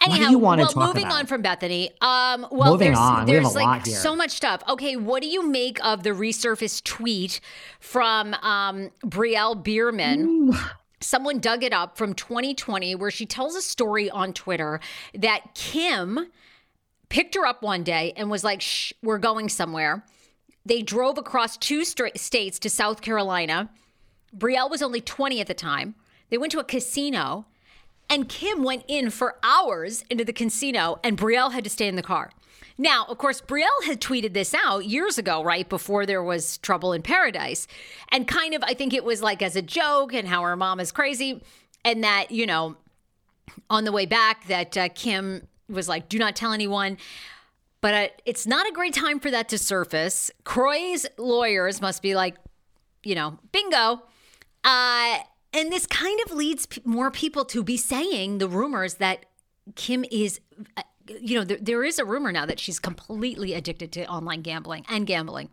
Anyhow, 0.00 0.18
what 0.18 0.26
do 0.26 0.30
you 0.30 0.38
want 0.38 0.76
well, 0.76 0.86
moving 0.88 1.04
about? 1.04 1.18
on 1.20 1.26
from 1.26 1.42
Bethenny. 1.42 1.90
Um, 2.02 2.46
well, 2.50 2.72
Moving 2.72 2.88
there's, 2.88 2.98
on. 2.98 3.26
We 3.26 3.32
have 3.32 3.42
there's 3.42 3.54
a 3.54 3.58
like 3.58 3.66
lot 3.66 3.86
here. 3.86 3.96
so 3.96 4.14
much 4.14 4.30
stuff. 4.30 4.62
Okay, 4.68 4.96
what 4.96 5.22
do 5.22 5.28
you 5.28 5.46
make 5.46 5.84
of 5.84 6.02
the 6.02 6.10
resurfaced 6.10 6.84
tweet 6.84 7.40
from 7.80 8.34
um, 8.34 8.90
Brielle 9.04 9.62
Biermann? 9.62 10.52
Someone 11.00 11.38
dug 11.38 11.62
it 11.62 11.72
up 11.72 11.98
from 11.98 12.14
2020 12.14 12.94
where 12.94 13.10
she 13.10 13.26
tells 13.26 13.54
a 13.54 13.62
story 13.62 14.08
on 14.10 14.32
Twitter 14.32 14.80
that 15.14 15.54
Kim 15.54 16.30
picked 17.08 17.34
her 17.34 17.44
up 17.44 17.62
one 17.62 17.82
day 17.82 18.12
and 18.16 18.30
was 18.30 18.42
like, 18.44 18.60
Shh, 18.60 18.92
we're 19.02 19.18
going 19.18 19.48
somewhere. 19.48 20.04
They 20.64 20.80
drove 20.82 21.18
across 21.18 21.56
two 21.58 21.84
states 21.84 22.58
to 22.58 22.70
South 22.70 23.02
Carolina. 23.02 23.70
Brielle 24.36 24.70
was 24.70 24.82
only 24.82 25.00
20 25.00 25.40
at 25.40 25.46
the 25.46 25.54
time. 25.54 25.94
They 26.30 26.38
went 26.38 26.52
to 26.52 26.58
a 26.58 26.64
casino, 26.64 27.44
and 28.14 28.28
Kim 28.28 28.62
went 28.62 28.84
in 28.86 29.10
for 29.10 29.34
hours 29.42 30.04
into 30.08 30.24
the 30.24 30.32
casino, 30.32 31.00
and 31.02 31.18
Brielle 31.18 31.50
had 31.50 31.64
to 31.64 31.70
stay 31.70 31.88
in 31.88 31.96
the 31.96 32.02
car. 32.02 32.30
Now, 32.78 33.06
of 33.08 33.18
course, 33.18 33.40
Brielle 33.40 33.84
had 33.86 34.00
tweeted 34.00 34.34
this 34.34 34.54
out 34.54 34.84
years 34.84 35.18
ago, 35.18 35.42
right 35.42 35.68
before 35.68 36.06
there 36.06 36.22
was 36.22 36.58
trouble 36.58 36.92
in 36.92 37.02
paradise. 37.02 37.66
And 38.10 38.28
kind 38.28 38.54
of, 38.54 38.62
I 38.62 38.74
think 38.74 38.94
it 38.94 39.02
was 39.02 39.20
like 39.20 39.42
as 39.42 39.56
a 39.56 39.62
joke 39.62 40.14
and 40.14 40.28
how 40.28 40.42
her 40.42 40.54
mom 40.54 40.78
is 40.78 40.92
crazy. 40.92 41.42
And 41.84 42.04
that, 42.04 42.30
you 42.30 42.46
know, 42.46 42.76
on 43.68 43.82
the 43.82 43.90
way 43.90 44.06
back, 44.06 44.46
that 44.46 44.76
uh, 44.76 44.88
Kim 44.94 45.48
was 45.68 45.88
like, 45.88 46.08
do 46.08 46.16
not 46.16 46.36
tell 46.36 46.52
anyone. 46.52 46.98
But 47.80 47.94
uh, 47.94 48.08
it's 48.24 48.46
not 48.46 48.68
a 48.68 48.72
great 48.72 48.94
time 48.94 49.18
for 49.18 49.32
that 49.32 49.48
to 49.48 49.58
surface. 49.58 50.30
Kroy's 50.44 51.04
lawyers 51.18 51.80
must 51.80 52.00
be 52.00 52.14
like, 52.14 52.36
you 53.02 53.16
know, 53.16 53.40
bingo. 53.50 54.04
Uh, 54.62 55.18
and 55.54 55.72
this 55.72 55.86
kind 55.86 56.20
of 56.26 56.32
leads 56.32 56.66
p- 56.66 56.82
more 56.84 57.10
people 57.10 57.44
to 57.46 57.62
be 57.62 57.76
saying 57.76 58.38
the 58.38 58.48
rumors 58.48 58.94
that 58.94 59.26
Kim 59.76 60.04
is, 60.10 60.40
uh, 60.76 60.82
you 61.06 61.38
know, 61.38 61.44
there, 61.44 61.58
there 61.60 61.84
is 61.84 61.98
a 61.98 62.04
rumor 62.04 62.32
now 62.32 62.44
that 62.44 62.58
she's 62.60 62.78
completely 62.78 63.54
addicted 63.54 63.92
to 63.92 64.06
online 64.06 64.42
gambling 64.42 64.84
and 64.88 65.06
gambling. 65.06 65.48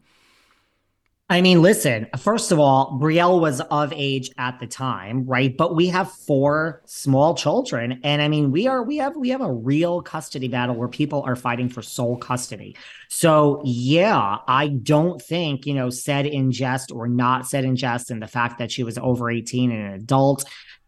I 1.31 1.39
mean, 1.39 1.61
listen, 1.61 2.07
first 2.17 2.51
of 2.51 2.59
all, 2.59 2.99
Brielle 2.99 3.39
was 3.39 3.61
of 3.61 3.93
age 3.95 4.31
at 4.37 4.59
the 4.59 4.67
time, 4.67 5.25
right? 5.25 5.55
But 5.55 5.77
we 5.77 5.87
have 5.87 6.11
four 6.11 6.81
small 6.83 7.35
children. 7.35 8.01
And 8.03 8.21
I 8.21 8.27
mean, 8.27 8.51
we 8.51 8.67
are 8.67 8.83
we 8.83 8.97
have 8.97 9.15
we 9.15 9.29
have 9.29 9.39
a 9.39 9.49
real 9.49 10.01
custody 10.01 10.49
battle 10.49 10.75
where 10.75 10.89
people 10.89 11.23
are 11.25 11.37
fighting 11.37 11.69
for 11.69 11.81
sole 11.81 12.17
custody. 12.17 12.75
So 13.07 13.61
yeah, 13.63 14.39
I 14.45 14.67
don't 14.67 15.21
think, 15.21 15.65
you 15.65 15.73
know, 15.73 15.89
said 15.89 16.25
in 16.25 16.51
jest 16.51 16.91
or 16.91 17.07
not 17.07 17.47
said 17.47 17.63
in 17.63 17.77
jest, 17.77 18.11
and 18.11 18.21
the 18.21 18.27
fact 18.27 18.59
that 18.59 18.69
she 18.69 18.83
was 18.83 18.97
over 18.97 19.31
18 19.31 19.71
and 19.71 19.87
an 19.87 19.93
adult 19.93 20.43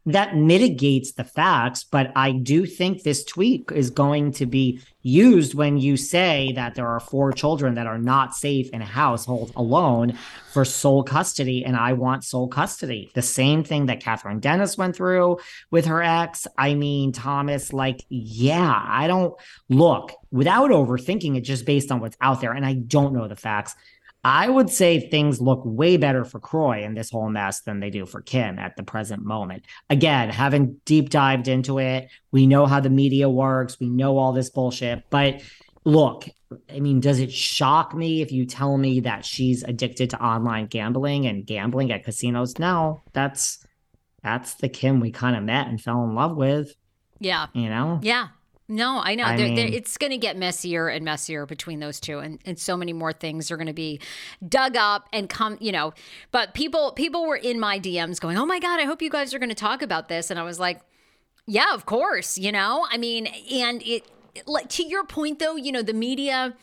that 0.06 0.36
mitigates 0.36 1.14
the 1.14 1.24
facts, 1.24 1.84
but 1.84 2.12
I 2.16 2.32
do 2.32 2.66
think 2.66 3.04
this 3.04 3.24
tweet 3.24 3.70
is 3.74 3.90
going 3.90 4.34
to 4.34 4.46
be 4.46 4.82
used 5.02 5.54
when 5.54 5.78
you 5.78 5.96
say 5.98 6.52
that 6.56 6.76
there 6.76 6.88
are 6.88 7.00
four 7.00 7.32
children 7.32 7.76
that 7.76 7.88
are 7.88 7.98
not 7.98 8.36
safe 8.36 8.70
in 8.72 8.82
a 8.82 8.86
household 8.86 9.52
alone 9.56 10.18
for 10.52 10.66
sole 10.66 11.04
custody, 11.04 11.64
and 11.64 11.76
I 11.76 11.94
want 11.94 12.24
sole 12.24 12.48
custody. 12.48 13.12
The 13.14 13.22
same 13.22 13.64
thing 13.64 13.86
that 13.86 14.02
Kathryn 14.02 14.42
Dennis 14.42 14.78
went 14.78 14.96
through 14.96 15.40
with 15.72 15.86
her 15.86 16.02
ex. 16.02 16.48
I 16.58 16.74
mean, 16.74 17.12
Thomas, 17.12 17.72
like, 17.74 18.06
yeah, 18.10 18.84
I 18.86 19.08
don't 19.08 19.34
look 19.70 20.14
without 20.32 20.70
overthinking 20.70 21.38
it 21.38 21.42
just 21.42 21.66
based 21.66 21.92
on 21.92 22.00
what's 22.02 22.18
out 22.20 22.42
there, 22.42 22.54
and 22.54 22.66
I 22.66 22.74
don't 22.74 23.14
know 23.14 23.28
the 23.28 23.36
facts. 23.36 23.76
I 24.24 24.48
would 24.48 24.70
say 24.70 25.00
things 25.00 25.42
look 25.42 25.62
way 25.66 25.98
better 25.98 26.24
for 26.24 26.40
Kroy 26.40 26.84
in 26.84 26.94
this 26.94 27.10
whole 27.10 27.30
mess 27.30 27.62
than 27.62 27.80
they 27.82 27.90
do 27.90 28.06
for 28.06 28.22
Kim 28.22 28.58
at 28.58 28.78
the 28.78 28.84
present 28.84 29.24
moment. 29.26 29.66
Again, 29.90 30.30
having 30.30 30.80
deep 30.86 31.10
dived 31.10 31.48
into 31.50 31.78
it, 31.80 32.10
we 32.32 32.48
know 32.48 32.66
how 32.66 32.80
the 32.80 32.90
media 32.90 33.30
works, 33.30 33.80
we 33.80 33.90
know 33.90 34.18
all 34.18 34.32
this 34.32 34.50
bullshit. 34.50 35.04
But 35.10 35.42
look, 35.84 36.26
I 36.74 36.80
mean, 36.80 37.02
does 37.02 37.20
it 37.20 37.34
shock 37.34 37.94
me 37.94 38.22
if 38.22 38.32
you 38.32 38.46
tell 38.46 38.78
me 38.78 39.02
that 39.02 39.26
she's 39.26 39.64
addicted 39.64 40.12
to 40.12 40.24
online 40.24 40.68
gambling 40.68 41.26
and 41.26 41.46
gambling 41.46 41.92
at 41.92 42.06
casinos? 42.06 42.58
No, 42.60 43.04
that's 43.12 43.66
that's 44.24 44.54
the 44.56 44.70
Kim 44.70 45.02
we 45.02 45.12
kind 45.12 45.36
of 45.36 45.44
met 45.44 45.68
and 45.68 45.82
fell 45.82 46.06
in 46.06 46.16
love 46.16 46.38
with, 46.38 46.74
Yeah. 47.20 47.48
you 47.54 47.68
know? 47.70 48.00
Yeah. 48.02 48.28
No, 48.70 49.02
I 49.04 49.16
know. 49.16 49.26
I 49.26 49.36
They're- 49.36 49.56
they're- 49.56 49.68
it's 49.68 49.98
going 49.98 50.12
to 50.12 50.18
get 50.18 50.38
messier 50.38 50.88
and 50.88 51.04
messier 51.04 51.46
between 51.46 51.80
those 51.80 52.00
two, 52.00 52.20
and, 52.20 52.40
and 52.46 52.58
so 52.58 52.78
many 52.78 52.94
more 52.94 53.12
things 53.12 53.52
are 53.52 53.58
going 53.58 53.68
to 53.68 53.74
be 53.74 54.00
dug 54.48 54.78
up 54.78 55.10
and 55.12 55.28
come. 55.30 55.58
You 55.60 55.72
know, 55.74 55.94
but 56.32 56.54
people 56.54 56.94
people 56.94 57.26
were 57.28 57.36
in 57.36 57.60
my 57.60 57.78
DMs 57.80 58.20
going, 58.20 58.38
"Oh 58.38 58.46
my 58.46 58.60
god, 58.60 58.80
I 58.80 58.84
hope 58.84 59.02
you 59.02 59.10
guys 59.10 59.34
are 59.34 59.40
going 59.40 59.50
to 59.50 59.56
talk 59.56 59.82
about 59.82 60.08
this," 60.08 60.30
and 60.32 60.40
I 60.40 60.44
was 60.44 60.60
like, 60.62 60.80
"Yeah, 61.46 61.74
of 61.74 61.86
course." 61.86 62.38
You 62.38 62.52
know, 62.54 62.88
I 62.90 62.98
mean, 62.98 63.28
and 63.52 63.82
it 63.84 64.08
like 64.48 64.70
to 64.70 64.84
your 64.88 65.04
point 65.06 65.40
though, 65.40 65.56
you 65.58 65.72
know, 65.72 65.82
the 65.84 65.94
media 65.94 66.56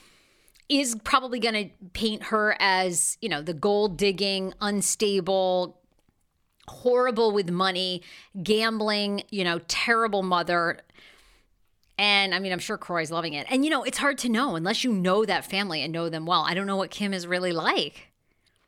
is 0.70 0.96
probably 1.05 1.38
going 1.38 1.55
to 1.55 1.88
paint 1.92 2.24
her 2.24 2.57
as 2.61 3.18
you 3.20 3.28
know 3.28 3.42
the 3.42 3.55
gold 3.55 3.98
digging, 3.98 4.55
unstable, 4.61 5.78
horrible 6.68 7.32
with 7.32 7.51
money, 7.51 8.03
gambling, 8.42 9.22
you 9.30 9.44
know, 9.44 9.61
terrible 9.68 10.22
mother. 10.22 10.78
And 12.01 12.34
I 12.34 12.38
mean, 12.38 12.51
I'm 12.51 12.59
sure 12.59 12.78
Kroy's 12.78 13.11
loving 13.11 13.34
it. 13.34 13.46
And 13.51 13.62
you 13.62 13.70
know, 13.70 13.82
it's 13.82 13.98
hard 13.98 14.16
to 14.18 14.30
know 14.30 14.57
unless 14.57 14.84
you 14.84 14.90
know 14.90 15.26
that 15.26 15.44
family 15.44 15.82
and 15.82 15.92
know 15.92 16.09
them 16.09 16.24
well. 16.24 16.46
I 16.48 16.55
don't 16.55 16.66
know 16.66 16.76
what 16.76 16.90
Kim 16.90 17.12
is 17.12 17.26
really 17.26 17.53
like. 17.53 18.09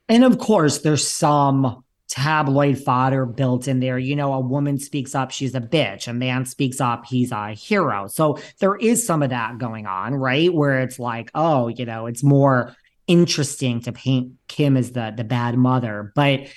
And 0.07 0.23
of 0.23 0.39
course, 0.39 0.81
there's 0.81 1.09
some 1.09 1.83
tabloid 2.09 2.77
fodder 2.77 3.25
built 3.25 3.69
in 3.69 3.81
there. 3.81 3.99
You 3.99 4.17
know, 4.17 4.35
a 4.35 4.41
woman 4.41 4.79
speaks 4.79 5.15
up, 5.15 5.31
she's 5.31 5.55
a 5.55 5.63
bitch. 5.63 6.09
A 6.09 6.13
man 6.13 6.45
speaks 6.45 6.79
up, 6.79 7.07
he's 7.07 7.33
a 7.33 7.55
hero. 7.55 8.07
So 8.07 8.39
there 8.59 8.77
is 8.77 9.07
some 9.07 9.23
of 9.23 9.31
that 9.31 9.57
going 9.57 9.87
on, 9.87 10.15
right? 10.15 10.53
Where 10.53 10.81
it's 10.81 10.99
like, 10.99 11.31
oh, 11.35 11.69
you 11.69 11.87
know, 11.87 12.05
it's 12.05 12.23
more 12.23 12.77
interesting 13.07 13.81
to 13.81 13.93
paint 13.93 14.35
Kim 14.47 14.77
as 14.77 14.93
the 14.93 15.15
the 15.17 15.25
bad 15.25 15.57
mother, 15.57 16.13
but 16.15 16.49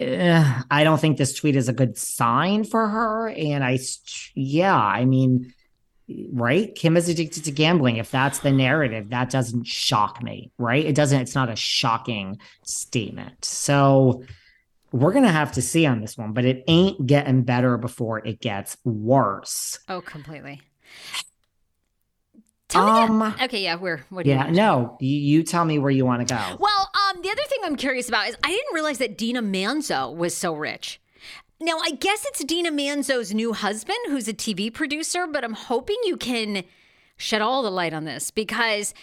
uh, 0.00 0.62
I 0.68 0.82
don't 0.82 1.00
think 1.00 1.16
this 1.16 1.34
tweet 1.34 1.54
is 1.54 1.68
a 1.68 1.72
good 1.72 1.96
sign 1.96 2.64
for 2.64 2.88
her. 2.88 3.28
And 3.28 3.62
I, 3.62 3.78
yeah, 4.34 4.76
I 4.76 5.04
mean, 5.04 5.54
right? 6.32 6.74
Kim 6.74 6.96
is 6.96 7.08
addicted 7.08 7.44
to 7.44 7.50
gambling. 7.52 7.96
If 7.96 8.10
that's 8.10 8.38
the 8.40 8.50
narrative, 8.50 9.10
that 9.10 9.30
doesn't 9.30 9.64
shock 9.66 10.22
me, 10.22 10.50
right? 10.58 10.84
It 10.84 10.94
doesn't, 10.94 11.20
it's 11.20 11.34
not 11.34 11.48
a 11.50 11.56
shocking 11.56 12.38
statement. 12.62 13.44
So 13.44 14.24
we're 14.90 15.12
going 15.12 15.24
to 15.26 15.30
have 15.32 15.52
to 15.52 15.62
see 15.62 15.84
on 15.84 16.00
this 16.00 16.16
one, 16.16 16.32
but 16.32 16.44
it 16.46 16.64
ain't 16.66 17.06
getting 17.06 17.42
better 17.42 17.76
before 17.76 18.18
it 18.26 18.40
gets 18.40 18.76
worse. 18.84 19.78
Oh, 19.88 20.00
completely. 20.00 20.62
Tell 22.68 22.84
me 22.84 23.00
Um, 23.02 23.18
that- 23.20 23.42
Okay, 23.44 23.62
yeah, 23.62 23.76
where? 23.76 24.04
What 24.10 24.24
do 24.24 24.30
you 24.30 24.36
Yeah, 24.36 24.44
want? 24.44 24.56
no, 24.56 24.96
you, 25.00 25.16
you 25.16 25.42
tell 25.42 25.64
me 25.64 25.78
where 25.78 25.90
you 25.90 26.04
want 26.04 26.26
to 26.26 26.34
go. 26.34 26.56
Well, 26.60 26.90
um, 27.08 27.22
the 27.22 27.30
other 27.30 27.42
thing 27.48 27.58
I'm 27.64 27.76
curious 27.76 28.08
about 28.08 28.28
is 28.28 28.36
I 28.44 28.48
didn't 28.48 28.74
realize 28.74 28.98
that 28.98 29.16
Dina 29.16 29.42
Manzo 29.42 30.14
was 30.14 30.36
so 30.36 30.54
rich. 30.54 31.00
Now, 31.60 31.78
I 31.82 31.90
guess 31.90 32.24
it's 32.24 32.44
Dina 32.44 32.70
Manzo's 32.70 33.34
new 33.34 33.52
husband 33.52 33.98
who's 34.06 34.28
a 34.28 34.32
TV 34.32 34.72
producer, 34.72 35.26
but 35.26 35.42
I'm 35.42 35.54
hoping 35.54 35.96
you 36.04 36.16
can 36.16 36.62
shed 37.16 37.42
all 37.42 37.64
the 37.64 37.70
light 37.70 37.92
on 37.92 38.04
this 38.04 38.30
because 38.30 38.94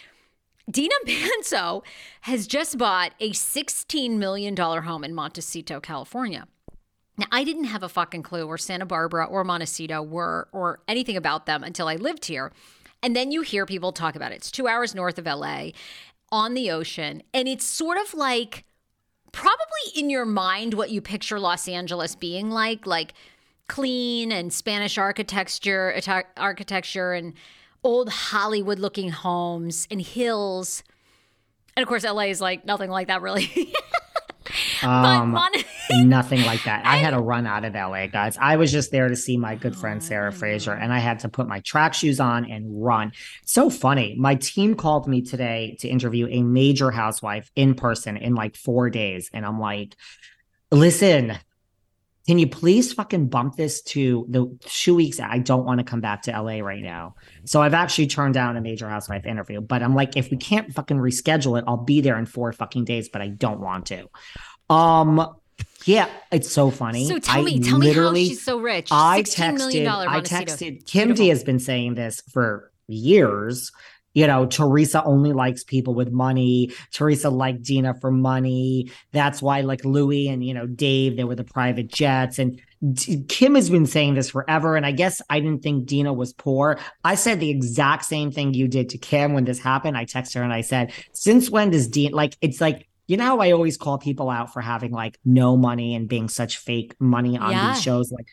Dina 0.69 0.95
Manzo 1.05 1.83
has 2.21 2.47
just 2.47 2.77
bought 2.77 3.11
a 3.19 3.31
$16 3.31 4.11
million 4.11 4.55
home 4.55 5.03
in 5.03 5.13
Montecito, 5.13 5.81
California. 5.81 6.47
Now, 7.17 7.27
I 7.29 7.43
didn't 7.43 7.65
have 7.65 7.83
a 7.83 7.89
fucking 7.89 8.23
clue 8.23 8.47
where 8.47 8.57
Santa 8.57 8.85
Barbara 8.85 9.25
or 9.25 9.43
Montecito 9.43 10.01
were 10.01 10.47
or 10.53 10.79
anything 10.87 11.17
about 11.17 11.45
them 11.45 11.61
until 11.61 11.89
I 11.89 11.95
lived 11.97 12.23
here. 12.23 12.53
And 13.03 13.17
then 13.17 13.31
you 13.31 13.41
hear 13.41 13.65
people 13.65 13.91
talk 13.91 14.15
about 14.15 14.31
it. 14.31 14.35
It's 14.35 14.51
two 14.51 14.67
hours 14.67 14.95
north 14.95 15.19
of 15.19 15.25
LA 15.25 15.71
on 16.31 16.53
the 16.53 16.71
ocean. 16.71 17.21
And 17.33 17.49
it's 17.49 17.65
sort 17.65 17.97
of 17.97 18.13
like 18.13 18.63
probably 19.35 19.99
in 19.99 20.09
your 20.09 20.25
mind 20.25 20.73
what 20.73 20.89
you 20.89 21.01
picture 21.01 21.39
Los 21.39 21.67
Angeles 21.67 22.15
being 22.15 22.49
like, 22.49 22.87
like 22.87 23.13
clean 23.67 24.31
and 24.31 24.51
Spanish 24.51 24.97
architecture, 24.97 25.99
architecture 26.37 27.11
and 27.11 27.33
old 27.83 28.09
Hollywood 28.09 28.79
looking 28.79 29.09
homes 29.09 29.87
and 29.91 30.01
hills. 30.01 30.83
And 31.75 31.83
of 31.83 31.89
course, 31.89 32.05
LA 32.05 32.23
is 32.23 32.39
like 32.39 32.65
nothing 32.65 32.89
like 32.89 33.07
that, 33.07 33.21
really. 33.21 33.73
Um, 34.95 35.37
nothing 36.09 36.43
like 36.45 36.63
that. 36.63 36.85
I 36.85 36.97
had 36.97 37.11
to 37.15 37.19
run 37.19 37.45
out 37.45 37.65
of 37.65 37.73
LA, 37.73 38.07
guys. 38.07 38.37
I 38.39 38.55
was 38.55 38.71
just 38.71 38.91
there 38.91 39.07
to 39.07 39.15
see 39.15 39.37
my 39.37 39.55
good 39.55 39.75
friend 39.75 39.99
oh, 40.01 40.05
Sarah 40.05 40.31
Fraser, 40.31 40.73
and 40.73 40.93
I 40.93 40.99
had 40.99 41.19
to 41.19 41.29
put 41.29 41.47
my 41.47 41.59
track 41.61 41.93
shoes 41.93 42.19
on 42.19 42.49
and 42.49 42.65
run. 42.83 43.11
So 43.45 43.69
funny. 43.69 44.15
My 44.17 44.35
team 44.35 44.75
called 44.75 45.07
me 45.07 45.21
today 45.21 45.75
to 45.79 45.87
interview 45.87 46.27
a 46.29 46.43
major 46.43 46.91
housewife 46.91 47.51
in 47.55 47.75
person 47.75 48.17
in 48.17 48.35
like 48.35 48.55
four 48.55 48.89
days, 48.89 49.29
and 49.33 49.45
I'm 49.45 49.59
like, 49.59 49.95
listen. 50.71 51.37
Can 52.27 52.39
you 52.39 52.47
please 52.47 52.91
fucking 52.91 53.27
bump 53.27 53.55
this 53.55 53.83
to 53.83 54.25
the 54.29 54.57
two 54.61 54.95
weeks? 54.95 55.19
I 55.19 55.37
don't 55.37 55.63
want 55.63 55.77
to 55.77 55.83
come 55.83 56.01
back 56.01 56.23
to 56.23 56.31
LA 56.31 56.57
right 56.57 56.81
now. 56.81 57.13
So 57.43 57.61
I've 57.61 57.75
actually 57.75 58.07
turned 58.07 58.33
down 58.33 58.57
a 58.57 58.61
major 58.61 58.89
housewife 58.89 59.27
interview, 59.27 59.61
but 59.61 59.83
I'm 59.83 59.93
like, 59.93 60.17
if 60.17 60.31
we 60.31 60.37
can't 60.37 60.73
fucking 60.73 60.97
reschedule 60.97 61.59
it, 61.59 61.65
I'll 61.67 61.77
be 61.77 62.01
there 62.01 62.17
in 62.17 62.25
four 62.25 62.51
fucking 62.51 62.85
days, 62.85 63.09
but 63.09 63.21
I 63.21 63.27
don't 63.27 63.59
want 63.59 63.85
to. 63.87 64.07
Um, 64.69 65.35
yeah, 65.85 66.09
it's 66.31 66.51
so 66.51 66.71
funny. 66.71 67.07
So 67.07 67.19
tell 67.19 67.43
me, 67.43 67.59
tell 67.59 67.77
me 67.77 67.93
how 67.93 68.13
she's 68.13 68.43
so 68.43 68.59
rich. 68.59 68.89
I 68.91 69.21
texted, 69.21 69.87
I 69.87 70.21
texted 70.21 70.85
Kim 70.85 71.13
D 71.13 71.27
has 71.29 71.43
been 71.43 71.59
saying 71.59 71.95
this 71.95 72.21
for 72.31 72.71
years. 72.87 73.71
You 74.15 74.27
know, 74.27 74.45
Teresa 74.45 75.03
only 75.03 75.33
likes 75.33 75.65
people 75.65 75.93
with 75.93 76.09
money. 76.09 76.71
Teresa 76.93 77.29
liked 77.29 77.63
Dina 77.63 77.95
for 77.99 78.11
money. 78.11 78.89
That's 79.11 79.41
why, 79.41 79.61
like 79.61 79.83
Louis 79.83 80.29
and 80.29 80.43
you 80.43 80.53
know 80.53 80.65
Dave, 80.65 81.17
they 81.17 81.25
were 81.25 81.35
the 81.35 81.43
private 81.43 81.89
jets. 81.89 82.39
And 82.39 82.59
D- 82.93 83.25
Kim 83.27 83.55
has 83.55 83.69
been 83.69 83.85
saying 83.85 84.13
this 84.15 84.29
forever. 84.29 84.77
And 84.77 84.85
I 84.85 84.93
guess 84.93 85.21
I 85.29 85.39
didn't 85.41 85.63
think 85.63 85.85
Dina 85.85 86.13
was 86.13 86.33
poor. 86.33 86.79
I 87.03 87.15
said 87.15 87.41
the 87.41 87.49
exact 87.49 88.05
same 88.05 88.31
thing 88.31 88.53
you 88.53 88.69
did 88.69 88.89
to 88.89 88.97
Kim 88.97 89.33
when 89.33 89.43
this 89.43 89.59
happened. 89.59 89.97
I 89.97 90.05
texted 90.05 90.35
her 90.35 90.43
and 90.43 90.53
I 90.53 90.61
said, 90.61 90.93
"Since 91.11 91.51
when 91.51 91.69
does 91.69 91.89
Dina 91.89 92.15
like?" 92.15 92.37
It's 92.41 92.61
like 92.61 92.87
you 93.07 93.17
know 93.17 93.25
how 93.25 93.39
I 93.39 93.51
always 93.51 93.77
call 93.77 93.97
people 93.97 94.29
out 94.29 94.53
for 94.53 94.61
having 94.61 94.91
like 94.91 95.19
no 95.23 95.55
money 95.55 95.95
and 95.95 96.07
being 96.07 96.29
such 96.29 96.57
fake 96.57 96.95
money 96.99 97.37
on 97.37 97.51
yeah. 97.51 97.73
these 97.73 97.81
shows? 97.81 98.11
Like 98.11 98.27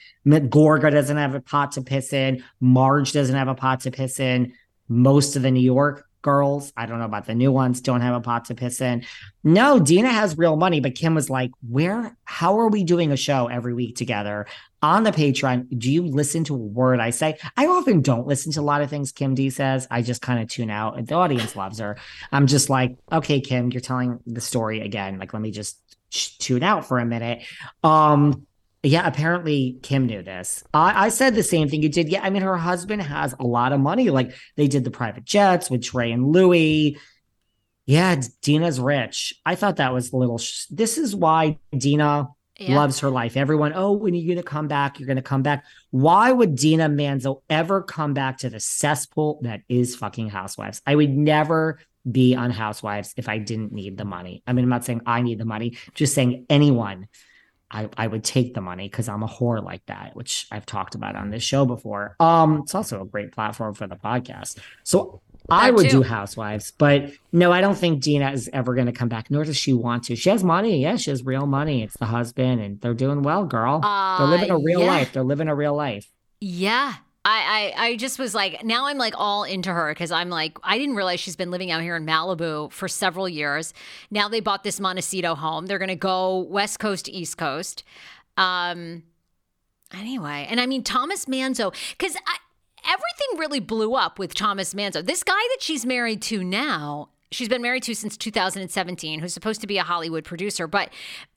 Gorga 0.51 0.91
doesn't 0.91 1.17
have 1.17 1.35
a 1.35 1.41
pot 1.41 1.73
to 1.73 1.83
piss 1.83 2.13
in, 2.13 2.43
Marge 2.61 3.13
doesn't 3.13 3.37
have 3.37 3.49
a 3.49 3.55
pot 3.55 3.81
to 3.81 3.91
piss 3.91 4.19
in, 4.21 4.53
most 4.89 5.37
of 5.37 5.43
the 5.43 5.51
New 5.51 5.61
York 5.61 6.07
girls. 6.23 6.73
I 6.77 6.87
don't 6.87 6.99
know 6.99 7.05
about 7.05 7.27
the 7.27 7.35
new 7.35 7.53
ones, 7.53 7.81
don't 7.81 8.01
have 8.01 8.15
a 8.15 8.21
pot 8.21 8.47
to 8.47 8.55
piss 8.55 8.81
in. 8.81 9.05
No, 9.45 9.79
Dina 9.79 10.09
has 10.09 10.39
real 10.39 10.57
money, 10.57 10.81
but 10.81 10.95
Kim 10.95 11.15
was 11.15 11.29
like, 11.29 11.51
Where, 11.69 12.17
how 12.25 12.59
are 12.61 12.69
we 12.69 12.85
doing 12.85 13.13
a 13.13 13.17
show 13.17 13.49
every 13.49 13.75
week 13.75 13.97
together 13.97 14.47
on 14.81 15.03
the 15.03 15.13
Patreon? 15.13 15.79
Do 15.79 15.93
you 15.93 16.07
listen 16.07 16.45
to 16.45 16.55
a 16.55 16.59
word 16.59 17.01
I 17.01 17.11
say? 17.11 17.39
I 17.57 17.67
often 17.67 18.01
don't 18.01 18.27
listen 18.27 18.53
to 18.53 18.61
a 18.61 18.63
lot 18.63 18.83
of 18.83 18.91
things 18.91 19.13
Kim 19.13 19.35
D 19.35 19.51
says. 19.51 19.87
I 19.91 20.03
just 20.03 20.23
kind 20.23 20.41
of 20.41 20.49
tune 20.49 20.71
out. 20.71 20.99
And 20.99 21.07
the 21.07 21.15
audience 21.15 21.57
loves 21.57 21.79
her. 21.79 21.99
I'm 22.31 22.47
just 22.47 22.71
like, 22.71 22.97
okay, 23.11 23.41
Kim, 23.41 23.71
you're 23.71 23.81
telling 23.81 24.21
the 24.27 24.41
story 24.41 24.81
again. 24.81 25.19
Like, 25.19 25.33
let 25.33 25.43
me 25.43 25.51
just 25.51 25.79
tune 26.11 26.63
out 26.63 26.87
for 26.87 26.99
a 26.99 27.05
minute. 27.05 27.43
Um, 27.83 28.47
yeah, 28.83 29.07
apparently 29.07 29.79
Kim 29.83 30.07
knew 30.07 30.23
this. 30.23 30.65
I, 30.75 31.07
I, 31.07 31.09
said 31.09 31.35
the 31.35 31.43
same 31.43 31.69
thing 31.69 31.83
you 31.83 31.89
did. 31.89 32.09
Yeah, 32.09 32.23
I 32.23 32.31
mean, 32.31 32.43
her 32.43 32.57
husband 32.57 33.03
has 33.03 33.33
a 33.39 33.45
lot 33.45 33.73
of 33.73 33.79
money. 33.79 34.11
Like 34.11 34.35
they 34.57 34.67
did 34.67 34.83
the 34.83 34.91
private 34.91 35.25
jets 35.25 35.71
with 35.71 35.85
Trey 35.85 36.11
and 36.11 36.33
Louis. 36.33 36.99
Yeah, 37.87 38.21
Dina's 38.41 38.81
rich. 38.81 39.35
I 39.47 39.55
thought 39.55 39.77
that 39.77 39.93
was 39.93 40.13
a 40.13 40.17
little. 40.17 40.39
Sh- 40.39 40.67
this 40.71 40.99
is 40.99 41.15
why 41.15 41.59
Dina 41.77 42.29
yeah. 42.59 42.77
loves 42.77 43.01
her 43.01 43.11
life. 43.11 43.37
Everyone, 43.37 43.73
oh, 43.73 43.93
when 43.93 44.15
you're 44.15 44.35
going 44.35 44.45
to 44.45 44.49
come 44.49 44.67
back, 44.67 44.99
you're 44.99 45.07
going 45.07 45.17
to 45.17 45.23
come 45.23 45.43
back. 45.43 45.65
Why 45.91 46.33
would 46.33 46.57
Dina 46.57 46.89
Manzo 46.89 47.43
ever 47.49 47.83
come 47.83 48.15
back 48.15 48.39
to 48.39 48.51
the 48.51 48.61
cesspool 48.61 49.41
that 49.43 49.63
is 49.69 49.95
fucking 49.95 50.29
Housewives? 50.29 50.83
I 50.87 50.97
would 50.97 51.11
never 51.11 51.79
be 52.11 52.35
on 52.35 52.51
Housewives 52.51 53.15
if 53.17 53.29
I 53.29 53.39
didn't 53.39 53.73
need 53.73 53.97
the 53.97 54.05
money. 54.05 54.43
I 54.45 54.53
mean, 54.53 54.65
I'm 54.65 54.71
not 54.71 54.85
saying 54.85 55.03
I 55.07 55.23
need 55.23 55.39
the 55.39 55.45
money, 55.45 55.77
just 55.95 56.15
saying 56.15 56.47
anyone 56.51 57.07
I, 57.73 57.89
I 57.97 58.07
would 58.07 58.23
take 58.23 58.55
the 58.55 58.61
money 58.61 58.89
because 58.89 59.09
I'm 59.09 59.23
a 59.23 59.29
whore 59.29 59.63
like 59.63 59.85
that, 59.87 60.15
which 60.15 60.47
I've 60.53 60.67
talked 60.67 60.95
about 60.95 61.17
on 61.17 61.31
this 61.31 61.43
show 61.43 61.65
before. 61.65 62.17
Um, 62.21 62.61
it's 62.63 62.75
also 62.75 63.03
a 63.03 63.07
great 63.07 63.33
platform 63.33 63.75
for 63.75 63.87
the 63.87 63.97
podcast. 63.97 64.59
So 64.85 65.23
I 65.49 65.71
would 65.71 65.91
too. 65.91 65.99
do 65.99 66.03
Housewives, 66.03 66.73
but 66.73 67.11
no, 67.33 67.51
I 67.51 67.61
don't 67.61 67.77
think 67.77 68.03
Dina 68.03 68.31
is 68.33 68.49
ever 68.53 68.75
going 68.75 68.87
to 68.87 68.93
come 68.93 69.09
back, 69.09 69.31
nor 69.31 69.45
does 69.45 69.57
she 69.57 69.73
want 69.73 70.05
to. 70.05 70.17
She 70.17 70.31
has 70.31 70.45
money. 70.45 70.83
Yeah, 70.83 70.97
she 70.97 71.11
has 71.11 71.25
real 71.25 71.47
money. 71.47 71.83
It's 71.83 71.97
the 71.97 72.07
husband, 72.07 72.61
and 72.61 72.81
they're 72.81 72.95
doing 72.95 73.23
well, 73.23 73.45
girl. 73.45 73.81
Uh, 73.83 74.19
they're 74.19 74.39
living 74.39 74.51
a 74.51 74.59
real 74.59 74.81
yeah. 74.81 74.87
life. 74.87 75.13
They're 75.13 75.25
living 75.25 75.49
a 75.49 75.55
real 75.55 75.75
life. 75.75 76.09
Yeah. 76.41 76.95
I, 77.25 77.73
I, 77.77 77.87
I 77.87 77.97
just 77.97 78.19
was 78.19 78.35
like, 78.35 78.65
now 78.65 78.87
I'm 78.87 78.99
like 78.99 79.15
all 79.17 79.45
into 79.45 79.73
her 79.73 79.93
because 79.93 80.11
I'm 80.11 80.29
like, 80.29 80.59
I 80.65 80.77
didn't 80.77 80.97
realize 80.97 81.21
she's 81.21 81.37
been 81.37 81.53
living 81.53 81.71
out 81.71 81.81
here 81.83 81.95
in 81.95 82.05
Malibu 82.05 82.73
for 82.73 82.89
several 82.89 83.29
years. 83.29 83.73
Now 84.11 84.29
they 84.29 84.41
bought 84.41 84.65
this 84.65 84.81
Montecito 84.81 85.37
home. 85.37 85.67
They're 85.67 85.79
going 85.79 85.89
to 85.89 85.95
go 85.95 86.39
West 86.39 86.81
Coast 86.81 87.05
to 87.05 87.13
East 87.13 87.39
Coast. 87.39 87.85
Um, 88.37 89.05
anyway, 89.97 90.49
and 90.51 90.61
I 90.61 90.67
mean, 90.67 90.83
Thomas 90.83 91.27
Manzo, 91.27 91.73
because 91.97 92.17
everything 92.85 93.39
really 93.39 93.61
blew 93.61 93.95
up 93.95 94.19
with 94.19 94.35
Thomas 94.35 94.75
Manzo. 94.75 95.05
This 95.05 95.23
guy 95.23 95.33
that 95.33 95.59
she's 95.61 95.87
married 95.87 96.23
to 96.23 96.43
now, 96.43 97.11
she's 97.31 97.49
been 97.49 97.63
married 97.63 97.85
to 97.85 97.95
since 97.95 98.17
2017, 98.17 99.21
who's 99.21 99.33
supposed 99.33 99.61
to 99.61 99.69
be 99.69 99.79
a 99.79 99.85
Hollywood 99.85 100.25
producer, 100.25 100.67
but 100.67 100.91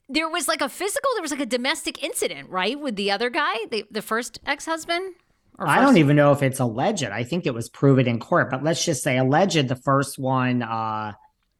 there 0.08 0.28
was 0.28 0.48
like 0.48 0.60
a 0.60 0.68
physical, 0.68 1.10
there 1.14 1.22
was 1.22 1.30
like 1.30 1.40
a 1.40 1.46
domestic 1.46 2.02
incident, 2.02 2.48
right, 2.48 2.78
with 2.78 2.96
the 2.96 3.10
other 3.10 3.30
guy, 3.30 3.54
the, 3.70 3.84
the 3.90 4.02
first 4.02 4.40
ex 4.46 4.66
husband. 4.66 5.14
I 5.58 5.80
don't 5.80 5.96
even 5.96 6.16
know 6.16 6.32
if 6.32 6.42
it's 6.42 6.60
alleged. 6.60 7.04
I 7.04 7.24
think 7.24 7.46
it 7.46 7.54
was 7.54 7.68
proven 7.68 8.06
in 8.06 8.20
court, 8.20 8.50
but 8.50 8.62
let's 8.62 8.84
just 8.84 9.02
say 9.02 9.16
alleged. 9.16 9.68
The 9.68 9.76
first 9.76 10.18
one, 10.18 10.62
uh, 10.62 11.12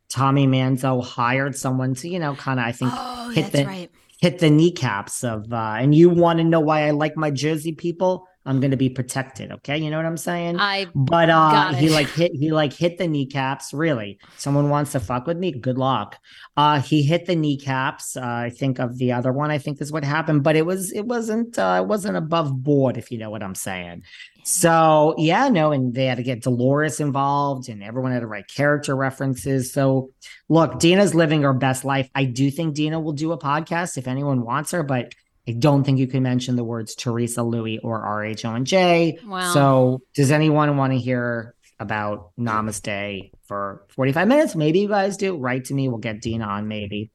Tommy 0.09 0.47
Manzo 0.47 1.03
hired 1.03 1.57
someone 1.57 1.95
to, 1.97 2.09
you 2.09 2.19
know, 2.19 2.35
kind 2.35 2.61
of, 2.61 2.67
I 2.67 2.73
think, 2.73 2.93
oh, 2.95 3.31
hit 3.31 3.53
the 3.53 3.65
right. 3.65 3.91
hit 4.21 4.39
the 4.39 4.51
kneecaps 4.51 5.25
of. 5.25 5.53
Uh, 5.53 5.77
and 5.79 5.95
you 5.95 6.11
want 6.11 6.39
to 6.39 6.45
know 6.45 6.61
why 6.61 6.87
I 6.87 6.91
like 6.91 7.17
my 7.17 7.31
Jersey 7.31 7.73
people? 7.73 8.27
I'm 8.47 8.61
going 8.61 8.71
to 8.71 8.77
be 8.77 8.89
protected. 8.89 9.51
Okay, 9.51 9.77
you 9.77 9.91
know 9.91 9.97
what 9.97 10.07
I'm 10.07 10.17
saying? 10.17 10.59
I 10.61 10.87
but 10.95 11.29
uh, 11.29 11.73
he 11.75 11.91
like 11.91 12.09
hit 12.09 12.33
he 12.33 12.53
like 12.53 12.73
hit 12.73 12.97
the 12.97 13.09
kneecaps. 13.09 13.75
Really, 13.75 14.19
someone 14.37 14.71
wants 14.71 14.93
to 14.93 15.01
fuck 15.01 15.27
with 15.27 15.37
me? 15.37 15.51
Good 15.51 15.79
luck. 15.79 16.17
Uh, 16.57 16.81
he 16.81 17.03
hit 17.03 17.27
the 17.27 17.35
kneecaps. 17.35 18.17
Uh, 18.17 18.23
I 18.25 18.51
think 18.51 18.79
of 18.79 18.97
the 18.99 19.13
other 19.13 19.33
one. 19.33 19.51
I 19.51 19.59
think 19.59 19.81
is 19.81 19.93
what 19.93 20.05
happened, 20.05 20.45
but 20.45 20.55
it 20.57 20.65
was 20.65 20.93
it 20.93 21.05
wasn't 21.05 21.59
uh, 21.59 21.81
it 21.83 21.89
wasn't 21.89 22.17
above 22.17 22.63
board, 22.63 22.97
if 22.97 23.11
you 23.11 23.19
know 23.19 23.31
what 23.31 23.43
I'm 23.43 23.57
saying. 23.57 24.05
So 24.45 25.17
yeah, 25.19 25.49
no, 25.49 25.73
and 25.73 25.93
they 25.93 26.07
had 26.07 26.19
to 26.19 26.23
get 26.23 26.43
Dolores 26.43 27.01
involved, 27.01 27.69
and 27.69 27.83
everyone 27.83 28.13
had 28.13 28.21
to 28.21 28.29
write 28.29 28.47
character 28.47 28.95
references. 28.95 29.73
So 29.73 30.11
look, 30.49 30.79
Dina's 30.79 31.17
living 31.17 31.43
her 31.43 31.53
best 31.53 31.85
life. 31.85 32.09
I 32.15 32.25
do 32.25 32.51
think 32.53 32.75
Dina 32.77 33.01
will 33.01 33.13
do 33.13 33.33
a 33.33 33.39
podcast 33.39 33.99
if 33.99 34.07
anyone 34.07 34.43
wants 34.43 34.71
her, 34.71 34.85
but 34.85 35.13
I 35.49 35.53
don't 35.53 35.85
think 35.85 35.99
you 35.99 36.07
can 36.07 36.23
mention 36.23 36.57
the 36.57 36.65
words 36.65 36.95
Teresa, 36.95 37.43
Louis, 37.43 37.79
or 37.79 38.03
RHONJ. 38.03 39.25
Wow. 39.25 39.53
So, 39.53 40.03
does 40.15 40.31
anyone 40.31 40.77
want 40.77 40.93
to 40.93 40.99
hear 40.99 41.55
about 41.79 42.31
Namaste 42.39 43.31
for 43.47 43.85
45 43.91 44.29
minutes? 44.29 44.57
Maybe 44.57 44.81
you 44.81 44.89
guys 44.89 45.17
do. 45.17 45.37
Write 45.37 45.67
to 45.67 45.75
me. 45.75 45.89
We'll 45.89 45.99
get 45.99 46.21
Dina 46.21 46.45
on 46.45 46.67
maybe. 46.67 47.11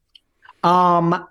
Um, 0.63 1.27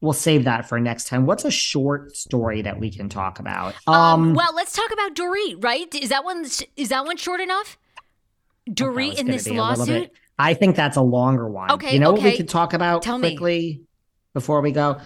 we'll 0.00 0.12
save 0.12 0.44
that 0.44 0.68
for 0.68 0.80
next 0.80 1.08
time. 1.08 1.26
What's 1.26 1.44
a 1.44 1.50
short 1.50 2.16
story 2.16 2.62
that 2.62 2.78
we 2.78 2.90
can 2.90 3.08
talk 3.08 3.38
about? 3.38 3.74
Um, 3.86 3.94
um 3.94 4.34
well, 4.34 4.54
let's 4.54 4.72
talk 4.72 4.90
about 4.92 5.14
Dorit, 5.14 5.62
right? 5.62 5.92
Is 5.94 6.08
that 6.08 6.24
one 6.24 6.46
is 6.76 6.88
that 6.88 7.04
one 7.04 7.16
short 7.16 7.40
enough? 7.40 7.78
Dorit 8.68 9.18
in 9.18 9.26
this 9.26 9.48
lawsuit? 9.48 10.10
I 10.38 10.54
think 10.54 10.76
that's 10.76 10.96
a 10.96 11.02
longer 11.02 11.48
one. 11.48 11.70
Okay. 11.72 11.92
You 11.92 11.98
know 11.98 12.12
okay. 12.12 12.22
what 12.22 12.30
we 12.30 12.36
could 12.36 12.48
talk 12.48 12.72
about 12.72 13.02
Tell 13.02 13.18
quickly 13.18 13.60
me. 13.60 13.80
before 14.32 14.62
we 14.62 14.72
go? 14.72 14.98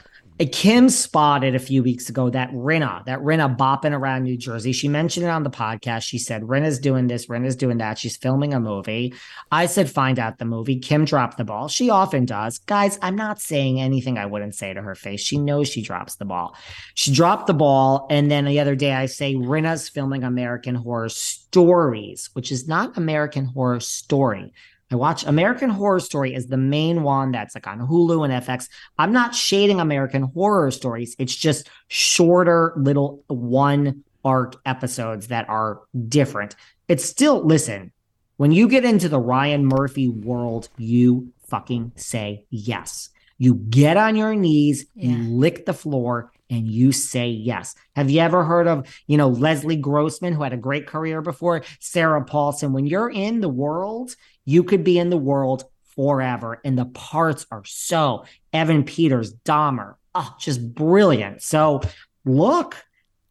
Kim 0.51 0.89
spotted 0.89 1.55
a 1.55 1.61
few 1.61 1.81
weeks 1.85 2.09
ago 2.09 2.29
that 2.29 2.51
Rinna, 2.51 3.05
that 3.05 3.21
Rinna 3.21 3.57
bopping 3.57 3.93
around 3.93 4.25
New 4.25 4.37
Jersey. 4.37 4.73
She 4.73 4.89
mentioned 4.89 5.25
it 5.25 5.29
on 5.29 5.45
the 5.45 5.51
podcast. 5.51 6.03
She 6.03 6.19
said, 6.19 6.43
Rinna's 6.43 6.81
doing 6.81 7.07
this, 7.07 7.27
Rinna's 7.27 7.55
doing 7.55 7.79
that. 7.79 7.99
She's 7.99 8.17
filming 8.17 8.53
a 8.53 8.59
movie. 8.59 9.15
I 9.53 9.67
said, 9.67 9.89
find 9.89 10.19
out 10.19 10.39
the 10.39 10.45
movie. 10.45 10.81
Kim 10.81 11.05
dropped 11.05 11.39
the 11.39 11.45
ball. 11.45 11.69
She 11.69 11.89
often 11.89 12.25
does. 12.25 12.59
Guys, 12.59 12.99
I'm 13.01 13.15
not 13.15 13.41
saying 13.41 13.81
anything 13.81 14.19
I 14.19 14.27
wouldn't 14.27 14.57
say 14.57 14.75
to 14.75 14.83
her 14.83 14.97
face. 14.97 15.21
She 15.21 15.39
knows 15.39 15.69
she 15.69 15.83
drops 15.83 16.17
the 16.17 16.25
ball. 16.25 16.57
She 16.95 17.13
dropped 17.13 17.47
the 17.47 17.55
ball. 17.55 18.09
And 18.11 18.29
then 18.29 18.45
the 18.45 18.59
other 18.59 18.75
day 18.75 18.93
I 18.93 19.07
say, 19.07 19.37
Rinna's 19.37 19.89
filming 19.89 20.25
American 20.25 20.75
Horror 20.75 21.11
Stories, 21.11 22.31
which 22.33 22.51
is 22.51 22.67
not 22.67 22.97
American 22.97 23.45
Horror 23.45 23.79
Story. 23.79 24.53
I 24.91 24.97
watch 24.97 25.25
American 25.25 25.71
Horror 25.71 26.01
Story 26.01 26.35
as 26.35 26.47
the 26.47 26.57
main 26.57 27.03
one 27.03 27.33
that's 27.33 27.55
like 27.55 27.67
on 27.67 27.81
Hulu 27.81 28.25
and 28.25 28.45
FX. 28.45 28.69
I'm 28.99 29.13
not 29.13 29.35
shading 29.35 29.81
American 29.81 30.23
Horror 30.23 30.71
Stories. 30.71 31.17
It's 31.19 31.35
just 31.35 31.69
shorter 31.89 32.73
little 32.77 33.23
one 33.29 34.05
arc 34.25 34.57
episodes 34.65 35.29
that 35.29 35.49
are 35.49 35.81
different. 36.09 36.57
It's 36.89 37.05
still 37.05 37.45
listen, 37.45 37.93
when 38.37 38.53
you 38.53 38.69
get 38.69 38.85
into 38.85 39.09
the 39.09 39.21
Ryan 39.21 39.67
Murphy 39.67 40.09
world, 40.09 40.69
you 40.77 41.33
fucking 41.47 41.93
say 41.97 42.47
yes. 42.51 43.11
You 43.39 43.55
get 43.55 43.97
on 43.97 44.17
your 44.17 44.35
knees, 44.35 44.87
yeah. 44.95 45.11
you 45.11 45.35
lick 45.35 45.67
the 45.67 45.75
floor, 45.75 46.33
and 46.51 46.69
you 46.69 46.93
say 46.93 47.29
yes. 47.29 47.75
Have 47.97 48.11
you 48.11 48.21
ever 48.21 48.45
heard 48.45 48.69
of, 48.69 48.87
you 49.07 49.17
know, 49.17 49.29
Leslie 49.29 49.77
Grossman, 49.77 50.33
who 50.33 50.43
had 50.43 50.53
a 50.53 50.59
great 50.59 50.87
career 50.87 51.21
before, 51.21 51.63
Sarah 51.81 52.25
Paulson? 52.25 52.73
When 52.73 52.87
you're 52.87 53.11
in 53.11 53.41
the 53.41 53.49
world, 53.49 54.15
you 54.45 54.63
could 54.65 54.85
be 54.85 54.99
in 54.99 55.11
the 55.11 55.17
world 55.17 55.65
forever. 55.95 56.61
And 56.65 56.79
the 56.79 56.87
parts 56.87 57.47
are 57.51 57.65
so 57.65 58.25
Evan 58.53 58.85
Peters, 58.85 59.35
Dahmer, 59.45 59.95
oh, 60.15 60.35
just 60.39 60.75
brilliant. 60.75 61.43
So 61.43 61.81
look. 62.25 62.77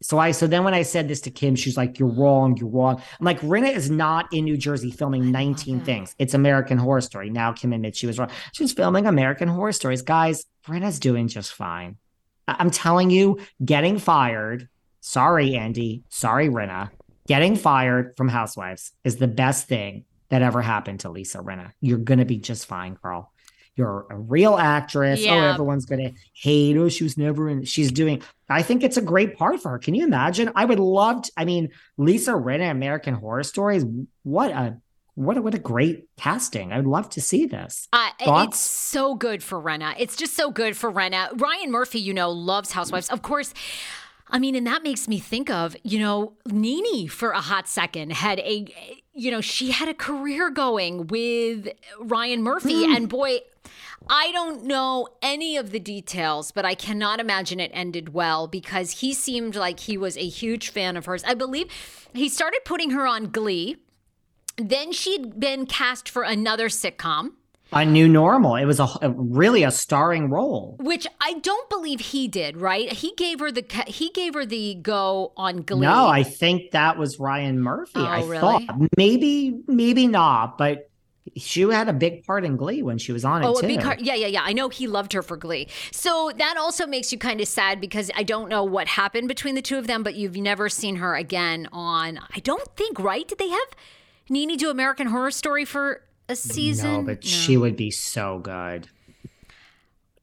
So 0.02 0.20
I 0.20 0.32
so 0.32 0.48
then 0.48 0.66
when 0.66 0.74
I 0.74 0.82
said 0.82 1.08
this 1.08 1.22
to 1.22 1.32
Kim, 1.32 1.56
she's 1.56 1.78
like, 1.78 1.98
You're 1.98 2.10
wrong, 2.12 2.58
you're 2.58 2.68
wrong. 2.70 3.02
I'm 3.20 3.26
like, 3.26 3.40
Rinna 3.40 3.74
is 3.74 3.90
not 3.90 4.32
in 4.34 4.44
New 4.44 4.58
Jersey 4.58 4.92
filming 4.92 5.32
19 5.32 5.80
things. 5.80 6.14
It's 6.20 6.34
American 6.34 6.78
Horror 6.78 7.00
Story. 7.00 7.30
Now 7.30 7.54
Kim 7.54 7.72
admits 7.72 8.00
she 8.00 8.08
was 8.08 8.20
wrong. 8.20 8.30
She 8.52 8.64
was 8.64 8.74
filming 8.74 9.08
American 9.08 9.48
Horror 9.48 9.72
Stories. 9.72 10.02
Guys, 10.02 10.46
Rinna's 10.68 11.00
doing 11.00 11.30
just 11.30 11.54
fine. 11.54 11.96
I- 12.50 12.58
I'm 12.60 12.70
telling 12.70 13.12
you, 13.12 13.40
getting 13.64 13.98
fired. 13.98 14.68
Sorry, 15.00 15.56
Andy. 15.56 16.04
Sorry, 16.10 16.50
Rinna. 16.50 16.90
Getting 17.26 17.56
fired 17.56 18.18
from 18.18 18.28
Housewives 18.28 18.92
is 19.06 19.16
the 19.16 19.28
best 19.30 19.70
thing 19.70 20.04
that 20.34 20.42
ever 20.42 20.64
happened 20.64 21.02
to 21.02 21.12
Lisa 21.12 21.38
Rinna. 21.38 21.74
You're 21.80 22.00
gonna 22.00 22.26
be 22.26 22.38
just 22.38 22.66
fine, 22.66 22.96
girl. 22.96 23.32
You're 23.76 24.08
a 24.10 24.18
real 24.18 24.56
actress. 24.56 25.24
Oh, 25.24 25.32
everyone's 25.32 25.86
gonna 25.86 26.14
hate. 26.34 26.76
Oh, 26.76 26.90
she 26.90 27.04
was 27.04 27.20
never 27.20 27.48
in. 27.50 27.66
She's 27.66 27.92
doing. 27.92 28.24
I 28.50 28.64
think 28.64 28.84
it's 28.84 28.98
a 28.98 29.02
great 29.02 29.38
part 29.38 29.62
for 29.62 29.70
her. 29.70 29.78
Can 29.78 29.94
you 29.94 30.04
imagine? 30.04 30.52
I 30.56 30.66
would 30.66 30.80
love. 30.80 31.22
To, 31.22 31.32
I 31.38 31.46
mean, 31.46 31.70
Lisa 31.98 32.32
Rinna, 32.32 32.72
American 32.72 33.14
Horror 33.14 33.44
Stories. 33.44 33.86
What 34.24 34.50
a 34.50 34.78
what 35.14 35.38
a, 35.38 35.42
what 35.44 35.54
a 35.54 35.60
great 35.60 36.10
casting. 36.18 36.74
I'd 36.74 36.88
love 36.88 37.12
to 37.12 37.22
see 37.22 37.46
this. 37.46 37.88
Uh, 37.94 38.10
Thoughts? 38.20 38.56
it's 38.56 38.60
so 38.60 39.14
good 39.14 39.44
for 39.44 39.62
Rinna. 39.62 39.94
It's 40.00 40.16
just 40.16 40.34
so 40.34 40.50
good 40.50 40.76
for 40.76 40.92
Rinna. 40.92 41.40
Ryan 41.40 41.70
Murphy, 41.70 42.00
you 42.00 42.16
know, 42.16 42.32
loves 42.32 42.72
Housewives. 42.72 43.10
Of 43.10 43.22
course, 43.22 43.54
I 44.30 44.40
mean, 44.40 44.56
and 44.56 44.66
that 44.66 44.82
makes 44.82 45.08
me 45.08 45.20
think 45.20 45.52
of, 45.52 45.76
you 45.84 46.00
know, 46.00 46.34
Nene 46.48 47.08
for 47.08 47.30
a 47.32 47.40
hot 47.40 47.68
second 47.68 48.14
had 48.14 48.40
a, 48.40 49.03
you 49.14 49.32
know, 49.32 49.42
she 49.42 49.72
had 49.72 49.88
a 49.88 49.94
career 49.94 50.50
going 50.50 51.08
with 51.08 51.70
Ryan 52.00 52.42
Murphy. 52.44 52.88
Mm. 52.88 52.96
And 52.96 53.10
boy, 53.10 53.40
I 54.10 54.32
don't 54.32 54.66
know 54.66 55.08
any 55.22 55.56
of 55.56 55.72
the 55.72 55.80
details, 55.80 56.52
but 56.52 56.66
I 56.66 56.76
cannot 56.76 57.20
imagine 57.20 57.60
it 57.60 57.72
ended 57.74 58.14
well 58.14 58.48
because 58.48 59.00
he 59.00 59.14
seemed 59.14 59.56
like 59.56 59.82
he 59.82 59.98
was 59.98 60.18
a 60.18 60.28
huge 60.28 60.70
fan 60.70 60.98
of 60.98 61.06
hers. 61.06 61.24
I 61.24 61.36
believe 61.36 61.68
he 62.14 62.28
started 62.28 62.62
putting 62.66 62.92
her 62.92 63.08
on 63.08 63.30
Glee. 63.30 63.78
Then 64.58 64.92
she'd 64.92 65.40
been 65.40 65.66
cast 65.66 66.10
for 66.10 66.24
another 66.24 66.70
sitcom. 66.70 67.34
A 67.76 67.86
new 67.86 68.08
normal. 68.08 68.56
It 68.56 68.66
was 68.66 68.80
a, 68.80 68.88
a 69.02 69.10
really 69.10 69.64
a 69.64 69.72
starring 69.72 70.30
role. 70.30 70.78
which 70.80 71.08
I 71.22 71.34
don't 71.40 71.70
believe 71.70 72.00
he 72.00 72.28
did. 72.28 72.58
Right? 72.58 72.92
He 72.92 73.14
gave 73.16 73.40
her 73.40 73.52
the 73.52 73.66
he 73.88 74.10
gave 74.12 74.34
her 74.34 74.46
the 74.46 74.76
go 74.76 75.34
on 75.38 75.62
Glee. 75.64 75.82
No, 75.82 76.08
I 76.08 76.24
think 76.24 76.72
that 76.72 76.98
was 76.98 77.20
Ryan 77.20 77.60
Murphy. 77.60 77.92
Oh, 77.96 78.06
I 78.06 78.24
really? 78.24 78.40
thought 78.40 78.64
maybe, 78.98 79.60
maybe 79.68 80.08
not, 80.08 80.58
but 80.58 80.90
she 81.38 81.62
had 81.62 81.88
a 81.90 81.94
big 81.94 82.26
part 82.26 82.44
in 82.46 82.58
Glee 82.58 82.84
when 82.84 82.98
she 82.98 83.12
was 83.14 83.24
on 83.26 83.42
it 83.44 83.48
Oh, 83.48 83.60
too. 83.60 83.66
a 83.66 83.70
big 83.70 83.82
heart. 83.82 84.02
Yeah, 84.02 84.14
yeah, 84.14 84.28
yeah. 84.28 84.42
I 84.44 84.52
know 84.54 84.68
he 84.70 84.88
loved 84.88 85.14
her 85.14 85.22
for 85.24 85.38
Glee. 85.38 85.68
So 85.92 86.32
that 86.38 86.58
also 86.58 86.86
makes 86.86 87.12
you 87.12 87.18
kind 87.18 87.40
of 87.42 87.48
sad 87.48 87.80
because 87.80 88.12
I 88.16 88.24
don't 88.24 88.50
know 88.50 88.64
what 88.64 88.88
happened 88.88 89.30
between 89.30 89.56
the 89.56 89.62
two 89.62 89.78
of 89.78 89.88
them, 89.88 90.04
but 90.04 90.16
you've 90.16 90.36
never 90.36 90.68
seen 90.70 90.98
her 90.98 91.16
again 91.16 91.70
on. 91.72 92.20
I 92.36 92.40
don't 92.40 92.68
think, 92.76 93.00
right? 93.00 93.28
Did 93.28 93.38
they 93.40 93.48
have 93.50 93.68
Nene 94.30 94.58
do 94.58 94.70
American 94.70 95.08
Horror 95.08 95.32
Story 95.32 95.64
for 95.66 96.04
season? 96.36 96.92
No, 96.92 97.02
but 97.04 97.24
she 97.24 97.58
would 97.58 97.76
be 97.76 97.92
so 97.92 98.40
good. 98.40 98.88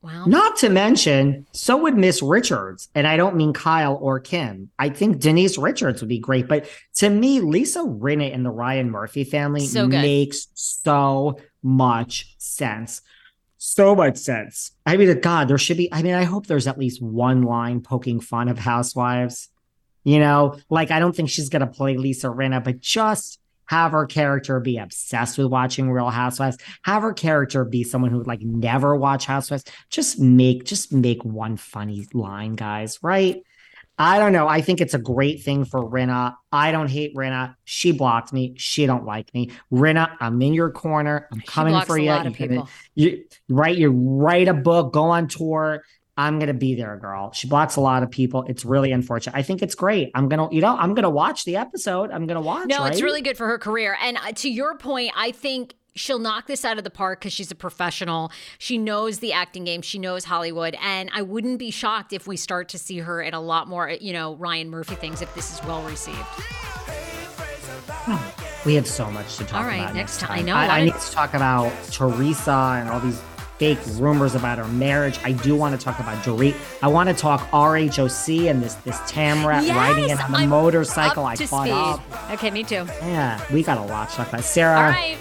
Wow. 0.03 0.25
Not 0.25 0.57
to 0.59 0.71
mention, 0.71 1.47
so 1.53 1.77
would 1.77 1.97
Miss 1.97 2.23
Richards. 2.23 2.89
And 2.95 3.07
I 3.07 3.19
don't 3.19 3.37
mean 3.37 3.53
Kyle 3.53 3.99
or 4.01 4.19
Kim. 4.19 4.71
I 4.79 4.89
think 4.89 5.19
Denise 5.19 5.59
Richards 5.59 6.01
would 6.01 6.09
be 6.09 6.19
great. 6.19 6.49
But 6.49 6.67
to 6.97 7.11
me, 7.11 7.41
Lisa 7.41 7.81
Rinna 7.81 8.33
and 8.33 8.45
the 8.45 8.51
Ryan 8.51 8.91
Murphy 8.91 9.25
family 9.25 9.67
So 9.67 9.87
makes 9.87 10.49
so 10.55 11.39
much 11.63 12.35
sense. 12.39 13.03
So 13.59 13.95
much 13.95 14.17
sense. 14.17 14.73
I 14.87 14.97
mean, 14.97 15.21
God, 15.21 15.49
there 15.49 15.59
should 15.59 15.77
be. 15.77 15.93
I 15.93 16.03
mean, 16.03 16.15
I 16.15 16.25
hope 16.25 16.47
there's 16.47 16.67
at 16.67 16.79
least 16.79 17.03
one 17.03 17.43
line 17.43 17.83
poking 17.83 18.21
fun 18.21 18.49
of 18.49 18.59
housewives. 18.59 19.51
You 20.03 20.19
know, 20.19 20.57
like 20.71 20.91
I 20.91 20.99
don't 20.99 21.15
think 21.15 21.29
she's 21.29 21.51
gonna 21.51 21.67
play 21.67 21.99
Lisa 21.99 22.29
Rinna, 22.29 22.65
but 22.65 22.81
just 22.81 23.39
have 23.71 23.93
her 23.93 24.05
character 24.05 24.59
be 24.59 24.79
obsessed 24.79 25.39
with 25.39 25.47
watching 25.47 25.93
Real 25.93 26.11
Housewives. 26.11 26.59
Have 26.83 27.03
her 27.03 27.13
character 27.13 27.65
be 27.65 27.85
someone 27.85 28.11
who 28.11 28.19
would 28.19 28.27
like 28.27 28.43
never 28.43 28.97
watch 28.97 29.27
Housewives. 29.27 29.63
Just 29.91 30.19
make 30.19 30.65
just 30.65 30.93
make 30.93 31.25
one 31.25 31.57
funny 31.57 32.05
line, 32.13 32.57
guys. 32.57 32.99
Right? 33.01 33.45
I 33.97 34.19
don't 34.19 34.33
know. 34.33 34.49
I 34.49 34.61
think 34.61 34.81
it's 34.81 34.95
a 34.95 34.99
great 34.99 35.45
thing 35.45 35.65
for 35.65 35.89
Rinna. 35.89 36.35
I 36.51 36.73
don't 36.73 36.89
hate 36.89 37.15
Rinna. 37.15 37.55
She 37.65 37.93
blocked 37.93 38.33
me. 38.33 38.55
She 38.57 38.87
don't 38.87 39.05
like 39.05 39.33
me. 39.35 39.53
Rinna, 39.73 40.17
I'm 40.19 40.43
in 40.43 40.53
your 40.53 40.73
corner. 40.73 41.29
I'm 41.31 41.41
coming 41.43 41.81
for 41.83 41.97
you. 41.97 42.11
You 42.95 43.09
you 43.13 43.25
write 43.49 43.77
you 43.77 43.91
write 43.93 44.49
a 44.49 44.55
book, 44.55 44.93
go 44.93 45.05
on 45.05 45.29
tour. 45.29 45.85
I'm 46.21 46.39
gonna 46.39 46.53
be 46.53 46.75
there, 46.75 46.97
girl. 46.99 47.33
She 47.33 47.49
blocks 47.49 47.77
a 47.77 47.81
lot 47.81 48.03
of 48.03 48.11
people. 48.11 48.45
It's 48.47 48.65
really 48.65 48.93
unfortunate. 48.93 49.35
I 49.35 49.43
think 49.43 49.63
it's 49.63 49.75
great. 49.75 50.11
I'm 50.15 50.29
gonna, 50.29 50.53
you 50.53 50.61
know, 50.61 50.77
I'm 50.77 50.95
gonna 50.95 51.09
watch 51.09 51.45
the 51.45 51.57
episode. 51.57 52.11
I'm 52.11 52.27
gonna 52.27 52.43
watch. 52.43 52.67
No, 52.67 52.85
it's 52.85 53.01
really 53.01 53.23
good 53.23 53.39
for 53.39 53.47
her 53.47 53.59
career. 53.59 53.97
And 54.03 54.19
uh, 54.19 54.33
to 54.33 54.51
your 54.51 54.77
point, 54.77 55.13
I 55.17 55.31
think 55.31 55.75
she'll 55.95 56.19
knock 56.19 56.47
this 56.47 56.63
out 56.65 56.77
of 56.77 56.85
the 56.85 56.91
park 56.91 57.21
because 57.21 57.33
she's 57.33 57.51
a 57.51 57.55
professional. 57.55 58.31
She 58.59 58.77
knows 58.77 59.21
the 59.21 59.33
acting 59.33 59.65
game. 59.65 59.81
She 59.81 59.99
knows 59.99 60.25
Hollywood. 60.25 60.77
And 60.83 61.11
I 61.15 61.23
wouldn't 61.23 61.59
be 61.59 61.71
shocked 61.71 62.13
if 62.13 62.27
we 62.27 62.37
start 62.37 62.69
to 62.71 62.79
see 62.79 62.99
her 62.99 63.23
in 63.23 63.33
a 63.33 63.41
lot 63.41 63.67
more, 63.67 63.89
you 63.89 64.13
know, 64.13 64.35
Ryan 64.37 64.69
Murphy 64.69 64.97
things 64.97 65.23
if 65.23 65.35
this 65.35 65.53
is 65.53 65.65
well 65.65 65.83
received. 65.85 66.19
We 68.67 68.75
have 68.75 68.87
so 68.87 69.11
much 69.11 69.39
to 69.39 69.45
talk 69.45 69.61
All 69.61 69.67
right, 69.67 69.81
about 69.81 69.95
next 69.95 70.21
next 70.21 70.29
time. 70.29 70.39
I 70.39 70.43
know, 70.43 70.55
I, 70.55 70.67
I 70.67 70.85
need 70.85 70.95
to 70.95 71.11
talk 71.13 71.33
about 71.33 71.73
Teresa 71.91 72.79
and 72.79 72.91
all 72.91 73.01
these 73.01 73.21
fake 73.61 73.79
rumors 73.99 74.35
about 74.35 74.57
her 74.57 74.67
marriage. 74.69 75.21
I 75.23 75.33
do 75.33 75.55
want 75.55 75.79
to 75.79 75.85
talk 75.85 76.01
about 76.01 76.25
Dorit. 76.25 76.57
I 76.83 76.89
want 76.89 77.11
to 77.11 77.15
talk 77.15 77.43
RHOC 77.51 78.51
and 78.51 78.63
this 78.63 78.75
this 78.87 78.97
Tamrat 79.01 79.69
riding 79.77 80.09
in 80.09 80.19
on 80.19 80.33
the 80.33 80.39
I'm 80.39 80.49
motorcycle. 80.49 81.27
I 81.27 81.37
caught 81.37 81.65
speed. 81.67 81.73
up. 81.73 82.31
Okay, 82.33 82.51
me 82.51 82.65
too. 82.65 82.87
Yeah, 83.03 83.39
we 83.53 83.63
got 83.63 83.77
a 83.77 83.83
lot 83.83 84.09
to 84.09 84.17
talk 84.17 84.29
about. 84.31 84.45
Sarah, 84.45 84.77
All 84.79 84.83
right. 84.85 85.19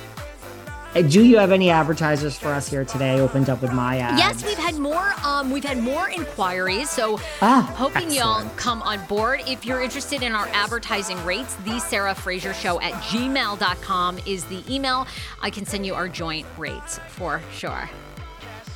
uh, 0.95 1.01
do 1.01 1.21
you 1.23 1.37
have 1.37 1.51
any 1.51 1.69
advertisers 1.69 2.37
for 2.37 2.47
us 2.53 2.69
here 2.69 2.85
today? 2.85 3.19
Opened 3.19 3.49
up 3.49 3.61
with 3.61 3.73
my 3.73 3.97
ads. 3.97 4.17
Yes, 4.17 4.45
we've 4.45 4.57
had 4.57 4.75
more. 4.79 5.13
Um, 5.25 5.51
we've 5.51 5.65
had 5.65 5.77
more 5.77 6.09
inquiries. 6.09 6.89
So, 6.89 7.19
Ah, 7.41 7.73
hoping 7.75 8.09
y'all 8.09 8.47
come 8.55 8.81
on 8.83 9.05
board. 9.07 9.41
If 9.47 9.65
you're 9.65 9.81
interested 9.81 10.23
in 10.23 10.31
our 10.31 10.47
advertising 10.53 11.21
rates, 11.25 11.55
the 11.65 11.77
Sarah 11.79 12.15
Fraser 12.15 12.53
Show 12.53 12.79
at 12.79 12.93
gmail.com 13.03 14.19
is 14.25 14.45
the 14.45 14.63
email. 14.73 15.07
I 15.41 15.49
can 15.49 15.65
send 15.65 15.85
you 15.85 15.93
our 15.93 16.07
joint 16.07 16.47
rates 16.57 16.99
for 17.09 17.41
sure. 17.53 17.89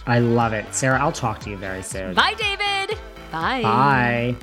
I 0.06 0.20
love 0.20 0.54
it. 0.54 0.74
Sarah, 0.74 1.00
I'll 1.00 1.12
talk 1.12 1.40
to 1.42 1.50
you 1.50 1.58
very 1.58 1.84
soon. 1.84 2.14
Bye, 2.14 2.34
David. 2.34 2.98
Bye. 3.32 3.62
Bye. 3.62 4.36